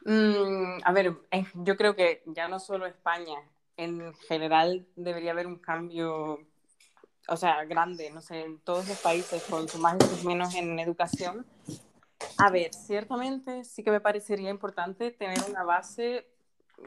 [0.04, 1.16] Mm, a ver,
[1.54, 3.38] yo creo que ya no solo España,
[3.76, 6.47] en general debería haber un cambio
[7.28, 10.54] o sea, grande, no sé, en todos los países con su más y sus menos
[10.54, 11.46] en educación.
[12.38, 16.26] A ver, ciertamente sí que me parecería importante tener una base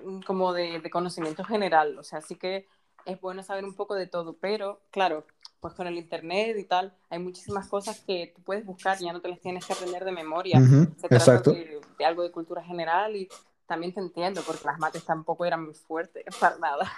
[0.04, 2.68] mm, como de, de, conocimiento general, o sea, sí que
[3.06, 5.26] es bueno saber un poco de todo, pero claro,
[5.60, 9.14] pues con el internet y tal, hay muchísimas cosas que tú puedes buscar y ya
[9.14, 10.60] no te las tienes que aprender de memoria.
[10.98, 11.52] Se exacto.
[11.52, 13.30] De, de, algo de cultura general y
[13.68, 16.92] también te entiendo, porque las mates tampoco eran muy fuertes para nada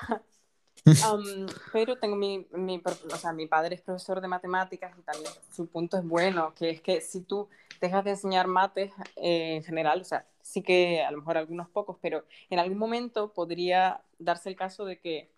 [1.71, 5.67] pero tengo mi, mi, o sea, mi padre es profesor de matemáticas y también su
[5.67, 7.47] punto es bueno, que es que si tú
[7.79, 11.69] dejas de enseñar mates eh, en general, o sea, sí que a lo mejor algunos
[11.69, 15.31] pocos, pero en algún momento podría darse el caso de que,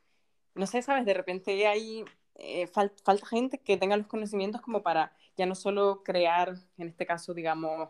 [0.56, 2.06] no sé, sabes, de repente hay
[2.36, 7.06] eh, falta gente que tenga los conocimientos como para ya no solo crear, en este
[7.06, 7.90] caso, digamos,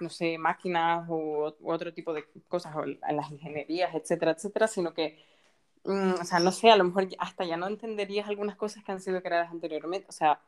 [0.00, 4.92] no sé, máquinas u, u otro tipo de cosas, o las ingenierías, etcétera, etcétera, sino
[4.94, 5.18] que
[5.84, 8.92] Mm, o sea, no sé, a lo mejor hasta ya no entenderías algunas cosas que
[8.92, 10.06] han sido creadas anteriormente.
[10.08, 10.40] O sea,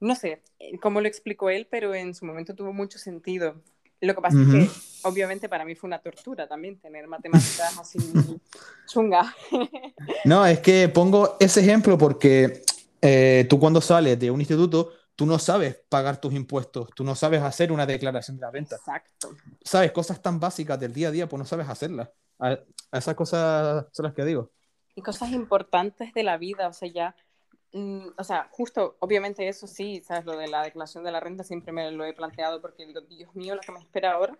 [0.00, 3.54] no sé eh, cómo lo explicó él, pero en su momento tuvo mucho sentido.
[4.00, 4.70] Lo que pasa es que,
[5.06, 7.98] obviamente, para mí fue una tortura también tener matemáticas así
[8.86, 9.26] chungas.
[10.24, 12.62] no, es que pongo ese ejemplo porque
[13.02, 17.14] eh, tú cuando sales de un instituto, tú no sabes pagar tus impuestos, tú no
[17.14, 18.76] sabes hacer una declaración de la renta.
[18.76, 19.36] Exacto.
[19.62, 22.08] Sabes, cosas tan básicas del día a día, pues no sabes hacerlas.
[22.38, 22.58] a
[22.90, 24.50] esas cosas son las que digo
[24.94, 27.14] y cosas importantes de la vida, o sea, ya
[27.72, 30.24] Mm, o sea, justo, obviamente eso sí, ¿sabes?
[30.24, 33.34] Lo de la declaración de la renta siempre me lo he planteado porque digo, Dios
[33.34, 34.36] mío, lo que me espera ahora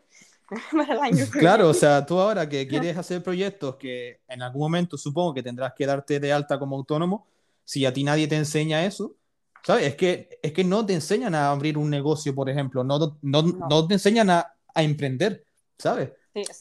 [0.72, 1.24] para el año.
[1.30, 5.42] Claro, o sea, tú ahora que quieres hacer proyectos que en algún momento supongo que
[5.42, 7.26] tendrás que darte de alta como autónomo,
[7.64, 9.14] si a ti nadie te enseña eso,
[9.62, 9.86] ¿sabes?
[9.86, 13.42] Es que, es que no te enseñan a abrir un negocio, por ejemplo, no, no,
[13.42, 13.86] no.
[13.86, 15.44] te enseñan a, a emprender,
[15.78, 16.10] ¿sabes?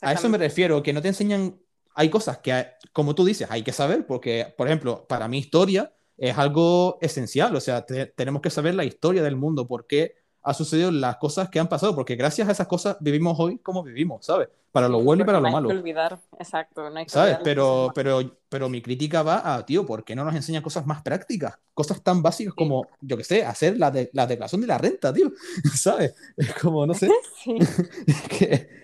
[0.02, 1.60] a eso me refiero, que no te enseñan,
[2.00, 5.92] hay cosas que, como tú dices, hay que saber, porque, por ejemplo, para mi historia,
[6.18, 7.54] es algo esencial.
[7.54, 11.50] O sea, tenemos que saber la historia del mundo, por qué ha sucedido las cosas
[11.50, 14.48] que han pasado, porque gracias a esas cosas vivimos hoy como vivimos, ¿sabes?
[14.72, 15.68] Para lo bueno y para lo malo.
[15.68, 16.90] No hay que olvidar, exacto.
[16.90, 17.40] No hay que ¿Sabes?
[17.44, 21.02] Pero, pero, pero mi crítica va a, tío, ¿por qué no nos enseñan cosas más
[21.02, 21.60] prácticas?
[21.74, 25.12] Cosas tan básicas como, yo qué sé, hacer la, de, la declaración de la renta,
[25.12, 25.34] tío.
[25.76, 26.16] ¿Sabes?
[26.38, 27.10] Es como, no sé.
[27.44, 27.60] sí.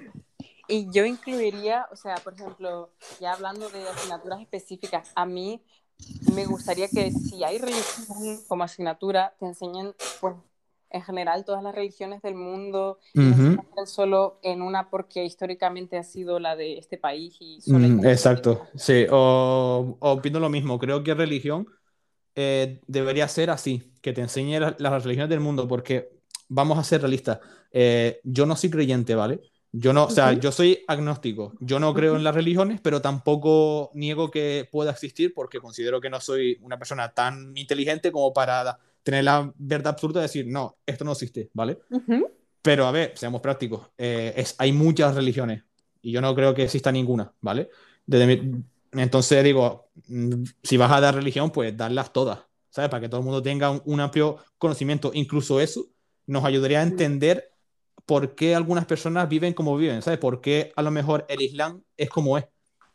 [0.68, 2.90] Y yo incluiría, o sea, por ejemplo,
[3.20, 5.62] ya hablando de asignaturas específicas, a mí
[6.34, 10.36] me gustaría que si hay religión como asignatura, te enseñen, pues,
[10.90, 16.40] en general todas las religiones del mundo, no solo en una porque históricamente ha sido
[16.40, 21.68] la de este país y mm, Exacto, sí, o, opino lo mismo, creo que religión
[22.36, 26.10] eh, debería ser así, que te enseñe las, religiones del mundo, porque
[26.48, 27.40] vamos a ser realistas,
[27.72, 29.42] eh, yo no soy creyente, ¿vale?
[29.78, 31.54] Yo no, o sea, yo soy agnóstico.
[31.60, 36.10] Yo no creo en las religiones, pero tampoco niego que pueda existir porque considero que
[36.10, 40.78] no soy una persona tan inteligente como para tener la verdad absoluta de decir, no,
[40.86, 41.80] esto no existe, ¿vale?
[42.62, 43.90] Pero a ver, seamos prácticos.
[43.98, 45.64] Eh, es, hay muchas religiones
[46.02, 47.70] y yo no creo que exista ninguna, ¿vale?
[48.94, 52.40] entonces digo, mm, si vas a dar religión, pues darlas todas,
[52.70, 52.90] ¿sabes?
[52.90, 55.12] Para que todo el mundo tenga un, un amplio conocimiento.
[55.14, 55.88] Incluso eso
[56.28, 57.55] nos ayudaría a entender
[58.06, 60.20] por qué algunas personas viven como viven, ¿sabes?
[60.20, 62.46] ¿Por qué a lo mejor el Islam es como es?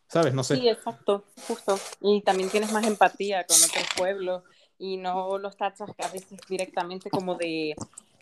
[0.07, 0.33] ¿Sabes?
[0.33, 0.57] No sé.
[0.57, 1.79] Sí, exacto, justo.
[2.01, 4.43] Y también tienes más empatía con otros pueblos
[4.77, 7.75] y no los tachas a veces directamente como de,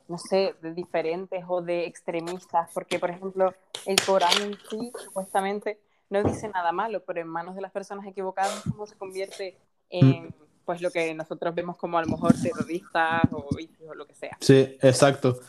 [0.07, 3.53] no sé, de diferentes o de extremistas, porque por ejemplo
[3.85, 5.79] el Corán en sí supuestamente
[6.09, 9.57] no dice nada malo, pero en manos de las personas equivocadas cómo se convierte
[9.89, 10.33] en mm.
[10.65, 13.47] pues lo que nosotros vemos como a lo mejor terroristas o,
[13.87, 14.37] o lo que sea.
[14.41, 15.39] Sí, exacto.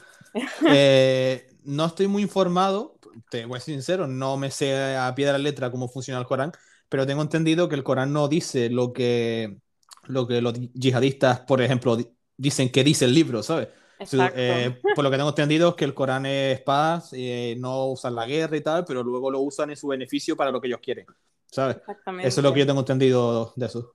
[0.66, 2.98] Eh, no estoy muy informado,
[3.30, 6.20] te voy a ser sincero, no me sé a pie de la letra cómo funciona
[6.20, 6.52] el Corán,
[6.88, 9.58] pero tengo entendido que el Corán no dice lo que,
[10.04, 11.96] lo que los yihadistas, por ejemplo,
[12.36, 13.68] dicen que dice el libro, ¿sabes?
[14.12, 18.14] Eh, por lo que tengo entendido es que el Corán es paz, eh, no usan
[18.14, 20.80] la guerra y tal, pero luego lo usan en su beneficio para lo que ellos
[20.82, 21.06] quieren,
[21.50, 21.76] ¿sabes?
[22.20, 23.94] Eso es lo que yo tengo entendido de eso.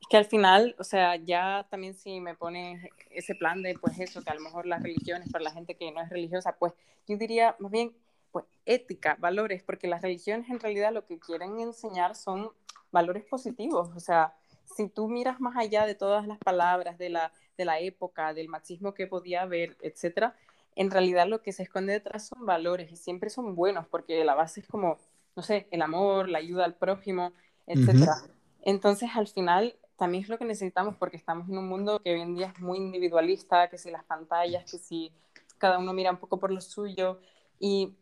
[0.00, 3.98] Es que al final, o sea, ya también si me pones ese plan de, pues
[3.98, 6.72] eso, que a lo mejor las religiones para la gente que no es religiosa, pues
[7.06, 7.92] yo diría más bien,
[8.30, 12.50] pues ética, valores, porque las religiones en realidad lo que quieren enseñar son
[12.92, 14.34] valores positivos, o sea,
[14.76, 18.48] si tú miras más allá de todas las palabras de la, de la época, del
[18.48, 20.34] machismo que podía haber, etcétera,
[20.76, 24.34] en realidad lo que se esconde detrás son valores y siempre son buenos, porque la
[24.34, 24.98] base es como,
[25.34, 27.32] no sé, el amor, la ayuda al prójimo,
[27.66, 28.14] etcétera.
[28.62, 32.20] Entonces, al final, también es lo que necesitamos porque estamos en un mundo que hoy
[32.20, 35.12] en día es muy individualista, que si las pantallas, que si
[35.58, 37.20] cada uno mira un poco por lo suyo
[37.58, 37.94] y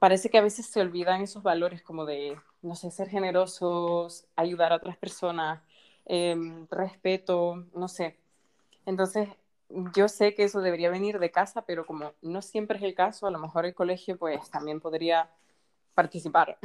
[0.00, 4.72] parece que a veces se olvidan esos valores como de, no sé, ser generosos, ayudar
[4.72, 5.62] a otras personas,
[6.04, 8.16] em, respeto, no sé.
[8.84, 9.28] Entonces,
[9.94, 13.28] yo sé que eso debería venir de casa, pero como no siempre es el caso,
[13.28, 15.30] a lo mejor el colegio pues también podría
[15.94, 16.58] participar.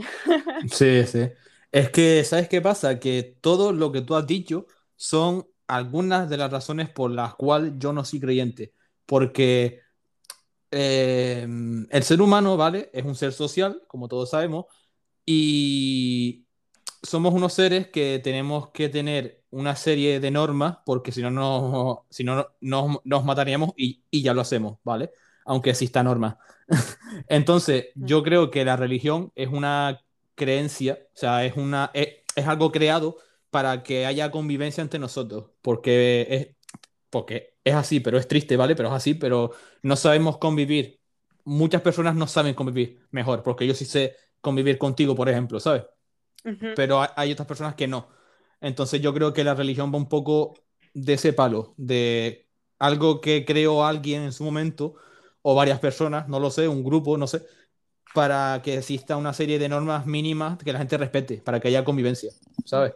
[0.68, 1.30] Sí, sí.
[1.72, 2.99] Es que, ¿sabes qué pasa?
[2.99, 7.73] Que todo lo que tú has dicho son algunas de las razones por las cuales
[7.77, 8.73] yo no soy creyente.
[9.06, 9.80] Porque
[10.72, 11.48] eh,
[11.89, 12.89] el ser humano, ¿vale?
[12.93, 14.65] Es un ser social, como todos sabemos,
[15.26, 16.45] y
[17.03, 22.06] somos unos seres que tenemos que tener una serie de normas, porque si no, no,
[22.10, 25.11] si no nos, mataríamos y, y, ya lo hacemos, ¿vale?
[25.45, 26.39] Aunque exista norma.
[27.27, 30.02] Entonces, yo creo que la religión es una
[30.36, 33.18] creencia, o sea, es, una, es, algo creado
[33.49, 36.56] para que haya convivencia entre nosotros, porque es,
[37.10, 38.76] porque es así, pero es triste, ¿vale?
[38.76, 39.52] Pero es así, pero
[39.84, 40.99] no sabemos convivir.
[41.44, 45.84] Muchas personas no saben convivir mejor, porque yo sí sé convivir contigo, por ejemplo, ¿sabes?
[46.76, 48.10] Pero hay otras personas que no.
[48.62, 50.56] Entonces yo creo que la religión va un poco
[50.94, 52.48] de ese palo, de
[52.80, 54.95] algo que creó alguien en su momento,
[55.44, 57.44] o varias personas, no lo sé, un grupo, no sé,
[58.13, 61.83] para que exista una serie de normas mínimas que la gente respete, para que haya
[61.83, 62.31] convivencia,
[62.65, 62.93] ¿sabes?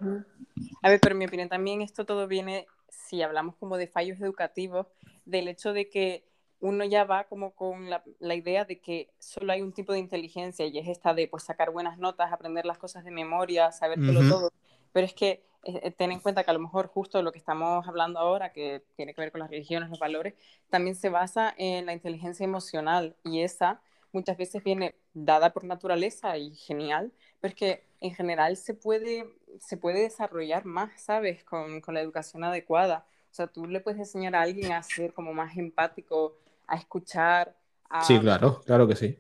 [0.82, 4.20] A ver, pero en mi opinión también esto todo viene, si hablamos como de fallos
[4.20, 4.88] educativos,
[5.26, 6.26] del hecho de que
[6.60, 10.00] uno ya va como con la, la, idea de que solo hay un tipo de
[10.00, 14.00] inteligencia y es esta de pues sacar buenas notas, aprender las cosas de memoria, saber
[14.00, 14.52] todo.
[14.92, 17.88] Pero es que eh, ten en cuenta que a lo mejor justo lo que estamos
[17.88, 20.34] hablando ahora, que tiene que ver con las religiones, los valores,
[20.70, 23.82] también se basa en la inteligencia emocional y esa
[24.16, 27.12] muchas veces viene dada por naturaleza y genial,
[27.42, 29.26] pero es que en general se puede,
[29.60, 31.44] se puede desarrollar más, ¿sabes?
[31.44, 33.06] Con, con la educación adecuada.
[33.30, 37.56] O sea, tú le puedes enseñar a alguien a ser como más empático, a escuchar.
[37.90, 38.04] A...
[38.04, 39.20] Sí, claro, claro que sí.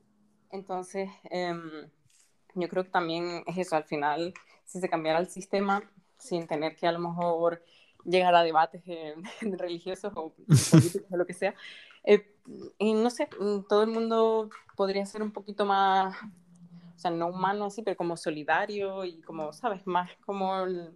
[0.49, 1.53] Entonces, eh,
[2.53, 5.84] yo creo que también es eso, al final, si se cambiara el sistema
[6.17, 7.61] sin tener que a lo mejor
[8.05, 11.53] llegar a debates eh, religiosos o políticos o lo que sea,
[12.05, 12.35] eh,
[12.77, 13.30] y no sé,
[13.69, 16.15] todo el mundo podría ser un poquito más,
[16.95, 19.85] o sea, no humano así, pero como solidario y como, ¿sabes?
[19.88, 20.93] Más como el,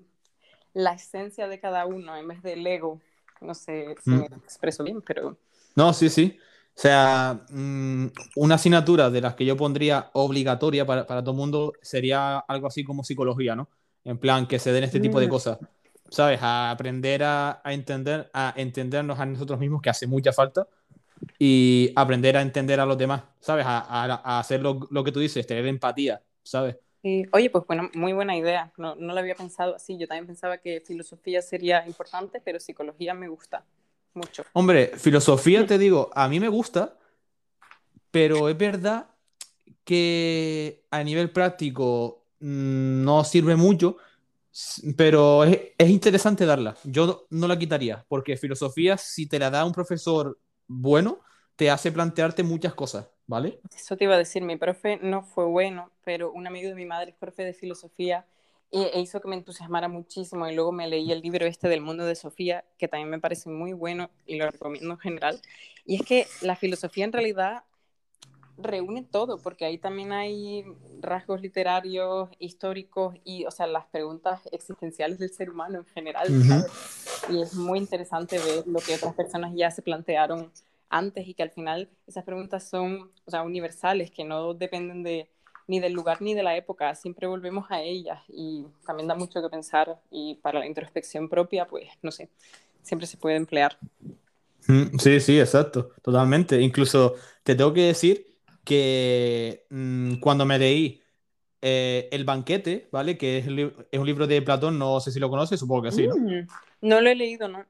[0.74, 3.02] la esencia de cada uno en vez del ego.
[3.42, 5.38] No sé si me expreso bien, pero...
[5.76, 6.38] No, sí, sí.
[6.76, 11.38] O sea, mm, una asignatura de las que yo pondría obligatoria para, para todo el
[11.38, 13.70] mundo sería algo así como psicología, ¿no?
[14.04, 15.60] En plan, que se den este tipo de Mm, cosas.
[16.10, 16.40] ¿Sabes?
[16.42, 20.68] A aprender a, a entender, a entendernos a nosotros mismos, que hace mucha falta,
[21.38, 23.66] y aprender a entender a los demás, ¿sabes?
[23.66, 26.78] A, a- a hacer lo, lo que tú dices, tener empatía, ¿sabes?
[27.02, 27.26] sí.
[27.34, 28.72] Oye, pues bueno, muy buena idea.
[28.78, 29.98] No, no lo había pensado así.
[29.98, 33.66] Yo también pensaba que filosofía sería importante, pero psicología me gusta
[34.14, 34.44] mucho.
[34.54, 36.98] Hombre, filosofía, te digo, a mí me gusta,
[38.12, 39.10] pero es verdad
[39.84, 43.98] que a nivel práctico mm, no sirve mucho,
[44.98, 46.78] pero es, es interesante darla.
[46.86, 50.40] Yo no la quitaría, porque filosofía, si te la da un profesor
[50.70, 51.20] bueno,
[51.58, 53.60] te hace plantearte muchas cosas, ¿vale?
[53.76, 56.86] Eso te iba a decir, mi profe no fue bueno, pero un amigo de mi
[56.86, 58.26] madre es profe de filosofía
[58.72, 61.82] y, e hizo que me entusiasmara muchísimo y luego me leí el libro este del
[61.82, 65.42] mundo de Sofía, que también me parece muy bueno y lo recomiendo en general.
[65.86, 67.64] Y es que la filosofía en realidad
[68.58, 70.66] reúne todo, porque ahí también hay
[71.02, 76.28] rasgos literarios, históricos y, o sea, las preguntas existenciales del ser humano en general.
[76.48, 77.09] ¿sabes?
[77.28, 80.52] Y es muy interesante ver lo que otras personas ya se plantearon
[80.90, 85.30] antes y que al final esas preguntas son, o sea, universales, que no dependen de
[85.68, 89.40] ni del lugar ni de la época, siempre volvemos a ellas y también da mucho
[89.42, 92.30] que pensar y para la introspección propia, pues, no sé,
[92.82, 93.78] siempre se puede emplear.
[94.68, 96.62] Mm, Sí, sí, exacto, totalmente.
[96.62, 98.26] Incluso te tengo que decir
[98.64, 101.02] que mm, cuando me leí
[101.62, 103.18] eh, El banquete, ¿vale?
[103.18, 106.16] Que es, un libro de Platón, no sé si lo conoces, supongo que sí, ¿no?
[106.16, 106.48] Mm,
[106.82, 107.66] no lo he leído, ¿no?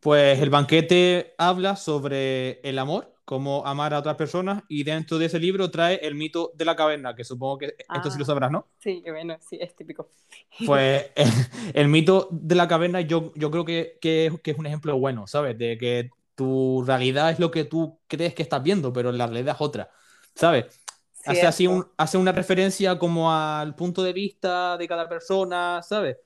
[0.00, 5.26] Pues el banquete habla sobre el amor, cómo amar a otras personas, y dentro de
[5.26, 8.26] ese libro trae el mito de la caverna, que supongo que esto sí lo Ah.
[8.26, 8.66] sabrás, ¿no?
[8.78, 10.08] Sí, bueno, sí, es típico.
[10.66, 11.26] Pues el,
[11.74, 14.98] el mito de la caverna yo, yo creo que, que, es- que es un ejemplo
[14.98, 15.56] bueno, ¿sabes?
[15.56, 19.54] De que tu realidad es lo que tú crees que estás viendo, pero la realidad
[19.54, 19.90] es otra,
[20.34, 20.81] ¿sabes?
[21.24, 26.16] Hace así un, hace una referencia como al punto de vista de cada persona, ¿sabes?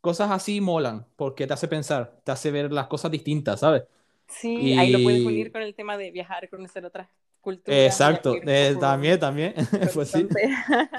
[0.00, 3.82] Cosas así molan, porque te hace pensar, te hace ver las cosas distintas, ¿sabes?
[4.28, 7.08] Sí, ahí lo puedes Y- unir con el tema de viajar, conocer otras
[7.40, 7.80] culturas.
[7.80, 9.54] y Exacto, eh, también, también,
[9.94, 10.28] pues sí,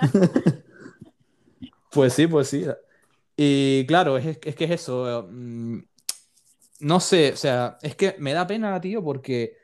[1.91, 2.65] pues sí, pues sí.
[3.37, 5.79] Y claro, es, es que es eso, mm,
[6.81, 9.57] no sé, o sea, es que me da pena, tío, porque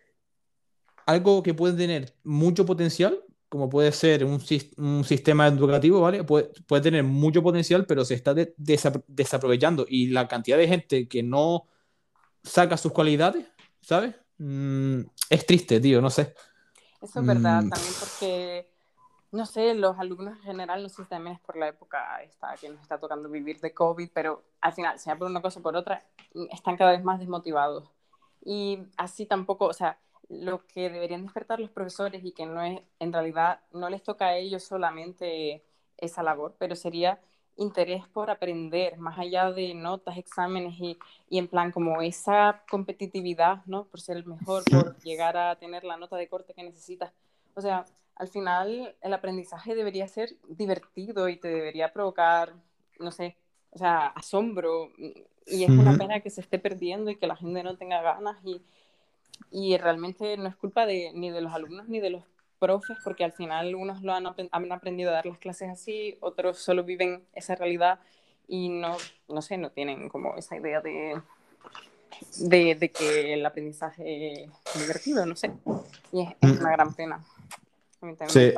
[1.05, 4.41] algo que puede tener mucho potencial, como puede ser un,
[4.77, 6.23] un sistema educativo, ¿vale?
[6.25, 9.85] Puede, puede tener mucho potencial, pero se está de- desap- desaprovechando.
[9.89, 11.67] Y la cantidad de gente que no
[12.43, 13.47] saca sus cualidades,
[13.81, 14.15] ¿sabes?
[14.39, 16.33] Mm, es triste, tío, no sé.
[17.01, 18.69] Eso es verdad, Mm, también porque,
[19.31, 22.55] no sé, los alumnos en general, no sé si también es por la época esta
[22.57, 25.63] que nos está tocando vivir de COVID, pero al final, sea por una cosa o
[25.63, 26.05] por otra,
[26.51, 27.89] están cada vez más desmotivados.
[28.45, 29.99] Y así tampoco, o sea,
[30.31, 34.27] lo que deberían despertar los profesores y que no es, en realidad, no les toca
[34.27, 35.63] a ellos solamente
[35.97, 37.19] esa labor, pero sería
[37.57, 40.97] interés por aprender, más allá de notas, exámenes y,
[41.29, 43.85] y en plan como esa competitividad, ¿no?
[43.85, 47.11] Por ser el mejor, por llegar a tener la nota de corte que necesitas.
[47.53, 47.85] O sea,
[48.15, 52.53] al final el aprendizaje debería ser divertido y te debería provocar,
[52.99, 53.35] no sé,
[53.71, 54.91] o sea, asombro.
[54.97, 58.37] Y es una pena que se esté perdiendo y que la gente no tenga ganas
[58.45, 58.61] y,
[59.49, 62.23] y realmente no es culpa de, ni de los alumnos ni de los
[62.59, 66.59] profes, porque al final unos lo han, han aprendido a dar las clases así, otros
[66.59, 67.99] solo viven esa realidad
[68.47, 68.97] y no,
[69.27, 71.19] no sé, no tienen como esa idea de,
[72.37, 74.49] de, de que el aprendizaje es
[74.79, 75.51] divertido, no sé.
[76.11, 77.23] Y es, es una gran pena.
[78.01, 78.53] A mí Sí.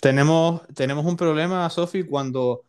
[0.00, 2.64] Tenemos, tenemos un problema, Sofi, cuando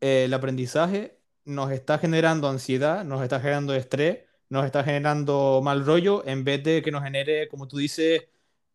[0.00, 5.84] eh, el aprendizaje nos está generando ansiedad, nos está generando estrés, nos está generando mal
[5.84, 8.24] rollo, en vez de que nos genere, como tú dices,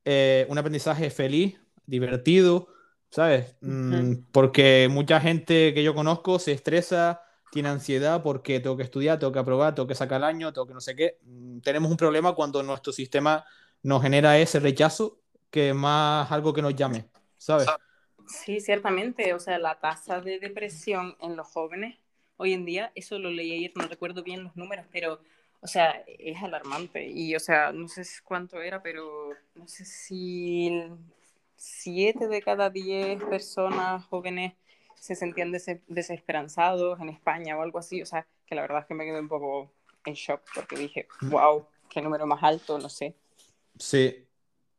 [0.05, 2.67] eh, un aprendizaje feliz, divertido,
[3.09, 3.55] ¿sabes?
[3.61, 7.21] Mm, porque mucha gente que yo conozco se estresa
[7.51, 10.67] tiene ansiedad porque tengo que estudiar, tengo que aprobar, tengo que sacar el año, tengo
[10.67, 11.19] que no sé qué.
[11.23, 13.45] Mm, tenemos un problema cuando nuestro sistema
[13.83, 15.19] nos genera ese rechazo
[15.49, 17.67] que más algo que nos llame, ¿sabes?
[18.25, 19.33] Sí, ciertamente.
[19.33, 21.97] O sea, la tasa de depresión en los jóvenes
[22.37, 25.19] hoy en día, eso lo leí ayer, no recuerdo bien los números, pero,
[25.61, 27.07] o sea, es alarmante.
[27.07, 30.83] Y, o sea, no sé cuánto era, pero no sé si
[31.55, 34.53] siete de cada diez personas jóvenes
[34.95, 35.51] se sentían
[35.87, 38.01] desesperanzados en España o algo así.
[38.01, 39.71] O sea, que la verdad es que me quedé un poco
[40.05, 43.15] en shock porque dije, wow, qué número más alto, no sé.
[43.77, 44.25] Sí,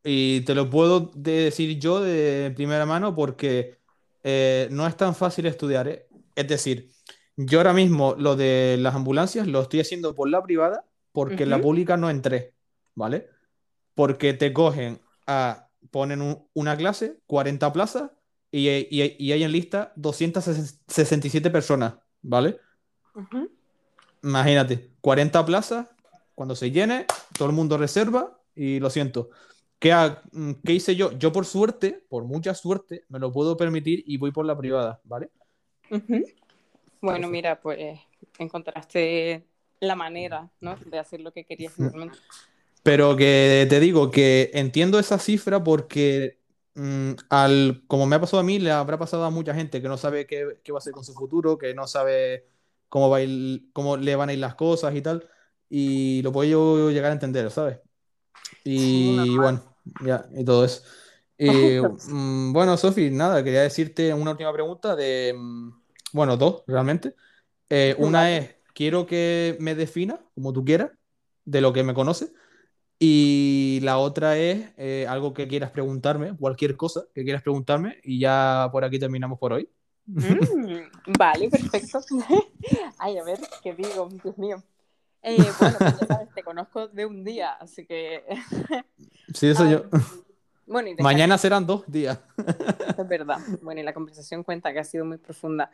[0.05, 3.79] y te lo puedo decir yo de primera mano porque
[4.25, 5.87] eh, no es tan fácil estudiar.
[5.89, 6.07] ¿eh?
[6.35, 6.91] Es decir,
[7.37, 11.51] yo ahora mismo lo de las ambulancias lo estoy haciendo por la privada porque en
[11.51, 12.55] la pública no entré,
[12.95, 13.29] ¿vale?
[13.95, 18.11] Porque te cogen a, ponen una clase, 40 plazas
[18.51, 22.59] y, hay en lista 267 personas, ¿vale?
[24.23, 25.87] Imagínate, 40 plazas,
[26.35, 27.07] cuando se llene,
[27.37, 29.31] todo el mundo reserva y lo siento.
[30.33, 31.13] Mm, ¿Qué, hice yo?
[31.19, 35.01] Yo por suerte, por mucha suerte, me lo puedo permitir y voy por la privada,
[35.05, 35.31] ¿vale?
[37.03, 37.99] Bueno, mira, pues
[38.39, 39.45] encontraste
[39.81, 40.77] la manera, ¿no?
[40.87, 41.75] De hacer lo que querías.
[42.83, 46.39] Pero que te digo que entiendo esa cifra porque
[46.75, 49.89] mm, al, como me ha pasado a mí, le habrá pasado a mucha gente que
[49.89, 52.47] no sabe qué, qué va a hacer con su futuro, que no sabe
[52.89, 55.29] cómo, va a ir, cómo le van a ir las cosas y tal.
[55.69, 57.79] Y lo puedo yo llegar a entender, ¿sabes?
[58.65, 59.63] Y bueno,
[60.05, 60.83] ya, y todo eso.
[61.45, 65.82] Mm, bueno, Sofi, nada, quería decirte una última pregunta de, mm,
[66.13, 67.15] bueno, dos realmente.
[67.69, 70.91] Eh, una es, quiero que me defina, como tú quieras,
[71.45, 72.33] de lo que me conoce.
[72.99, 78.21] Y la otra es eh, algo que quieras preguntarme, cualquier cosa que quieras preguntarme, y
[78.21, 79.69] ya por aquí terminamos por hoy.
[80.07, 82.01] Mm, vale, perfecto.
[82.99, 84.09] Ay, a ver, ¿qué digo?
[84.23, 84.63] Dios mío.
[85.23, 88.25] Eh, bueno, pues ya sabes, te conozco de un día, así que...
[89.35, 89.85] sí, eso yo.
[90.67, 92.19] Bueno, Mañana serán dos días.
[92.99, 93.39] es verdad.
[93.63, 95.71] Bueno, y la conversación cuenta que ha sido muy profunda.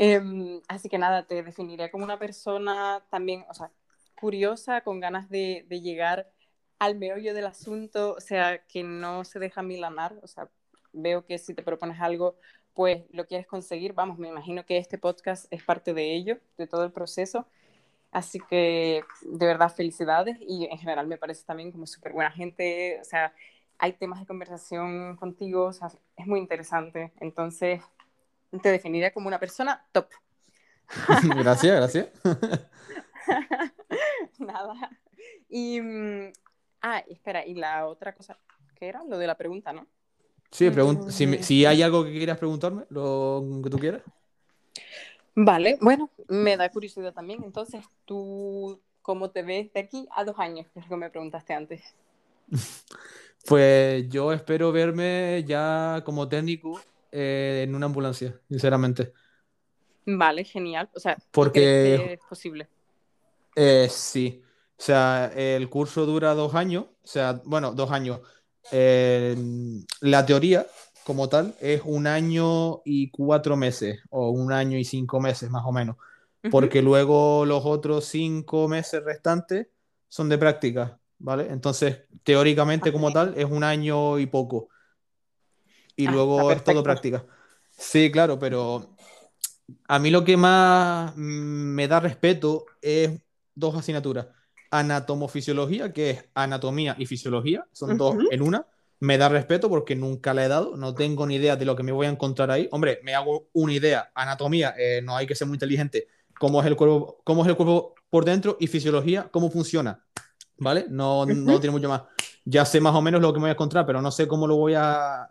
[0.00, 3.72] Em, así que nada, te definiría como una persona también, o sea,
[4.20, 6.30] curiosa, con ganas de, de llegar
[6.78, 10.48] al meollo del asunto, o sea, que no se deja milanar, o sea,
[10.92, 12.36] veo que si te propones algo,
[12.74, 16.66] pues lo quieres conseguir, vamos, me imagino que este podcast es parte de ello, de
[16.68, 17.48] todo el proceso,
[18.10, 22.98] Así que de verdad felicidades y en general me parece también como súper buena gente,
[23.00, 23.34] o sea,
[23.78, 27.12] hay temas de conversación contigo, o sea, es muy interesante.
[27.20, 27.82] Entonces,
[28.62, 30.08] te definiría como una persona top.
[31.36, 32.08] gracias, gracias.
[34.38, 34.90] Nada.
[35.48, 36.32] Y, mm,
[36.82, 38.38] ah, espera, y la otra cosa,
[38.74, 39.02] ¿qué era?
[39.04, 39.86] Lo de la pregunta, ¿no?
[40.50, 40.70] Sí,
[41.10, 41.42] si, mm.
[41.42, 44.02] si hay algo que quieras preguntarme, lo que tú quieras.
[45.34, 47.42] Vale, bueno, me da curiosidad también.
[47.44, 50.66] Entonces, ¿tú cómo te ves de aquí a dos años?
[50.72, 51.82] Que es lo que me preguntaste antes.
[53.46, 56.78] Pues yo espero verme ya como técnico
[57.12, 59.12] eh, en una ambulancia, sinceramente.
[60.06, 60.88] Vale, genial.
[60.94, 62.68] O sea, porque es posible.
[63.54, 64.42] Eh, sí.
[64.78, 66.84] O sea, el curso dura dos años.
[67.02, 68.20] O sea, bueno, dos años.
[68.70, 70.66] la teoría
[71.08, 75.62] como tal es un año y cuatro meses, o un año y cinco meses más
[75.64, 75.96] o menos,
[76.50, 79.68] porque luego los otros cinco meses restantes
[80.06, 81.46] son de práctica, ¿vale?
[81.48, 84.68] Entonces, teóricamente como tal, es un año y poco.
[85.98, 87.26] Y ah, luego es todo práctica.
[87.76, 88.96] Sí, claro, pero
[89.86, 93.10] a mí lo que más me da respeto es
[93.54, 94.28] dos asignaturas.
[94.70, 98.66] Anatomofisiología, que es anatomía y fisiología, son dos en una
[99.00, 101.82] me da respeto porque nunca la he dado, no tengo ni idea de lo que
[101.82, 102.68] me voy a encontrar ahí.
[102.72, 106.08] Hombre, me hago una idea, anatomía, eh, no hay que ser muy inteligente,
[106.38, 110.04] cómo es el cuerpo, cómo es el cuerpo por dentro y fisiología, cómo funciona,
[110.56, 110.86] ¿vale?
[110.88, 112.02] No, no tiene mucho más.
[112.44, 114.46] Ya sé más o menos lo que me voy a encontrar, pero no sé cómo
[114.46, 115.28] lo voy a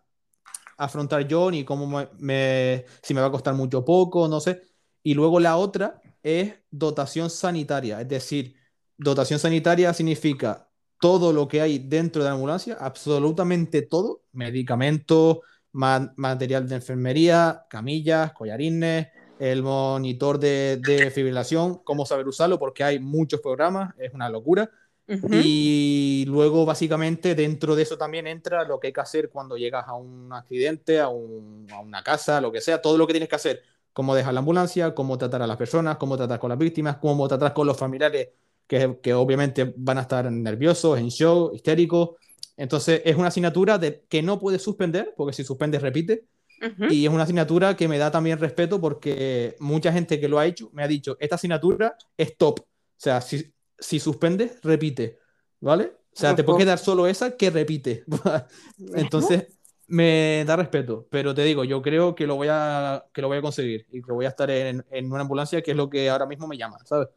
[0.77, 1.87] afrontar yo, ni cómo
[2.19, 4.61] me, si me va a costar mucho poco, no sé.
[5.03, 8.55] Y luego la otra es dotación sanitaria, es decir,
[8.97, 15.39] dotación sanitaria significa todo lo que hay dentro de la ambulancia, absolutamente todo, medicamentos,
[15.71, 19.07] material de enfermería, camillas, collarines,
[19.39, 24.69] el monitor de, de, fibrilación, cómo saber usarlo, porque hay muchos programas, es una locura.
[25.07, 29.87] Y luego, básicamente, dentro de eso también entra lo que hay que hacer cuando llegas
[29.87, 33.35] a un accidente, a, a una casa, lo que sea, todo lo que tienes que
[33.35, 33.63] hacer,
[33.93, 37.27] cómo dejar la ambulancia, cómo tratar a las personas, cómo tratar con las víctimas, cómo
[37.27, 38.29] tratar con los familiares
[38.67, 42.11] que, obviamente van a estar nerviosos, en show, histéricos.
[42.57, 46.25] Entonces es una asignatura de, que no puedes suspender, porque si suspendes repite.
[46.89, 50.45] Y es una asignatura que me da también respeto porque mucha gente que lo ha
[50.47, 52.61] hecho me ha dicho, esta asignatura es top.
[52.61, 52.65] O
[52.97, 55.19] sea, si, si suspendes, repite,
[55.59, 55.93] ¿vale?
[56.13, 58.03] O sea, te puede quedar solo esa que repite.
[58.95, 59.47] Entonces,
[59.87, 63.37] me da respeto, pero te digo, yo creo que lo voy a, que lo voy
[63.37, 66.09] a conseguir y que voy a estar en, en una ambulancia, que es lo que
[66.09, 67.07] ahora mismo me llama, ¿sabes?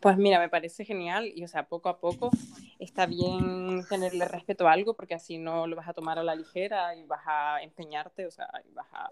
[0.00, 2.30] Pues mira, me parece genial y, o sea, poco a poco
[2.78, 6.34] está bien tenerle respeto a algo porque así no lo vas a tomar a la
[6.34, 9.08] ligera y vas a empeñarte, o sea, y vas a,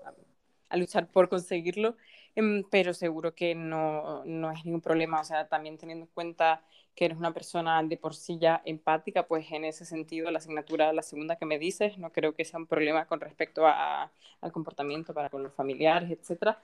[0.68, 1.96] a luchar por conseguirlo,
[2.34, 6.62] em, pero seguro que no, no, es ningún problema, o sea, también teniendo en cuenta
[6.94, 10.92] que eres una persona de por sí ya empática, pues en ese sentido la asignatura,
[10.92, 14.10] la segunda que me dices, no creo que sea un problema con respecto a,
[14.40, 16.58] al comportamiento para con los familiares, etcétera.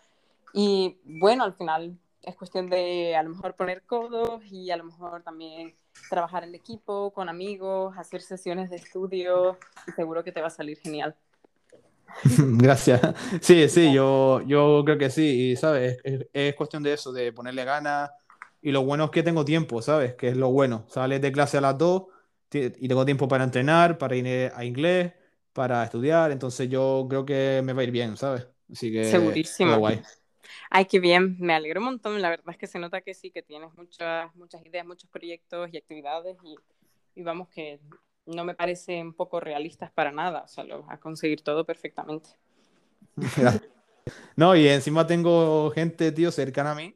[0.55, 4.85] Y bueno, al final es cuestión de a lo mejor poner codos y a lo
[4.85, 5.75] mejor también
[6.09, 10.51] trabajar en equipo, con amigos, hacer sesiones de estudio y seguro que te va a
[10.51, 11.17] salir genial.
[12.39, 13.01] Gracias.
[13.41, 17.65] Sí, sí, yo, yo creo que sí, y sabes, es, cuestión de eso, de ponerle
[17.65, 18.11] ganas
[18.61, 20.15] y lo bueno es que tengo tiempo, ¿sabes?
[20.15, 20.85] Que es lo bueno.
[20.89, 22.05] Sales de clase a las 2
[22.53, 25.13] y tengo tiempo para entrenar, para ir a inglés,
[25.53, 28.47] para estudiar, entonces yo creo que me va a ir bien, ¿sabes?
[28.71, 29.05] Así que...
[29.05, 29.77] Segurísimo.
[29.79, 30.03] Guay.
[30.71, 32.21] Ay, qué bien, me alegro un montón.
[32.23, 35.69] La verdad es que se nota que sí, que tienes muchas, muchas ideas, muchos proyectos
[35.73, 36.57] y actividades y,
[37.15, 37.81] y vamos que
[38.27, 40.43] no me parecen poco realistas para nada.
[40.43, 42.31] O sea, lo vas a conseguir todo perfectamente.
[44.37, 46.95] no, y encima tengo gente, tío, cercana a mí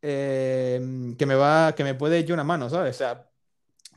[0.00, 2.96] eh, que me va, que me puede echar una mano, ¿sabes?
[2.96, 3.28] O sea,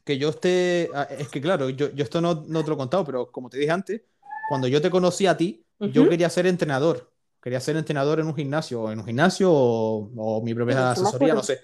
[0.04, 2.78] que yo esté, ah, es que claro, yo, yo esto no, no te lo he
[2.78, 4.02] contado, pero como te dije antes,
[4.50, 7.10] cuando yo te conocí a ti, yo quería ser entrenador
[7.46, 11.62] quería ser entrenador en un gimnasio, en un gimnasio o, mi propia asesoría, no sé.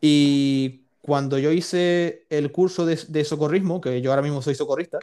[0.00, 4.98] Y cuando yo hice el curso de, socorrismo, que yo ahora mismo soy socorrista,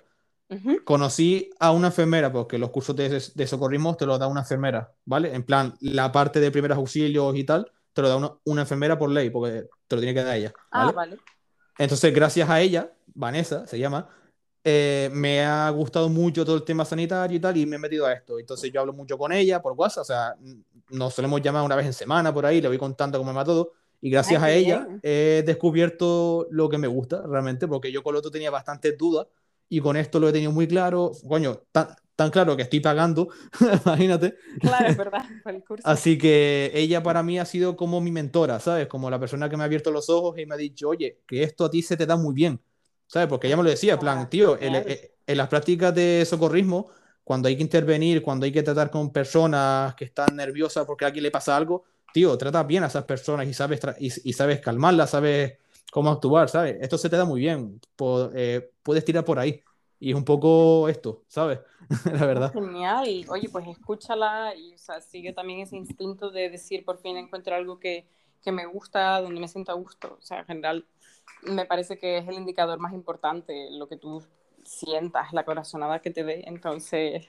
[0.85, 5.33] conocí a una enfermera, porque los cursos de, socorrismo te los da una enfermera, ¿vale?
[5.33, 9.09] En plan, la parte de primeros auxilios y tal, te lo da una, enfermera por
[9.09, 10.53] ley, porque te lo tiene que dar ella.
[10.71, 11.17] Ah, ¿vale?
[11.77, 14.07] Entonces, gracias a ella, Vanessa se llama,
[14.63, 18.05] eh, me ha gustado mucho todo el tema sanitario y tal, y me he metido
[18.05, 18.37] a esto.
[18.37, 20.35] Entonces yo hablo mucho con ella por WhatsApp, o sea,
[20.89, 23.45] nos solemos llamar una vez en semana por ahí, le voy contando cómo me va
[23.45, 23.71] todo.
[24.01, 28.19] Y gracias a ella he descubierto lo que me gusta realmente, porque yo con lo
[28.19, 29.27] otro tenía bastantes dudas
[29.69, 31.11] y con esto lo he tenido muy claro.
[31.27, 33.29] Coño, tan, tan claro que estoy pagando,
[33.85, 34.35] imagínate.
[34.59, 35.87] Claro, es verdad, el curso.
[35.87, 38.87] Así que ella para mí ha sido como mi mentora, ¿sabes?
[38.87, 41.43] Como la persona que me ha abierto los ojos y me ha dicho, oye, que
[41.43, 42.61] esto a ti se te da muy bien.
[43.07, 43.27] ¿sabes?
[43.27, 46.89] Porque ella me lo decía, en plan, tío, eh, en, las prácticas de socorrismo,
[47.23, 51.07] cuando hay que intervenir, cuando hay que tratar con personas que están nerviosas porque a
[51.07, 55.11] alguien le pasa algo, tío, trata bien a esas personas y sabes, y, sabes calmarlas,
[55.11, 55.57] sabes
[55.91, 56.77] cómo actuar, ¿sabes?
[56.81, 57.79] Esto se te da muy bien,
[58.33, 59.61] eh, puedes tirar por ahí.
[59.99, 61.59] Y es un poco esto, ¿sabes?
[62.05, 62.53] la verdad.
[62.53, 63.25] Genial.
[63.29, 67.55] Oye, pues escúchala y o sea, sigue también ese instinto de decir, por fin encuentro
[67.55, 68.07] algo que,
[68.43, 70.17] que me gusta, donde me siento a gusto.
[70.19, 70.85] O sea, en general,
[71.43, 74.23] me parece que es el indicador más importante, lo que tú
[74.63, 76.43] sientas, la corazonada que te dé.
[76.45, 77.27] Entonces,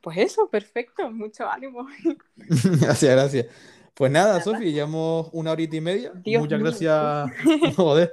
[0.00, 1.86] pues eso, perfecto, mucho ánimo.
[2.36, 3.46] gracias, gracias.
[3.94, 6.12] Pues nada, Sofi, llevamos una horita y media.
[6.24, 7.30] Muchas gracias.
[7.76, 8.12] Joder.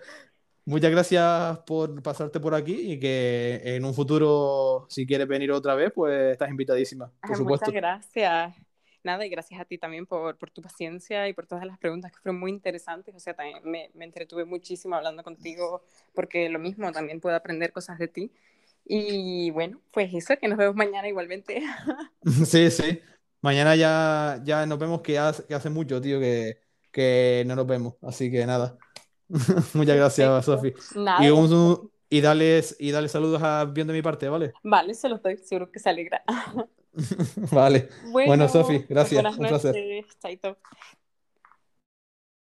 [0.65, 5.75] Muchas gracias por pasarte por aquí y que en un futuro, si quieres venir otra
[5.75, 7.67] vez, pues estás invitadísima, por supuesto.
[7.67, 8.67] Muchas gracias
[9.07, 12.11] nada, y gracias a ti también por, por, tu paciencia y por todas las preguntas
[12.11, 13.15] que fueron muy interesantes.
[13.15, 15.81] O sea, también me, me, entretuve muchísimo hablando contigo
[16.13, 18.31] porque lo mismo, también puedo aprender cosas de ti.
[18.85, 21.61] Y bueno, pues eso, que nos vemos mañana igualmente.
[22.45, 23.01] Sí, sí.
[23.48, 26.60] Mañana ya, ya nos vemos que hace, que hace mucho, tío, que,
[26.91, 27.94] que no nos vemos.
[28.02, 28.78] Así que nada.
[29.74, 30.74] Muchas gracias, Sofi.
[31.22, 34.52] Y, un, y, dale, y dale saludos a bien de mi parte, ¿vale?
[34.64, 36.26] Vale, se los doy, seguro que se alegra.
[37.53, 37.88] vale.
[38.11, 39.38] Bueno, Sofi, gracias.
[39.38, 40.03] un placer.